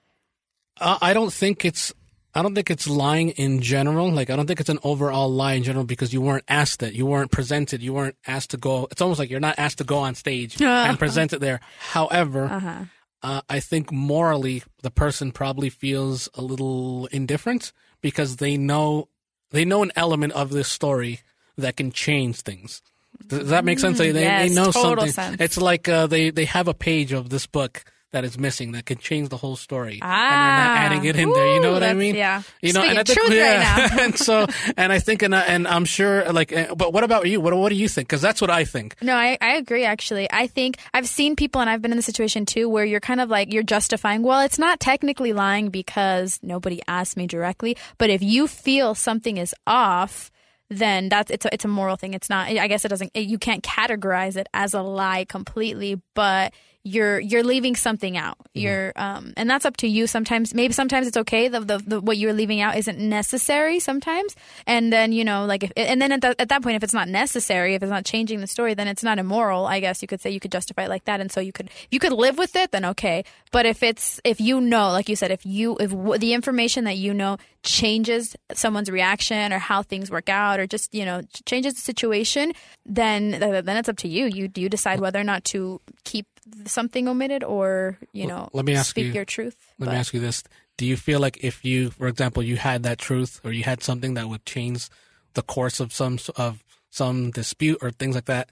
I 0.80 0.98
I 1.02 1.14
don't 1.14 1.32
think 1.34 1.66
it's. 1.66 1.94
I 2.36 2.44
don't 2.44 2.54
think 2.54 2.70
it's 2.70 2.88
lying 2.88 3.30
in 3.32 3.62
general. 3.62 4.12
Like 4.12 4.30
I 4.30 4.36
don't 4.36 4.46
think 4.46 4.60
it's 4.60 4.70
an 4.70 4.80
overall 4.84 5.32
lie 5.32 5.54
in 5.54 5.64
general 5.64 5.86
because 5.86 6.14
you 6.14 6.22
weren't 6.22 6.46
asked 6.48 6.84
it, 6.84 6.94
you 6.94 7.06
weren't 7.06 7.32
presented, 7.32 7.82
you 7.82 7.94
weren't 7.94 8.16
asked 8.28 8.52
to 8.52 8.58
go. 8.58 8.88
It's 8.92 9.02
almost 9.02 9.20
like 9.20 9.30
you're 9.30 9.40
not 9.40 9.58
asked 9.58 9.80
to 9.80 9.84
go 9.84 9.98
on 9.98 10.16
stage 10.16 10.62
and 10.62 11.00
present 11.00 11.34
it 11.34 11.40
there. 11.40 11.60
However, 11.80 12.46
uh-huh. 12.46 12.84
uh, 13.24 13.42
I 13.50 13.60
think 13.60 13.92
morally 13.92 14.64
the 14.84 14.92
person 14.92 15.32
probably 15.32 15.70
feels 15.70 16.30
a 16.36 16.42
little 16.42 17.08
indifferent 17.08 17.74
because 18.02 18.36
they 18.38 18.58
know 18.58 19.10
they 19.52 19.66
know 19.66 19.82
an 19.82 19.92
element 19.96 20.34
of 20.34 20.52
this 20.52 20.68
story 20.68 21.22
that 21.58 21.78
can 21.78 21.92
change 21.92 22.42
things. 22.42 22.82
Does 23.28 23.50
that 23.50 23.66
make 23.66 23.80
sense? 23.80 23.98
They, 23.98 24.12
they, 24.12 24.22
yes, 24.22 24.50
they 24.50 24.56
know 24.56 24.72
something. 24.72 25.12
sense. 25.12 25.38
It's 25.40 25.58
like 25.58 25.90
uh, 25.90 26.08
they 26.08 26.30
they 26.30 26.46
have 26.46 26.68
a 26.68 26.74
page 26.74 27.12
of 27.12 27.30
this 27.30 27.48
book 27.48 27.84
that 28.12 28.24
is 28.24 28.40
missing 28.40 28.72
that 28.72 28.86
can 28.86 28.98
change 28.98 29.30
the 29.30 29.38
whole 29.38 29.56
story, 29.56 30.00
Ah, 30.02 30.08
and 30.08 30.34
you're 30.34 30.64
not 30.64 30.78
adding 30.78 31.06
it 31.06 31.16
in 31.16 31.32
there. 31.34 31.54
You 31.54 31.60
know 31.62 31.72
what 31.72 31.84
I 31.84 31.94
mean? 31.94 32.16
yeah. 32.16 32.42
You 32.62 32.74
know, 32.74 32.82
Speaking 32.82 32.90
and 32.90 33.00
I 33.00 33.04
think 33.04 33.20
truth 33.20 33.34
yeah. 33.34 33.80
right 33.82 33.92
now. 33.96 34.04
and 34.06 34.18
so, 34.18 34.48
and 34.78 34.92
I 34.92 35.00
think, 35.00 35.22
and, 35.22 35.36
I- 35.36 35.44
and 35.46 35.68
I'm 35.68 35.86
sure, 35.86 36.32
like, 36.32 36.52
eh, 36.52 36.74
but 36.76 36.92
what 36.94 37.04
about 37.04 37.28
you? 37.28 37.40
What 37.40 37.56
what 37.56 37.70
do 37.70 37.76
you 37.76 37.88
think? 37.88 38.08
Because 38.08 38.22
that's 38.22 38.42
what 38.42 38.50
I 38.50 38.66
think. 38.66 38.96
No, 39.02 39.16
I, 39.16 39.38
I 39.42 39.56
agree 39.58 39.86
actually. 39.86 40.28
I 40.32 40.48
think 40.48 40.78
I've 40.94 41.08
seen 41.08 41.36
people 41.36 41.62
and 41.62 41.70
I've 41.70 41.82
been 41.82 41.92
in 41.92 41.98
the 41.98 42.02
situation 42.04 42.46
too 42.46 42.68
where 42.68 42.84
you're 42.86 43.00
kind 43.00 43.22
of 43.22 43.30
like 43.30 43.54
you're 43.54 43.64
justifying, 43.64 44.24
well, 44.24 44.42
it's 44.42 44.58
not 44.60 44.80
technically 44.80 45.34
lying 45.34 45.70
because 45.70 46.40
nobody 46.42 46.82
asked 46.88 47.16
me 47.18 47.28
directly, 47.28 47.78
but 47.98 48.10
if 48.10 48.22
you 48.24 48.48
feel 48.48 48.96
something 48.96 49.38
is 49.38 49.54
off, 49.68 50.32
then 50.72 51.10
that's 51.10 51.32
it's 51.32 51.46
a, 51.46 51.54
it's 51.54 51.66
a 51.66 51.68
moral 51.68 51.96
thing. 51.96 52.14
It's 52.14 52.30
not 52.30 52.48
I 52.48 52.68
guess 52.68 52.86
it 52.86 52.90
doesn't 52.90 53.12
it, 53.14 53.28
you 53.28 53.38
can't 53.38 53.64
categorize 53.64 54.36
it 54.36 54.48
as 54.54 54.74
a 54.74 54.82
lie 54.82 55.26
completely, 55.26 56.02
but 56.16 56.54
you're 56.90 57.20
you're 57.20 57.44
leaving 57.44 57.76
something 57.76 58.18
out. 58.18 58.38
You're 58.54 58.92
um 58.96 59.34
and 59.38 59.50
that's 59.50 59.66
up 59.66 59.78
to 59.78 59.88
you 59.88 60.08
sometimes. 60.08 60.54
Maybe 60.54 60.74
sometimes 60.74 61.08
it's 61.08 61.18
okay 61.18 61.48
the, 61.48 61.60
the, 61.60 61.78
the 61.78 62.02
what 62.02 62.18
you're 62.18 62.34
leaving 62.34 62.62
out 62.62 62.78
isn't 62.78 62.98
necessary 62.98 63.80
sometimes. 63.80 64.36
And 64.66 64.92
then, 64.92 65.12
you 65.12 65.24
know, 65.24 65.46
like 65.46 65.64
if 65.64 65.72
and 65.76 66.02
then 66.02 66.12
at, 66.12 66.22
the, 66.22 66.40
at 66.42 66.50
that 66.50 66.64
point 66.64 66.76
if 66.76 66.84
it's 66.84 66.94
not 66.94 67.08
necessary, 67.08 67.76
if 67.76 67.84
it's 67.84 67.90
not 67.90 68.06
changing 68.06 68.42
the 68.42 68.48
story, 68.48 68.74
then 68.74 68.88
it's 68.88 69.04
not 69.04 69.20
immoral. 69.20 69.66
I 69.66 69.80
guess 69.80 70.02
you 70.02 70.08
could 70.08 70.22
say 70.22 70.32
you 70.32 70.40
could 70.40 70.52
justify 70.52 70.84
it 70.84 70.90
like 70.90 71.06
that 71.06 71.22
and 71.22 71.32
so 71.32 71.40
you 71.40 71.52
could 71.52 71.70
you 71.92 72.00
could 72.00 72.14
live 72.14 72.38
with 72.38 72.56
it 72.56 72.72
then 72.72 72.86
okay. 72.86 73.24
But 73.52 73.66
if 73.66 73.84
it's 73.84 74.20
if 74.24 74.42
you 74.42 74.60
know, 74.60 74.90
like 74.92 75.10
you 75.10 75.16
said, 75.16 75.32
if 75.32 75.46
you 75.46 75.78
if 75.80 75.92
w- 75.92 76.18
the 76.18 76.34
information 76.34 76.86
that 76.86 76.98
you 76.98 77.14
know 77.14 77.38
changes 77.64 78.36
someone's 78.54 78.90
reaction 78.90 79.52
or 79.52 79.60
how 79.60 79.84
things 79.84 80.10
work 80.10 80.30
out 80.30 80.60
or 80.60 80.66
just, 80.66 80.94
you 80.94 81.06
know, 81.06 81.22
changes 81.46 81.74
the 81.74 81.82
situation, 81.82 82.54
then 82.86 83.32
then 83.32 83.78
it's 83.78 83.90
up 83.90 83.98
to 83.98 84.08
you. 84.08 84.26
You 84.26 84.50
you 84.56 84.70
decide 84.70 85.00
whether 85.00 85.20
or 85.20 85.24
not 85.24 85.44
to 85.46 85.82
keep 86.04 86.26
something 86.66 87.08
omitted 87.08 87.44
or, 87.44 87.98
you 88.14 88.28
know, 88.28 88.50
let 88.54 88.66
me 88.66 88.76
ask 88.76 88.90
speak 88.92 89.08
you- 89.08 89.14
your 89.14 89.26
truth. 89.26 89.56
Let 89.80 89.88
But- 89.88 89.92
me 89.94 89.98
ask 90.00 90.14
you 90.14 90.20
this: 90.20 90.44
Do 90.78 90.86
you 90.86 90.96
feel 90.98 91.20
like 91.20 91.38
if 91.44 91.64
you, 91.66 91.92
for 91.92 92.08
example, 92.08 92.42
you 92.44 92.58
had 92.58 92.84
that 92.84 92.98
truth 93.00 93.42
or 93.44 93.52
you 93.52 93.64
had 93.64 93.84
something 93.84 94.14
that 94.16 94.30
would 94.30 94.46
change 94.46 94.88
the 95.34 95.42
course 95.42 95.80
of 95.80 95.94
some 95.94 96.18
of 96.36 96.64
some 96.90 97.32
dispute 97.32 97.78
or 97.82 97.92
things 97.92 98.16
like 98.16 98.26
that, 98.26 98.50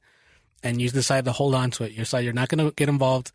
and 0.64 0.82
you 0.82 0.90
decide 0.90 1.26
to 1.26 1.32
hold 1.32 1.56
on 1.56 1.72
to 1.72 1.84
it, 1.86 1.92
you 1.92 2.00
decide 2.00 2.24
you're 2.26 2.34
not 2.34 2.50
going 2.50 2.64
to 2.66 2.74
get 2.76 2.90
involved. 2.90 3.32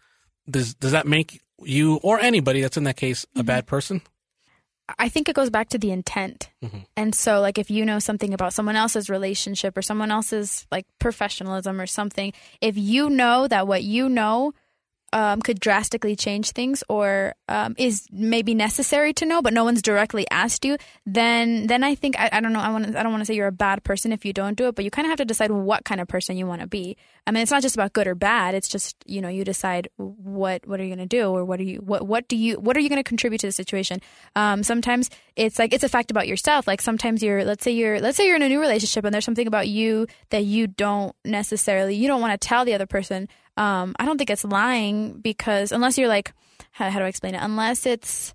Does 0.49 0.75
does 0.75 0.93
that 0.93 1.07
make 1.07 1.41
you 1.65 1.97
or 2.03 2.21
anybody 2.21 2.61
that's 2.61 2.77
in 2.77 2.85
that 2.85 2.97
case 2.97 3.25
Mm-hmm. 3.25 3.41
a 3.41 3.45
bad 3.45 3.67
person? 3.67 4.03
I 4.99 5.09
think 5.09 5.29
it 5.29 5.37
goes 5.37 5.51
back 5.51 5.69
to 5.71 5.79
the 5.79 5.91
intent. 5.91 6.51
Mm-hmm. 6.63 6.79
And 6.97 7.15
so, 7.15 7.41
like, 7.41 7.59
if 7.59 7.71
you 7.71 7.85
know 7.85 7.99
something 7.99 8.35
about 8.35 8.53
someone 8.53 8.77
else's 8.77 9.09
relationship 9.09 9.77
or 9.77 9.83
someone 9.83 10.11
else's 10.11 10.67
like 10.71 10.87
professionalism 10.99 11.81
or 11.81 11.87
something, 11.87 12.33
if 12.61 12.77
you 12.77 13.09
know 13.09 13.49
that 13.49 13.67
what 13.67 13.83
you 13.85 14.09
know 14.09 14.55
um, 15.13 15.43
could 15.43 15.61
drastically 15.61 16.17
change 16.17 16.53
things 16.53 16.83
or 16.89 17.35
um, 17.49 17.75
is 17.79 18.07
maybe 18.11 18.55
necessary 18.55 19.13
to 19.15 19.27
know, 19.27 19.43
but 19.43 19.53
no 19.53 19.65
one's 19.65 19.83
directly 19.83 20.27
asked 20.31 20.65
you, 20.65 20.77
then 21.05 21.67
then 21.67 21.85
I 21.85 21.95
think 21.95 22.19
I, 22.19 22.31
I 22.33 22.41
don't 22.41 22.53
know. 22.53 22.61
I 22.61 22.71
want 22.71 22.97
I 22.97 23.03
don't 23.03 23.13
want 23.13 23.21
to 23.21 23.27
say 23.27 23.35
you're 23.35 23.47
a 23.47 23.53
bad 23.53 23.85
person 23.85 24.13
if 24.13 24.25
you 24.25 24.33
don't 24.33 24.57
do 24.57 24.69
it, 24.69 24.75
but 24.75 24.85
you 24.85 24.91
kind 24.91 25.07
of 25.07 25.11
have 25.11 25.19
to 25.19 25.25
decide 25.25 25.51
what 25.51 25.85
kind 25.85 26.01
of 26.01 26.09
person 26.09 26.37
you 26.37 26.47
want 26.47 26.63
to 26.63 26.67
be. 26.67 26.97
I 27.27 27.31
mean, 27.31 27.43
it's 27.43 27.53
not 27.53 27.63
just 27.63 27.77
about 27.77 27.93
good 27.93 28.07
or 28.07 28.15
bad. 28.15 28.55
It's 28.55 28.69
just 28.69 28.97
you 29.07 29.21
know 29.21 29.29
you 29.29 29.45
decide 29.45 29.89
what 29.97 30.67
what 30.67 30.81
are 30.81 30.85
you 30.85 30.95
going 30.95 31.07
to 31.07 31.17
do 31.17 31.31
or 31.31 31.45
what 31.45 31.61
are 31.61 31.65
you 31.65 31.79
what 31.79 32.07
what 32.07 32.29
do 32.29 32.37
you 32.37 32.59
what 32.59 32.77
are 32.77 32.81
you 32.81 32.89
going 32.89 33.03
to 33.03 33.09
contribute 33.09 33.39
to 33.39 33.47
the 33.47 33.53
situation. 33.53 34.01
Um, 34.35 34.63
sometimes 34.63 35.11
it's 35.37 35.59
like 35.59 35.73
it's 35.73 35.85
a 35.85 35.89
fact 35.89 36.11
about 36.11 36.27
yourself. 36.27 36.67
Like 36.67 36.81
sometimes 36.81 37.23
you're 37.23 37.45
let's 37.45 37.63
say 37.63 37.73
you're 37.73 38.01
let's 38.01 38.17
say 38.17 38.27
you're 38.27 38.37
in 38.37 38.43
a 38.43 38.49
new 38.49 38.61
relationship 38.61 39.05
and 39.05 39.13
there's 39.13 39.25
something 39.25 39.47
about 39.47 39.69
you 39.69 40.07
that 40.31 40.45
you 40.45 40.67
don't 40.67 41.15
necessarily 41.25 41.95
you 41.95 42.09
don't 42.09 42.21
want 42.21 42.39
to 42.39 42.49
tell 42.49 42.65
the 42.65 42.75
other 42.75 42.87
person. 42.87 43.29
Um, 43.57 43.95
I 43.99 44.07
don't 44.07 44.19
think 44.19 44.31
it's 44.31 44.45
lying 44.45 45.15
because 45.21 45.73
unless 45.73 45.99
you're 45.99 46.09
like 46.09 46.33
how, 46.73 46.91
how 46.91 46.99
do 46.99 47.05
I 47.05 47.09
explain 47.09 47.35
it? 47.35 47.43
Unless 47.43 47.87
it's 47.87 48.35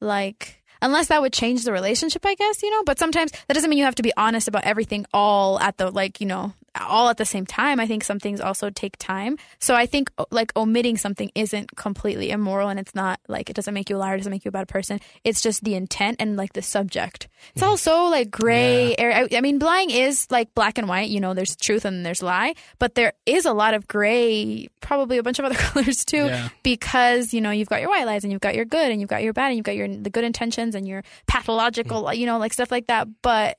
like 0.00 0.62
unless 0.80 1.08
that 1.08 1.20
would 1.20 1.32
change 1.32 1.64
the 1.64 1.72
relationship, 1.72 2.24
I 2.24 2.34
guess, 2.34 2.62
you 2.62 2.70
know. 2.70 2.84
But 2.84 2.98
sometimes 2.98 3.32
that 3.32 3.54
doesn't 3.54 3.68
mean 3.68 3.78
you 3.78 3.84
have 3.84 3.96
to 3.96 4.02
be 4.02 4.12
honest 4.16 4.48
about 4.48 4.64
everything 4.64 5.06
all 5.12 5.58
at 5.58 5.76
the 5.78 5.90
like, 5.90 6.20
you 6.20 6.26
know, 6.26 6.52
all 6.80 7.08
at 7.08 7.16
the 7.16 7.24
same 7.24 7.46
time. 7.46 7.80
I 7.80 7.86
think 7.86 8.04
some 8.04 8.18
things 8.18 8.40
also 8.40 8.70
take 8.70 8.96
time. 8.98 9.38
So 9.58 9.74
I 9.74 9.86
think 9.86 10.10
like 10.30 10.52
omitting 10.56 10.96
something 10.96 11.30
isn't 11.34 11.76
completely 11.76 12.30
immoral 12.30 12.68
and 12.68 12.78
it's 12.78 12.94
not 12.94 13.20
like 13.28 13.50
it 13.50 13.54
doesn't 13.54 13.74
make 13.74 13.90
you 13.90 13.96
a 13.96 13.98
liar, 13.98 14.14
it 14.14 14.18
doesn't 14.18 14.30
make 14.30 14.44
you 14.44 14.50
a 14.50 14.52
bad 14.52 14.68
person. 14.68 15.00
It's 15.24 15.40
just 15.40 15.64
the 15.64 15.74
intent 15.74 16.16
and 16.20 16.36
like 16.36 16.52
the 16.52 16.62
subject. 16.62 17.28
It's 17.54 17.62
also 17.62 17.92
mm-hmm. 17.92 18.10
like 18.12 18.30
gray 18.30 18.94
area. 18.96 19.28
I, 19.32 19.36
I 19.36 19.40
mean, 19.40 19.58
lying 19.58 19.90
is 19.90 20.26
like 20.30 20.54
black 20.54 20.78
and 20.78 20.88
white, 20.88 21.08
you 21.10 21.20
know, 21.20 21.34
there's 21.34 21.56
truth 21.56 21.84
and 21.84 22.04
there's 22.04 22.22
lie, 22.22 22.54
but 22.78 22.94
there 22.94 23.12
is 23.26 23.44
a 23.44 23.52
lot 23.52 23.74
of 23.74 23.88
gray, 23.88 24.68
probably 24.80 25.18
a 25.18 25.22
bunch 25.22 25.38
of 25.38 25.44
other 25.46 25.54
colors 25.54 26.04
too, 26.04 26.26
Yeah. 26.26 26.48
because, 26.62 27.32
you 27.32 27.40
know, 27.40 27.50
you've 27.50 27.68
got 27.68 27.80
your 27.80 27.90
white 27.90 28.06
lies 28.06 28.24
and 28.24 28.32
you've 28.32 28.40
got 28.40 28.54
your 28.54 28.64
good 28.64 28.90
and 28.90 29.00
you've 29.00 29.10
got 29.10 29.22
your 29.22 29.32
bad 29.32 29.48
and 29.48 29.56
you've 29.56 29.64
got 29.64 29.76
your 29.76 29.88
the 29.88 30.10
good 30.10 30.24
intentions 30.24 30.74
and 30.74 30.86
your 30.86 31.02
pathological, 31.26 32.04
mm. 32.04 32.16
you 32.16 32.26
know, 32.26 32.38
like 32.38 32.52
stuff 32.52 32.70
like 32.70 32.86
that. 32.86 33.08
But 33.22 33.58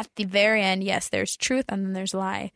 at 0.00 0.08
the 0.16 0.24
very 0.24 0.62
end, 0.62 0.82
yes, 0.84 1.08
there's 1.08 1.36
truth 1.36 1.66
and 1.68 1.84
then 1.84 1.92
there's 1.92 2.14
lie. 2.14 2.52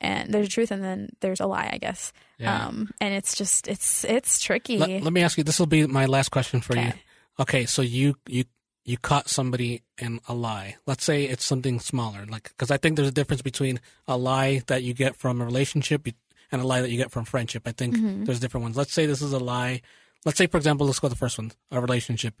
And 0.00 0.32
there's 0.34 0.48
truth 0.48 0.70
and 0.72 0.82
then 0.82 1.10
there's 1.20 1.40
a 1.40 1.46
lie, 1.46 1.70
I 1.72 1.78
guess. 1.78 2.12
Yeah. 2.38 2.66
Um, 2.66 2.90
and 3.00 3.14
it's 3.14 3.36
just 3.36 3.68
it's 3.68 4.04
it's 4.04 4.40
tricky. 4.40 4.76
Let, 4.78 4.90
let 5.02 5.12
me 5.12 5.22
ask 5.22 5.38
you. 5.38 5.44
This 5.44 5.58
will 5.60 5.66
be 5.66 5.86
my 5.86 6.06
last 6.06 6.30
question 6.30 6.60
for 6.60 6.74
you. 6.76 6.88
Okay. 6.88 7.02
Okay, 7.40 7.66
so 7.66 7.82
you 7.82 8.16
you 8.26 8.44
you 8.84 8.98
caught 8.98 9.28
somebody 9.28 9.82
in 9.98 10.18
a 10.28 10.34
lie. 10.34 10.74
Let's 10.86 11.04
say 11.04 11.24
it's 11.24 11.44
something 11.44 11.78
smaller, 11.78 12.26
like 12.26 12.48
because 12.48 12.70
I 12.72 12.78
think 12.78 12.96
there's 12.96 13.08
a 13.08 13.12
difference 13.12 13.42
between 13.42 13.78
a 14.08 14.16
lie 14.16 14.62
that 14.66 14.82
you 14.82 14.92
get 14.92 15.14
from 15.14 15.40
a 15.40 15.44
relationship 15.44 16.06
and 16.50 16.60
a 16.60 16.66
lie 16.66 16.80
that 16.82 16.90
you 16.90 16.96
get 16.98 17.12
from 17.12 17.24
friendship. 17.24 17.62
I 17.66 17.72
think 17.72 17.94
Mm-hmm. 17.96 18.24
there's 18.24 18.40
different 18.40 18.64
ones. 18.64 18.76
Let's 18.76 18.92
say 18.92 19.06
this 19.06 19.22
is 19.22 19.32
a 19.32 19.38
lie. 19.38 19.82
Let's 20.24 20.36
say, 20.36 20.48
for 20.48 20.56
example, 20.56 20.86
let's 20.86 20.98
go 20.98 21.06
with 21.06 21.12
the 21.12 21.18
first 21.18 21.38
one, 21.38 21.52
a 21.70 21.80
relationship. 21.80 22.34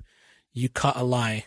You 0.52 0.68
caught 0.68 0.96
a 0.96 1.04
lie. 1.04 1.46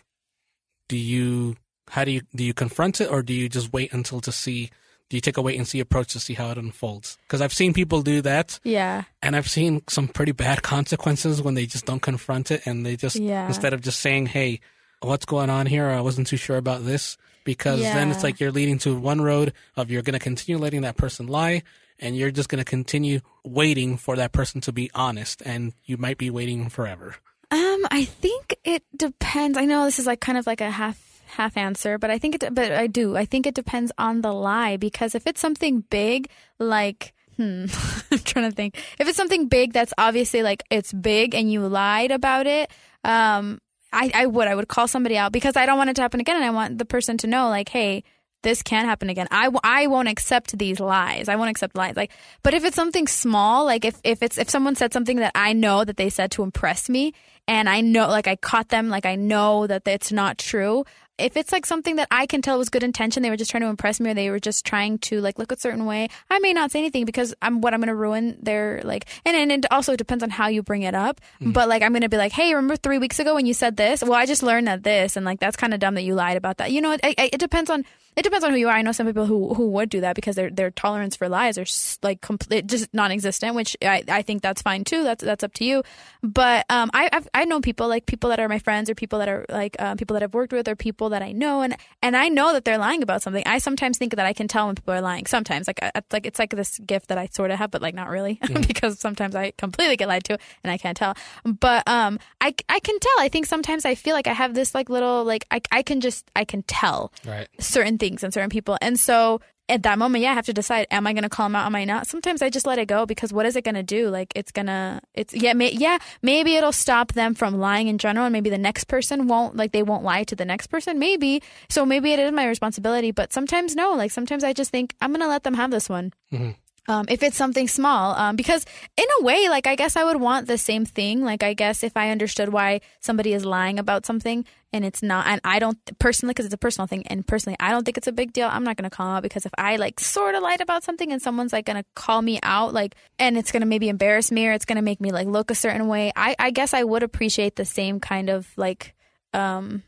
Do 0.88 0.96
you 0.96 1.56
how 1.90 2.04
do 2.04 2.10
you 2.10 2.22
do 2.34 2.44
you 2.44 2.54
confront 2.54 3.00
it 3.00 3.10
or 3.10 3.22
do 3.22 3.32
you 3.32 3.48
just 3.48 3.72
wait 3.72 3.92
until 3.92 4.20
to 4.20 4.32
see? 4.32 4.70
Do 5.08 5.16
you 5.16 5.20
take 5.20 5.36
a 5.36 5.42
wait 5.42 5.56
and 5.56 5.68
see 5.68 5.78
approach 5.78 6.12
to 6.14 6.20
see 6.20 6.34
how 6.34 6.50
it 6.50 6.58
unfolds? 6.58 7.16
Because 7.26 7.40
I've 7.40 7.52
seen 7.52 7.72
people 7.72 8.02
do 8.02 8.20
that. 8.22 8.58
yeah. 8.64 9.04
And 9.22 9.36
I've 9.36 9.48
seen 9.48 9.82
some 9.88 10.08
pretty 10.08 10.32
bad 10.32 10.62
consequences 10.64 11.40
when 11.40 11.54
they 11.54 11.64
just 11.66 11.86
don't 11.86 12.02
confront 12.02 12.50
it 12.50 12.66
and 12.66 12.84
they 12.84 12.96
just 12.96 13.14
Yeah. 13.16 13.46
instead 13.46 13.72
of 13.72 13.80
just 13.82 14.00
saying, 14.00 14.26
"Hey, 14.26 14.60
what's 15.02 15.24
going 15.24 15.48
on 15.50 15.66
here? 15.66 15.86
I 15.88 16.00
wasn't 16.00 16.26
too 16.26 16.36
sure 16.36 16.56
about 16.56 16.84
this." 16.84 17.16
Because 17.44 17.80
then 17.80 18.10
it's 18.10 18.24
like 18.24 18.40
you're 18.40 18.50
leading 18.50 18.78
to 18.80 18.98
one 18.98 19.20
road 19.20 19.52
of 19.76 19.88
you're 19.88 20.02
going 20.02 20.14
to 20.18 20.18
continue 20.18 20.58
letting 20.60 20.80
that 20.80 20.96
person 20.96 21.28
lie 21.28 21.62
and 22.00 22.16
you're 22.16 22.32
just 22.32 22.48
going 22.48 22.58
to 22.58 22.64
continue 22.64 23.20
waiting 23.44 23.96
for 23.96 24.16
that 24.16 24.32
person 24.32 24.60
to 24.62 24.72
be 24.72 24.90
honest 24.94 25.42
and 25.46 25.72
you 25.84 25.96
might 25.96 26.18
be 26.18 26.28
waiting 26.28 26.68
forever. 26.68 27.14
Um, 27.52 27.86
I 27.92 28.04
think 28.04 28.56
it 28.64 28.82
depends. 28.96 29.56
I 29.56 29.64
know 29.64 29.84
this 29.84 30.00
is 30.00 30.06
like 30.06 30.18
kind 30.20 30.36
of 30.36 30.44
like 30.48 30.60
a 30.60 30.72
half 30.72 30.98
half 31.26 31.56
answer, 31.56 31.98
but 31.98 32.10
I 32.10 32.18
think 32.18 32.36
it. 32.36 32.54
But 32.54 32.72
I 32.72 32.86
do. 32.86 33.16
I 33.16 33.24
think 33.24 33.46
it 33.46 33.54
depends 33.54 33.92
on 33.98 34.20
the 34.20 34.32
lie 34.32 34.76
because 34.76 35.14
if 35.14 35.26
it's 35.26 35.40
something 35.40 35.80
big, 35.90 36.28
like 36.58 37.14
hmm, 37.36 37.66
I'm 38.10 38.18
trying 38.18 38.50
to 38.50 38.54
think. 38.54 38.76
If 38.98 39.08
it's 39.08 39.16
something 39.16 39.48
big 39.48 39.72
that's 39.72 39.92
obviously 39.98 40.42
like 40.42 40.62
it's 40.70 40.92
big 40.92 41.34
and 41.34 41.50
you 41.50 41.66
lied 41.66 42.10
about 42.10 42.46
it, 42.46 42.70
um, 43.04 43.60
I 43.92 44.10
I 44.14 44.26
would 44.26 44.48
I 44.48 44.54
would 44.54 44.68
call 44.68 44.88
somebody 44.88 45.16
out 45.16 45.32
because 45.32 45.56
I 45.56 45.66
don't 45.66 45.78
want 45.78 45.90
it 45.90 45.96
to 45.96 46.02
happen 46.02 46.20
again, 46.20 46.36
and 46.36 46.44
I 46.44 46.50
want 46.50 46.78
the 46.78 46.86
person 46.86 47.16
to 47.18 47.26
know 47.26 47.48
like, 47.48 47.68
hey. 47.68 48.02
This 48.42 48.62
can 48.62 48.84
happen 48.84 49.10
again. 49.10 49.26
I, 49.32 49.44
w- 49.46 49.60
I 49.64 49.88
won't 49.88 50.06
accept 50.06 50.56
these 50.56 50.78
lies. 50.78 51.28
I 51.28 51.34
won't 51.34 51.50
accept 51.50 51.74
lies. 51.74 51.96
Like, 51.96 52.12
but 52.44 52.54
if 52.54 52.64
it's 52.64 52.76
something 52.76 53.08
small, 53.08 53.64
like 53.64 53.84
if, 53.84 53.98
if 54.04 54.22
it's 54.22 54.38
if 54.38 54.48
someone 54.48 54.76
said 54.76 54.92
something 54.92 55.16
that 55.16 55.32
I 55.34 55.52
know 55.52 55.84
that 55.84 55.96
they 55.96 56.10
said 56.10 56.30
to 56.32 56.44
impress 56.44 56.88
me, 56.88 57.12
and 57.48 57.68
I 57.68 57.80
know 57.80 58.06
like 58.08 58.28
I 58.28 58.36
caught 58.36 58.68
them, 58.68 58.88
like 58.88 59.04
I 59.04 59.16
know 59.16 59.66
that 59.66 59.88
it's 59.88 60.12
not 60.12 60.38
true. 60.38 60.84
If 61.18 61.36
it's 61.36 61.52
like 61.52 61.64
something 61.64 61.96
that 61.96 62.08
I 62.10 62.26
can 62.26 62.42
tell 62.42 62.58
was 62.58 62.68
good 62.68 62.82
intention, 62.82 63.22
they 63.22 63.30
were 63.30 63.36
just 63.36 63.50
trying 63.50 63.62
to 63.62 63.68
impress 63.68 64.00
me, 64.00 64.10
or 64.10 64.14
they 64.14 64.30
were 64.30 64.38
just 64.38 64.64
trying 64.64 64.98
to 64.98 65.20
like 65.20 65.38
look 65.38 65.52
a 65.52 65.58
certain 65.58 65.86
way. 65.86 66.08
I 66.28 66.38
may 66.40 66.52
not 66.52 66.70
say 66.70 66.78
anything 66.78 67.04
because 67.04 67.34
I'm 67.40 67.60
what 67.60 67.74
I'm 67.74 67.80
going 67.80 67.88
to 67.88 67.94
ruin 67.94 68.38
their 68.42 68.82
like, 68.84 69.06
and 69.24 69.36
and 69.36 69.64
it 69.64 69.72
also 69.72 69.96
depends 69.96 70.22
on 70.22 70.30
how 70.30 70.48
you 70.48 70.62
bring 70.62 70.82
it 70.82 70.94
up. 70.94 71.20
Mm-hmm. 71.40 71.52
But 71.52 71.68
like 71.68 71.82
I'm 71.82 71.92
going 71.92 72.02
to 72.02 72.08
be 72.08 72.16
like, 72.16 72.32
hey, 72.32 72.54
remember 72.54 72.76
three 72.76 72.98
weeks 72.98 73.18
ago 73.18 73.34
when 73.34 73.46
you 73.46 73.54
said 73.54 73.76
this? 73.76 74.02
Well, 74.02 74.14
I 74.14 74.26
just 74.26 74.42
learned 74.42 74.68
that 74.68 74.82
this, 74.82 75.16
and 75.16 75.24
like 75.24 75.40
that's 75.40 75.56
kind 75.56 75.72
of 75.72 75.80
dumb 75.80 75.94
that 75.94 76.02
you 76.02 76.14
lied 76.14 76.36
about 76.36 76.58
that. 76.58 76.70
You 76.70 76.80
know, 76.80 76.92
it, 76.92 77.00
it, 77.02 77.34
it 77.34 77.38
depends 77.38 77.70
on 77.70 77.84
it 78.16 78.22
depends 78.22 78.44
on 78.44 78.50
who 78.50 78.56
you 78.56 78.68
are. 78.68 78.74
I 78.74 78.82
know 78.82 78.92
some 78.92 79.06
people 79.06 79.26
who 79.26 79.52
who 79.54 79.68
would 79.70 79.90
do 79.90 80.00
that 80.00 80.16
because 80.16 80.36
their 80.36 80.50
their 80.50 80.70
tolerance 80.70 81.16
for 81.16 81.28
lies 81.28 81.58
are 81.58 81.66
like 82.02 82.20
complete, 82.22 82.66
just 82.66 82.92
non-existent, 82.94 83.54
which 83.54 83.76
I, 83.82 84.02
I 84.08 84.22
think 84.22 84.42
that's 84.42 84.62
fine 84.62 84.84
too. 84.84 85.02
That's 85.04 85.22
that's 85.22 85.44
up 85.44 85.52
to 85.54 85.64
you. 85.64 85.82
But 86.22 86.64
um, 86.70 86.90
I 86.94 87.08
I've, 87.12 87.28
I 87.34 87.44
know 87.44 87.60
people 87.60 87.88
like 87.88 88.06
people 88.06 88.30
that 88.30 88.40
are 88.40 88.48
my 88.48 88.58
friends 88.58 88.88
or 88.88 88.94
people 88.94 89.18
that 89.18 89.28
are 89.28 89.44
like 89.48 89.76
uh, 89.78 89.94
people 89.96 90.14
that 90.14 90.22
I've 90.22 90.32
worked 90.34 90.52
with 90.52 90.66
or 90.66 90.74
people 90.76 91.10
that 91.10 91.22
I 91.22 91.32
know, 91.32 91.60
and 91.62 91.76
and 92.02 92.16
I 92.16 92.28
know 92.28 92.52
that 92.54 92.64
they're 92.64 92.78
lying 92.78 93.02
about 93.02 93.22
something. 93.22 93.42
I 93.46 93.58
sometimes 93.58 93.98
think 93.98 94.16
that 94.16 94.24
I 94.24 94.32
can 94.32 94.48
tell 94.48 94.66
when 94.66 94.76
people 94.76 94.94
are 94.94 95.02
lying. 95.02 95.26
Sometimes 95.26 95.66
like 95.66 95.78
it's 95.82 96.12
like 96.12 96.24
it's 96.26 96.38
like 96.38 96.50
this 96.56 96.78
gift 96.78 97.08
that 97.08 97.18
I 97.18 97.28
sort 97.32 97.50
of 97.50 97.58
have, 97.58 97.70
but 97.70 97.82
like 97.82 97.94
not 97.94 98.08
really 98.08 98.40
because 98.66 98.98
sometimes 98.98 99.34
I 99.34 99.52
completely 99.58 99.96
get 99.96 100.08
lied 100.08 100.24
to 100.24 100.38
and 100.64 100.70
I 100.70 100.78
can't 100.78 100.96
tell. 100.96 101.14
But 101.44 101.86
um, 101.86 102.18
I 102.40 102.54
I 102.68 102.80
can 102.80 102.98
tell. 102.98 103.16
I 103.20 103.28
think 103.28 103.44
sometimes 103.44 103.84
I 103.84 103.94
feel 103.94 104.14
like 104.14 104.26
I 104.26 104.32
have 104.32 104.54
this 104.54 104.74
like 104.74 104.88
little 104.88 105.22
like 105.22 105.44
I 105.50 105.60
I 105.70 105.82
can 105.82 106.00
just 106.00 106.30
I 106.34 106.44
can 106.46 106.62
tell 106.62 107.12
Right. 107.26 107.48
certain 107.60 107.98
things 107.98 108.05
things 108.08 108.24
on 108.24 108.32
certain 108.32 108.50
people. 108.50 108.78
And 108.80 108.98
so 108.98 109.40
at 109.68 109.82
that 109.82 109.98
moment, 109.98 110.22
yeah, 110.22 110.30
I 110.30 110.34
have 110.34 110.46
to 110.46 110.52
decide: 110.52 110.86
am 110.90 111.06
I 111.06 111.12
going 111.12 111.24
to 111.24 111.28
call 111.28 111.46
them 111.46 111.56
out? 111.56 111.66
Am 111.66 111.74
I 111.74 111.84
not? 111.84 112.06
Sometimes 112.06 112.40
I 112.40 112.50
just 112.50 112.66
let 112.66 112.78
it 112.78 112.86
go 112.86 113.04
because 113.04 113.32
what 113.32 113.46
is 113.46 113.56
it 113.56 113.64
going 113.64 113.74
to 113.74 113.82
do? 113.82 114.08
Like 114.08 114.32
it's 114.36 114.52
gonna, 114.52 115.00
it's 115.14 115.34
yeah, 115.34 115.54
may, 115.54 115.72
yeah, 115.72 115.98
maybe 116.22 116.54
it'll 116.54 116.72
stop 116.72 117.12
them 117.14 117.34
from 117.34 117.58
lying 117.58 117.88
in 117.88 117.98
general, 117.98 118.26
and 118.26 118.32
maybe 118.32 118.50
the 118.50 118.58
next 118.58 118.84
person 118.84 119.26
won't, 119.26 119.56
like 119.56 119.72
they 119.72 119.82
won't 119.82 120.04
lie 120.04 120.24
to 120.24 120.36
the 120.36 120.44
next 120.44 120.68
person. 120.68 120.98
Maybe 120.98 121.42
so, 121.68 121.84
maybe 121.84 122.12
it 122.12 122.18
is 122.20 122.32
my 122.32 122.46
responsibility, 122.46 123.10
but 123.10 123.32
sometimes 123.32 123.74
no. 123.74 123.94
Like 123.94 124.12
sometimes 124.12 124.44
I 124.44 124.52
just 124.52 124.70
think 124.70 124.94
I'm 125.00 125.10
going 125.10 125.20
to 125.20 125.28
let 125.28 125.42
them 125.42 125.54
have 125.54 125.70
this 125.70 125.88
one. 125.88 126.12
Mm-hmm. 126.32 126.52
Um, 126.88 127.06
if 127.08 127.22
it's 127.22 127.36
something 127.36 127.66
small, 127.66 128.14
um, 128.14 128.36
because 128.36 128.64
in 128.96 129.06
a 129.20 129.24
way, 129.24 129.48
like 129.48 129.66
I 129.66 129.74
guess 129.74 129.96
I 129.96 130.04
would 130.04 130.20
want 130.20 130.46
the 130.46 130.58
same 130.58 130.84
thing. 130.84 131.24
Like 131.24 131.42
I 131.42 131.52
guess 131.52 131.82
if 131.82 131.96
I 131.96 132.10
understood 132.10 132.50
why 132.50 132.80
somebody 133.00 133.32
is 133.32 133.44
lying 133.44 133.78
about 133.78 134.06
something 134.06 134.44
and 134.72 134.84
it's 134.84 135.02
not, 135.02 135.26
and 135.26 135.40
I 135.42 135.58
don't 135.58 135.78
personally, 135.98 136.32
because 136.32 136.44
it's 136.44 136.54
a 136.54 136.58
personal 136.58 136.86
thing, 136.86 137.06
and 137.08 137.26
personally, 137.26 137.56
I 137.58 137.70
don't 137.70 137.84
think 137.84 137.96
it's 137.96 138.06
a 138.06 138.12
big 138.12 138.32
deal. 138.32 138.48
I'm 138.50 138.62
not 138.62 138.76
gonna 138.76 138.90
call 138.90 139.08
out 139.08 139.22
because 139.22 139.46
if 139.46 139.52
I 139.58 139.76
like 139.76 139.98
sort 139.98 140.34
of 140.36 140.42
lied 140.42 140.60
about 140.60 140.84
something 140.84 141.10
and 141.10 141.20
someone's 141.20 141.52
like 141.52 141.66
gonna 141.66 141.84
call 141.94 142.22
me 142.22 142.38
out, 142.42 142.72
like, 142.72 142.94
and 143.18 143.36
it's 143.36 143.50
gonna 143.50 143.66
maybe 143.66 143.88
embarrass 143.88 144.30
me 144.30 144.46
or 144.46 144.52
it's 144.52 144.64
gonna 144.64 144.82
make 144.82 145.00
me 145.00 145.10
like 145.10 145.26
look 145.26 145.50
a 145.50 145.54
certain 145.56 145.88
way, 145.88 146.12
I, 146.14 146.36
I 146.38 146.50
guess 146.50 146.72
I 146.72 146.84
would 146.84 147.02
appreciate 147.02 147.56
the 147.56 147.64
same 147.64 147.98
kind 147.98 148.30
of 148.30 148.46
like, 148.56 148.94
um, 149.32 149.82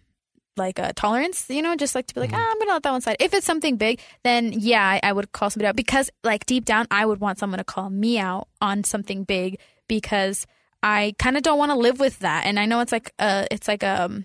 like 0.59 0.79
a 0.79 0.93
tolerance, 0.93 1.47
you 1.49 1.63
know, 1.63 1.77
just 1.77 1.95
like 1.95 2.07
to 2.09 2.15
be 2.15 2.21
like, 2.21 2.33
ah, 2.33 2.49
I'm 2.51 2.59
gonna 2.59 2.73
let 2.73 2.83
that 2.83 2.91
one 2.91 3.01
slide. 3.01 3.17
If 3.21 3.33
it's 3.33 3.47
something 3.47 3.77
big, 3.77 4.01
then 4.25 4.53
yeah, 4.53 4.85
I, 4.85 5.01
I 5.03 5.13
would 5.13 5.33
call 5.33 5.51
somebody 5.51 5.69
out 5.69 5.77
because 5.77 6.11
like 6.25 6.45
deep 6.47 6.65
down, 6.65 6.87
I 6.91 7.07
would 7.07 7.21
want 7.21 7.39
someone 7.39 7.59
to 7.59 7.65
call 7.65 7.89
me 7.89 8.19
out 8.19 8.49
on 8.61 8.85
something 8.85 9.25
big 9.25 9.59
because 9.87 10.47
I 10.83 11.15
kind 11.19 11.37
of 11.37 11.43
don't 11.43 11.59
want 11.59 11.71
to 11.71 11.79
live 11.79 11.99
with 11.99 12.19
that. 12.21 12.47
And 12.47 12.59
I 12.59 12.67
know 12.67 12.81
it's 12.81 12.93
like 12.93 13.13
a, 13.19 13.47
it's 13.51 13.67
like 13.67 13.83
a, 13.83 14.25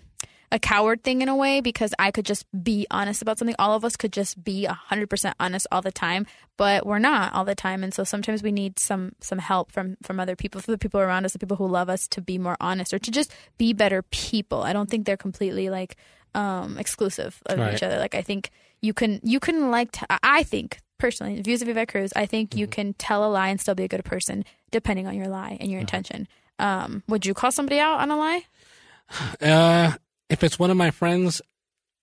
a 0.52 0.58
coward 0.60 1.02
thing 1.02 1.20
in 1.20 1.28
a 1.28 1.34
way 1.34 1.60
because 1.60 1.92
I 1.98 2.12
could 2.12 2.24
just 2.24 2.46
be 2.62 2.86
honest 2.88 3.20
about 3.22 3.38
something. 3.38 3.56
All 3.58 3.74
of 3.74 3.84
us 3.84 3.96
could 3.96 4.12
just 4.12 4.44
be 4.44 4.66
hundred 4.66 5.10
percent 5.10 5.34
honest 5.40 5.66
all 5.72 5.82
the 5.82 5.90
time, 5.90 6.26
but 6.56 6.86
we're 6.86 7.00
not 7.00 7.34
all 7.34 7.44
the 7.44 7.56
time. 7.56 7.82
And 7.82 7.92
so 7.92 8.04
sometimes 8.04 8.40
we 8.40 8.52
need 8.52 8.78
some 8.78 9.12
some 9.20 9.40
help 9.40 9.72
from 9.72 9.96
from 10.04 10.20
other 10.20 10.36
people, 10.36 10.60
from 10.60 10.72
the 10.72 10.78
people 10.78 11.00
around 11.00 11.24
us, 11.24 11.32
the 11.32 11.40
people 11.40 11.56
who 11.56 11.66
love 11.66 11.88
us, 11.88 12.06
to 12.08 12.20
be 12.20 12.38
more 12.38 12.56
honest 12.60 12.94
or 12.94 13.00
to 13.00 13.10
just 13.10 13.32
be 13.58 13.72
better 13.72 14.02
people. 14.02 14.62
I 14.62 14.72
don't 14.72 14.88
think 14.88 15.06
they're 15.06 15.16
completely 15.16 15.70
like 15.70 15.96
um 16.34 16.78
exclusive 16.78 17.40
of 17.46 17.58
Right. 17.58 17.74
each 17.74 17.82
other. 17.82 17.98
Like 17.98 18.14
I 18.14 18.22
think 18.22 18.50
you 18.82 18.92
can 18.92 19.20
you 19.22 19.40
can 19.40 19.70
like 19.70 19.92
t- 19.92 20.06
I 20.22 20.42
think 20.42 20.78
personally 20.98 21.40
views 21.42 21.62
of 21.62 21.68
Yvette 21.68 21.88
Cruz. 21.88 22.12
I 22.16 22.26
think 22.26 22.54
you 22.56 22.66
can 22.66 22.94
tell 22.94 23.24
a 23.24 23.30
lie 23.30 23.48
and 23.48 23.60
still 23.60 23.74
be 23.74 23.84
a 23.84 23.88
good 23.88 24.04
person 24.04 24.44
depending 24.70 25.06
on 25.06 25.14
your 25.14 25.28
lie 25.28 25.56
and 25.60 25.70
your 25.70 25.80
intention. 25.80 26.26
Um, 26.58 27.02
would 27.08 27.26
you 27.26 27.34
call 27.34 27.50
somebody 27.52 27.78
out 27.80 28.00
on 28.00 28.10
a 28.10 28.16
lie? 28.16 28.42
Uh, 29.40 29.92
if 30.30 30.42
it's 30.42 30.58
one 30.58 30.70
of 30.70 30.76
my 30.76 30.90
friends, 30.90 31.42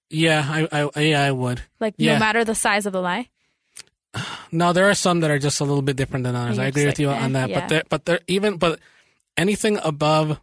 yeah, 0.10 0.46
I, 0.72 0.90
I 0.96 1.02
yeah, 1.02 1.24
I 1.24 1.32
would. 1.32 1.62
Like 1.80 1.96
Yeah. 1.98 2.14
no 2.14 2.20
matter 2.20 2.44
the 2.46 2.54
size 2.56 2.86
of 2.86 2.94
the 2.94 3.02
lie. 3.02 3.30
No, 4.52 4.74
there 4.74 4.90
are 4.90 4.94
some 4.94 5.22
that 5.22 5.32
are 5.32 5.40
just 5.40 5.62
a 5.62 5.64
little 5.64 5.82
bit 5.82 5.96
different 5.96 6.26
than 6.26 6.36
others. 6.36 6.60
I 6.60 6.66
agree 6.66 6.84
just 6.84 6.98
with 6.98 7.00
you 7.00 7.08
like, 7.08 7.22
on 7.22 7.36
eh, 7.36 7.40
that. 7.40 7.50
yeah. 7.50 7.60
But 7.62 7.70
there, 7.70 7.84
but 7.90 8.06
there, 8.06 8.20
even 8.28 8.58
but 8.58 8.80
anything 9.38 9.80
above 9.82 10.40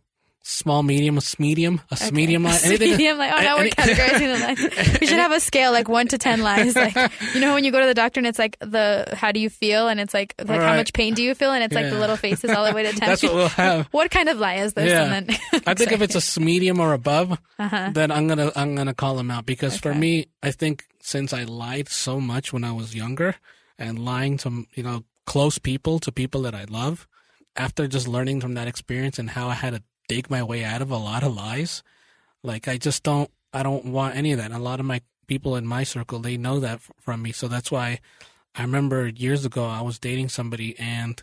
small, 0.51 0.83
medium, 0.83 1.19
a 1.19 1.21
medium, 1.39 1.79
a 1.91 1.95
Okay. 1.95 2.11
medium 2.11 2.43
line, 2.43 2.59
anything. 2.65 2.93
Medium, 2.93 3.19
like, 3.19 3.33
oh, 3.37 3.43
now 3.43 3.59
we're 3.59 3.69
categorizing 3.69 4.33
the 4.33 4.39
lies. 4.47 5.01
We 5.01 5.07
should 5.07 5.19
have 5.19 5.31
a 5.33 5.41
scale, 5.41 5.73
like 5.73 5.89
one 5.91 6.09
to 6.09 6.17
ten 6.17 6.41
lies. 6.41 6.75
Like, 6.75 6.97
you 7.35 7.41
know, 7.41 7.53
when 7.55 7.65
you 7.65 7.71
go 7.71 7.81
to 7.81 7.87
the 7.87 7.93
doctor 7.95 8.19
and 8.21 8.27
it's 8.27 8.39
like 8.39 8.57
the 8.61 9.07
how 9.13 9.31
do 9.31 9.41
you 9.41 9.51
feel, 9.51 9.89
and 9.89 10.01
it's 10.01 10.15
like 10.15 10.35
like 10.43 10.61
how 10.61 10.75
much 10.75 10.93
pain 10.95 11.13
do 11.15 11.23
you 11.23 11.35
feel, 11.35 11.53
and 11.53 11.63
it's 11.63 11.75
like 11.75 11.91
the 11.91 11.99
little 11.99 12.17
faces 12.17 12.51
all 12.51 12.65
the 12.67 12.73
way 12.73 12.83
to 12.85 12.93
ten. 12.99 13.09
That's 13.09 13.23
what 13.23 13.35
we'll 13.35 13.49
have. 13.49 13.87
What 13.93 14.11
kind 14.11 14.29
of 14.29 14.39
lie 14.39 14.55
is 14.57 14.73
this? 14.75 14.89
Yeah. 14.91 15.05
And 15.13 15.29
then, 15.29 15.63
I 15.67 15.75
think 15.75 15.93
if 15.93 16.01
it's 16.01 16.37
a 16.37 16.41
medium 16.41 16.81
or 16.81 16.93
above, 16.95 17.39
Uh-huh. 17.59 17.91
then 17.93 18.11
I'm 18.11 18.27
gonna 18.27 18.51
I'm 18.57 18.75
gonna 18.75 18.95
call 18.95 19.17
them 19.17 19.31
out 19.31 19.45
because 19.47 19.77
for 19.77 19.95
me, 19.95 20.27
I 20.43 20.51
think 20.51 20.85
since 21.01 21.33
I 21.33 21.45
lied 21.45 21.89
so 21.89 22.21
much 22.21 22.53
when 22.53 22.65
I 22.65 22.73
was 22.73 22.95
younger 22.95 23.35
and 23.79 23.99
lying 23.99 24.39
to 24.39 24.65
you 24.75 24.83
know 24.83 25.05
close 25.27 25.59
people 25.59 25.99
to 26.01 26.11
people 26.11 26.41
that 26.43 26.55
I 26.55 26.65
love, 26.71 27.07
after 27.55 27.87
just 27.87 28.09
learning 28.09 28.41
from 28.41 28.55
that 28.55 28.67
experience 28.67 29.19
and 29.19 29.29
how 29.31 29.49
I 29.49 29.55
had 29.55 29.75
to 29.75 29.83
dig 30.09 30.31
my 30.31 30.43
way 30.43 30.65
out 30.65 30.83
of 30.83 30.91
a 30.91 30.97
lot 30.97 31.23
of 31.23 31.35
lies, 31.35 31.83
like 32.43 32.67
I 32.69 32.79
just 32.79 33.03
don't 33.03 33.31
I 33.53 33.63
don't 33.63 33.87
want 33.87 34.17
any 34.17 34.33
of 34.33 34.39
that. 34.39 34.47
And 34.47 34.55
a 34.55 34.59
lot 34.59 34.81
of 34.81 34.87
my 34.87 35.01
people 35.27 35.57
in 35.57 35.67
my 35.67 35.85
circle 35.85 36.19
they 36.19 36.37
know 36.37 36.61
that 36.61 36.81
from 36.99 37.23
me, 37.23 37.33
so 37.33 37.49
that's 37.49 37.71
why 37.71 38.01
I 38.55 38.63
remember 38.63 39.07
years 39.09 39.45
ago 39.45 39.65
I 39.65 39.83
was 39.83 39.99
dating 39.99 40.31
somebody 40.31 40.79
and 40.79 41.23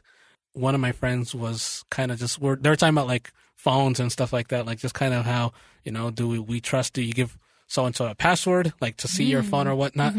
one 0.53 0.73
of 0.73 0.81
my 0.81 0.93
friends 0.93 1.35
was 1.35 1.83
kind 1.89 2.11
of 2.11 2.19
just 2.19 2.39
we're, 2.39 2.55
they 2.55 2.69
were 2.69 2.75
talking 2.77 2.95
about 2.95 3.07
like 3.07 3.31
phones 3.55 3.99
and 3.99 4.11
stuff 4.11 4.31
like 4.31 4.47
that, 4.49 4.65
like 4.65 4.79
just 4.79 4.93
kind 4.95 5.13
of 5.13 5.25
how 5.25 5.51
you 5.83 5.91
know 5.91 6.11
do 6.11 6.27
we, 6.27 6.39
we 6.39 6.61
trust? 6.61 6.93
Do 6.93 7.01
you 7.01 7.13
give 7.13 7.37
so 7.67 7.85
and 7.85 7.95
so 7.95 8.07
a 8.07 8.15
password 8.15 8.73
like 8.79 8.97
to 8.97 9.07
see 9.07 9.25
your 9.25 9.43
phone 9.43 9.67
or 9.67 9.75
whatnot? 9.75 10.13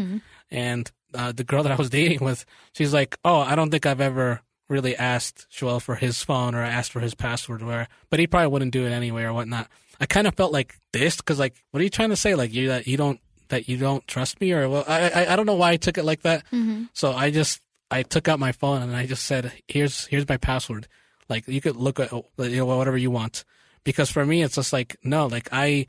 And 0.51 0.91
uh, 1.13 1.31
the 1.31 1.43
girl 1.43 1.63
that 1.63 1.71
I 1.71 1.75
was 1.75 1.89
dating 1.99 2.19
with, 2.23 2.45
she's 2.73 2.93
like, 2.93 3.17
"Oh, 3.25 3.39
I 3.39 3.55
don't 3.55 3.71
think 3.71 3.85
I've 3.85 4.01
ever 4.01 4.41
really 4.69 4.95
asked 4.95 5.47
Xoel 5.51 5.81
for 5.81 5.95
his 5.95 6.23
phone 6.23 6.55
or 6.55 6.61
asked 6.61 6.91
for 6.91 6.99
his 6.99 7.15
password, 7.15 7.61
where 7.61 7.87
but 8.09 8.19
he 8.19 8.27
probably 8.27 8.47
wouldn't 8.47 8.71
do 8.71 8.85
it 8.85 8.91
anyway 8.91 9.23
or 9.23 9.33
whatnot." 9.33 9.67
I 9.99 10.05
kind 10.05 10.27
of 10.27 10.35
felt 10.35 10.51
like 10.51 10.79
this 10.93 11.17
because 11.17 11.39
like, 11.39 11.55
what 11.71 11.79
are 11.79 11.83
you 11.83 11.89
trying 11.89 12.09
to 12.09 12.15
say? 12.15 12.35
Like 12.35 12.53
you 12.53 12.67
that 12.69 12.87
you 12.87 12.97
don't 12.97 13.19
that 13.49 13.67
you 13.67 13.77
don't 13.77 14.05
trust 14.07 14.39
me 14.41 14.51
or 14.53 14.69
well, 14.69 14.83
I 14.87 15.09
I, 15.09 15.33
I 15.33 15.35
don't 15.35 15.45
know 15.45 15.55
why 15.55 15.71
I 15.71 15.77
took 15.77 15.97
it 15.97 16.03
like 16.03 16.21
that. 16.21 16.43
Mm-hmm. 16.51 16.85
So 16.93 17.13
I 17.13 17.31
just 17.31 17.61
I 17.89 18.03
took 18.03 18.27
out 18.27 18.39
my 18.39 18.51
phone 18.51 18.81
and 18.81 18.95
I 18.95 19.05
just 19.05 19.25
said, 19.25 19.51
"Here's 19.67 20.05
here's 20.07 20.27
my 20.27 20.37
password. 20.37 20.87
Like 21.29 21.47
you 21.47 21.61
could 21.61 21.75
look 21.75 21.99
at 21.99 22.11
you 22.11 22.57
know 22.57 22.65
whatever 22.65 22.97
you 22.97 23.11
want." 23.11 23.43
Because 23.83 24.09
for 24.09 24.25
me, 24.25 24.43
it's 24.43 24.55
just 24.55 24.73
like 24.73 24.97
no, 25.03 25.27
like 25.27 25.49
I. 25.51 25.87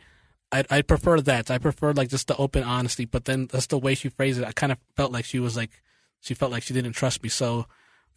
I 0.51 0.65
I 0.71 0.81
prefer 0.81 1.21
that. 1.21 1.51
I 1.51 1.59
prefer 1.59 1.93
like 1.93 2.09
just 2.09 2.29
the 2.29 2.37
open 2.39 2.63
honesty, 2.63 3.05
but 3.05 3.27
then 3.27 3.49
that's 3.53 3.67
the 3.67 3.77
way 3.77 3.95
she 3.95 4.09
phrased 4.09 4.41
it. 4.41 4.47
I 4.47 4.53
kind 4.53 4.73
of 4.73 4.79
felt 4.97 5.13
like 5.13 5.27
she 5.27 5.39
was 5.39 5.59
like, 5.59 5.83
she 6.21 6.33
felt 6.33 6.51
like 6.51 6.63
she 6.63 6.73
didn't 6.73 6.95
trust 6.95 7.23
me. 7.23 7.29
So 7.29 7.67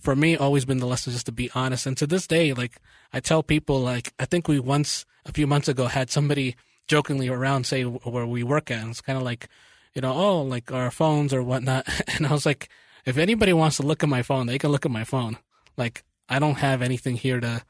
for 0.02 0.16
me, 0.16 0.36
always 0.36 0.66
been 0.66 0.80
the 0.80 0.88
lesson 0.88 1.14
just 1.14 1.28
to 1.28 1.32
be 1.32 1.50
honest. 1.56 1.86
And 1.86 1.96
to 1.98 2.08
this 2.08 2.28
day, 2.28 2.54
like 2.54 2.82
I 3.14 3.20
tell 3.20 3.44
people, 3.44 3.80
like 3.80 4.14
I 4.20 4.26
think 4.26 4.48
we 4.48 4.60
once 4.60 5.06
a 5.26 5.32
few 5.32 5.48
months 5.48 5.68
ago 5.68 5.88
had 5.88 6.10
somebody 6.10 6.56
jokingly 6.88 7.30
around 7.30 7.66
say 7.66 7.84
where 7.84 8.26
we 8.26 8.44
work 8.44 8.72
at, 8.72 8.82
and 8.82 8.90
it's 8.90 9.02
kind 9.02 9.18
of 9.18 9.24
like, 9.24 9.48
you 9.94 10.02
know, 10.02 10.14
oh, 10.14 10.42
like 10.42 10.72
our 10.72 10.92
phones 10.92 11.34
or 11.34 11.44
whatnot. 11.44 11.88
And 12.16 12.28
I 12.28 12.32
was 12.32 12.46
like, 12.46 12.70
if 13.06 13.18
anybody 13.18 13.54
wants 13.54 13.78
to 13.78 13.84
look 13.84 14.04
at 14.04 14.10
my 14.10 14.22
phone, 14.22 14.48
they 14.48 14.60
can 14.60 14.72
look 14.72 14.86
at 14.86 14.92
my 14.92 15.04
phone. 15.04 15.38
Like 15.78 16.04
I 16.28 16.40
don't 16.40 16.58
have 16.58 16.82
anything 16.82 17.16
here 17.16 17.40
to 17.40 17.64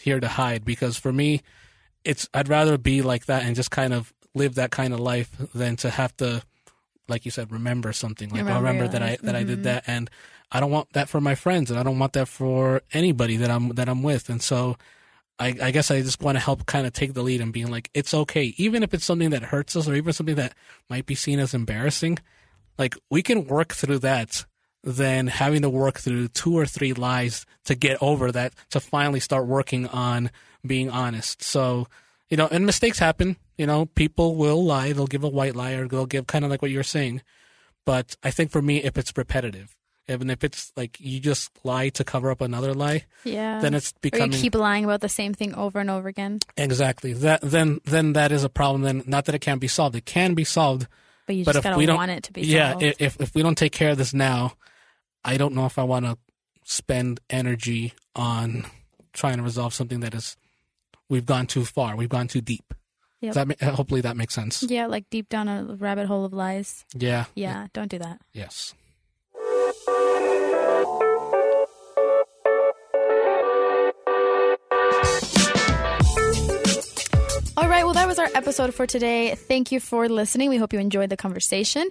here 0.00 0.20
to 0.20 0.28
hide 0.28 0.64
because 0.64 0.96
for 0.96 1.12
me, 1.12 1.42
it's 2.04 2.28
I'd 2.32 2.48
rather 2.48 2.78
be 2.78 3.02
like 3.02 3.26
that 3.26 3.44
and 3.44 3.56
just 3.56 3.70
kind 3.70 3.92
of 3.92 4.12
live 4.34 4.54
that 4.54 4.70
kind 4.70 4.94
of 4.94 5.00
life 5.00 5.36
than 5.54 5.76
to 5.76 5.90
have 5.90 6.16
to, 6.16 6.42
like 7.08 7.24
you 7.24 7.30
said, 7.30 7.52
remember 7.52 7.92
something. 7.92 8.30
Like 8.30 8.40
Remember 8.40 8.68
remember, 8.68 8.88
that 8.88 9.02
I 9.02 9.18
that 9.22 9.36
I 9.36 9.42
did 9.42 9.58
mm-hmm. 9.58 9.62
that, 9.64 9.84
and 9.86 10.10
I 10.52 10.60
don't 10.60 10.70
want 10.70 10.92
that 10.92 11.08
for 11.08 11.20
my 11.20 11.34
friends, 11.34 11.70
and 11.70 11.80
I 11.80 11.82
don't 11.82 11.98
want 11.98 12.12
that 12.12 12.28
for 12.28 12.82
anybody 12.92 13.36
that 13.38 13.50
I'm 13.50 13.70
that 13.70 13.88
I'm 13.88 14.02
with, 14.02 14.28
and 14.28 14.42
so. 14.42 14.76
I, 15.38 15.56
I 15.60 15.70
guess 15.72 15.90
I 15.90 16.02
just 16.02 16.22
want 16.22 16.36
to 16.36 16.44
help 16.44 16.66
kind 16.66 16.86
of 16.86 16.92
take 16.92 17.14
the 17.14 17.22
lead 17.22 17.40
and 17.40 17.54
being 17.54 17.70
like, 17.70 17.90
it's 17.94 18.14
okay. 18.14 18.54
Even 18.58 18.84
if 18.84 18.94
it's 18.94 19.04
something 19.04 19.30
that 19.30 19.42
hurts 19.42 19.74
us 19.74 19.88
or 19.88 19.94
even 19.94 20.12
something 20.12 20.36
that 20.36 20.54
might 20.88 21.06
be 21.06 21.16
seen 21.16 21.40
as 21.40 21.52
embarrassing, 21.54 22.18
like 22.78 22.94
we 23.10 23.22
can 23.22 23.46
work 23.46 23.72
through 23.72 24.00
that 24.00 24.44
than 24.84 25.28
having 25.28 25.62
to 25.62 25.70
work 25.70 25.98
through 25.98 26.28
two 26.28 26.56
or 26.56 26.66
three 26.66 26.92
lies 26.92 27.46
to 27.64 27.74
get 27.74 28.02
over 28.02 28.32
that 28.32 28.52
to 28.70 28.80
finally 28.80 29.20
start 29.20 29.46
working 29.46 29.86
on 29.88 30.30
being 30.66 30.90
honest. 30.90 31.42
So, 31.42 31.86
you 32.28 32.36
know, 32.36 32.48
and 32.50 32.66
mistakes 32.66 32.98
happen. 32.98 33.36
You 33.56 33.66
know, 33.66 33.86
people 33.86 34.36
will 34.36 34.64
lie. 34.64 34.92
They'll 34.92 35.06
give 35.06 35.24
a 35.24 35.28
white 35.28 35.54
lie 35.54 35.72
or 35.72 35.86
they'll 35.86 36.06
give 36.06 36.26
kind 36.26 36.44
of 36.44 36.50
like 36.50 36.62
what 36.62 36.70
you're 36.70 36.82
saying. 36.82 37.22
But 37.84 38.16
I 38.22 38.30
think 38.30 38.50
for 38.50 38.62
me, 38.62 38.82
if 38.82 38.96
it's 38.96 39.16
repetitive, 39.16 39.76
even 40.08 40.30
if 40.30 40.42
it's 40.44 40.72
like 40.76 40.98
you 41.00 41.20
just 41.20 41.50
lie 41.64 41.88
to 41.90 42.04
cover 42.04 42.30
up 42.30 42.40
another 42.40 42.74
lie, 42.74 43.04
yeah. 43.24 43.60
then 43.60 43.74
it's 43.74 43.92
becoming 44.00 44.32
or 44.32 44.36
you 44.36 44.42
keep 44.42 44.54
lying 44.54 44.84
about 44.84 45.00
the 45.00 45.08
same 45.08 45.32
thing 45.34 45.54
over 45.54 45.78
and 45.80 45.90
over 45.90 46.08
again, 46.08 46.38
exactly 46.56 47.12
that. 47.12 47.40
Then 47.42 47.80
then 47.84 48.12
that 48.14 48.32
is 48.32 48.44
a 48.44 48.48
problem. 48.48 48.82
Then 48.82 49.02
not 49.06 49.24
that 49.26 49.34
it 49.34 49.40
can't 49.40 49.60
be 49.60 49.68
solved. 49.68 49.94
It 49.96 50.04
can 50.06 50.34
be 50.34 50.44
solved. 50.44 50.86
but 51.26 51.36
you 51.36 51.44
just 51.44 51.56
if 51.58 51.62
gotta 51.64 51.76
we 51.78 51.86
don't- 51.86 51.96
want 51.96 52.10
it 52.10 52.24
to 52.24 52.32
be 52.32 52.42
yeah 52.42 52.72
solved. 52.72 52.82
if 53.00 53.20
if 53.20 53.34
we 53.34 53.42
don't 53.42 53.56
take 53.58 53.72
care 53.72 53.90
of 53.90 53.98
this 53.98 54.12
now 54.12 54.54
i 55.24 55.36
don't 55.36 55.54
know 55.54 55.66
if 55.66 55.78
i 55.78 55.84
want 55.84 56.04
to 56.04 56.18
spend 56.64 57.20
energy 57.30 57.92
on 58.16 58.64
trying 59.12 59.36
to 59.36 59.42
resolve 59.44 59.72
something 59.72 60.00
that 60.00 60.14
is 60.14 60.36
we've 61.08 61.24
gone 61.26 61.46
too 61.46 61.64
far 61.64 61.94
we've 61.96 62.08
gone 62.08 62.26
too 62.28 62.40
deep 62.40 62.74
Yep. 63.20 63.34
That 63.34 63.60
hopefully 63.62 64.00
that 64.00 64.16
makes 64.16 64.34
sense 64.34 64.64
yeah, 64.64 64.86
like 64.88 65.08
deep 65.08 65.28
down 65.28 65.46
a 65.46 65.76
rabbit 65.78 66.06
hole 66.08 66.24
of 66.24 66.32
lies. 66.32 66.84
yeah 66.98 67.26
Yeah, 67.36 67.68
don't 67.72 67.86
do 67.88 67.98
that. 68.00 68.18
yes 68.32 68.74
was 78.12 78.18
our 78.18 78.36
episode 78.36 78.74
for 78.74 78.86
today. 78.86 79.34
Thank 79.34 79.72
you 79.72 79.80
for 79.80 80.06
listening. 80.06 80.50
We 80.50 80.58
hope 80.58 80.74
you 80.74 80.78
enjoyed 80.78 81.08
the 81.08 81.16
conversation. 81.16 81.88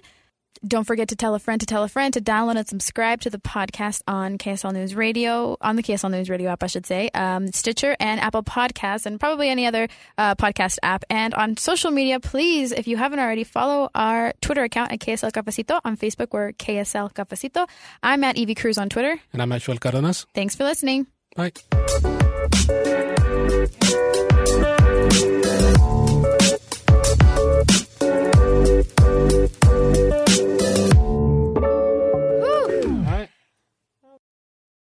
don't 0.64 0.84
forget 0.84 1.08
to 1.08 1.16
tell 1.16 1.34
a 1.34 1.40
friend 1.40 1.58
to 1.60 1.66
tell 1.66 1.82
a 1.82 1.88
friend 1.88 2.14
to 2.14 2.20
download 2.20 2.54
and 2.54 2.68
subscribe 2.68 3.20
to 3.22 3.28
the 3.28 3.38
podcast 3.38 4.02
on 4.06 4.38
KSL 4.38 4.72
News 4.72 4.94
Radio, 4.94 5.56
on 5.60 5.74
the 5.74 5.82
KSL 5.82 6.12
News 6.12 6.30
Radio 6.30 6.48
app, 6.50 6.62
I 6.62 6.68
should 6.68 6.86
say, 6.86 7.10
um, 7.14 7.50
Stitcher 7.50 7.96
and 7.98 8.20
Apple 8.20 8.44
Podcasts, 8.44 9.04
and 9.04 9.18
probably 9.18 9.48
any 9.48 9.66
other 9.66 9.88
uh, 10.16 10.36
podcast 10.36 10.78
app. 10.84 11.04
And 11.10 11.34
on 11.34 11.56
social 11.56 11.90
media, 11.90 12.20
please, 12.20 12.70
if 12.70 12.86
you 12.86 12.96
haven't 12.96 13.18
already, 13.18 13.42
follow 13.42 13.90
our 13.92 14.32
Twitter 14.40 14.62
account 14.62 14.92
at 14.92 15.00
KSL 15.00 15.32
Cafecito. 15.32 15.80
On 15.84 15.96
Facebook, 15.96 16.28
we're 16.30 16.52
KSL 16.52 17.12
Cafecito. 17.12 17.68
I'm 18.00 18.22
at 18.22 18.36
Evie 18.36 18.54
Cruz 18.54 18.78
on 18.78 18.88
Twitter. 18.88 19.18
And 19.32 19.42
I'm 19.42 19.50
at 19.50 19.62
Xoel 19.62 19.80
Cardenas. 19.80 20.24
Thanks 20.34 20.54
for 20.54 20.62
listening. 20.62 21.08
Bye. 21.34 21.50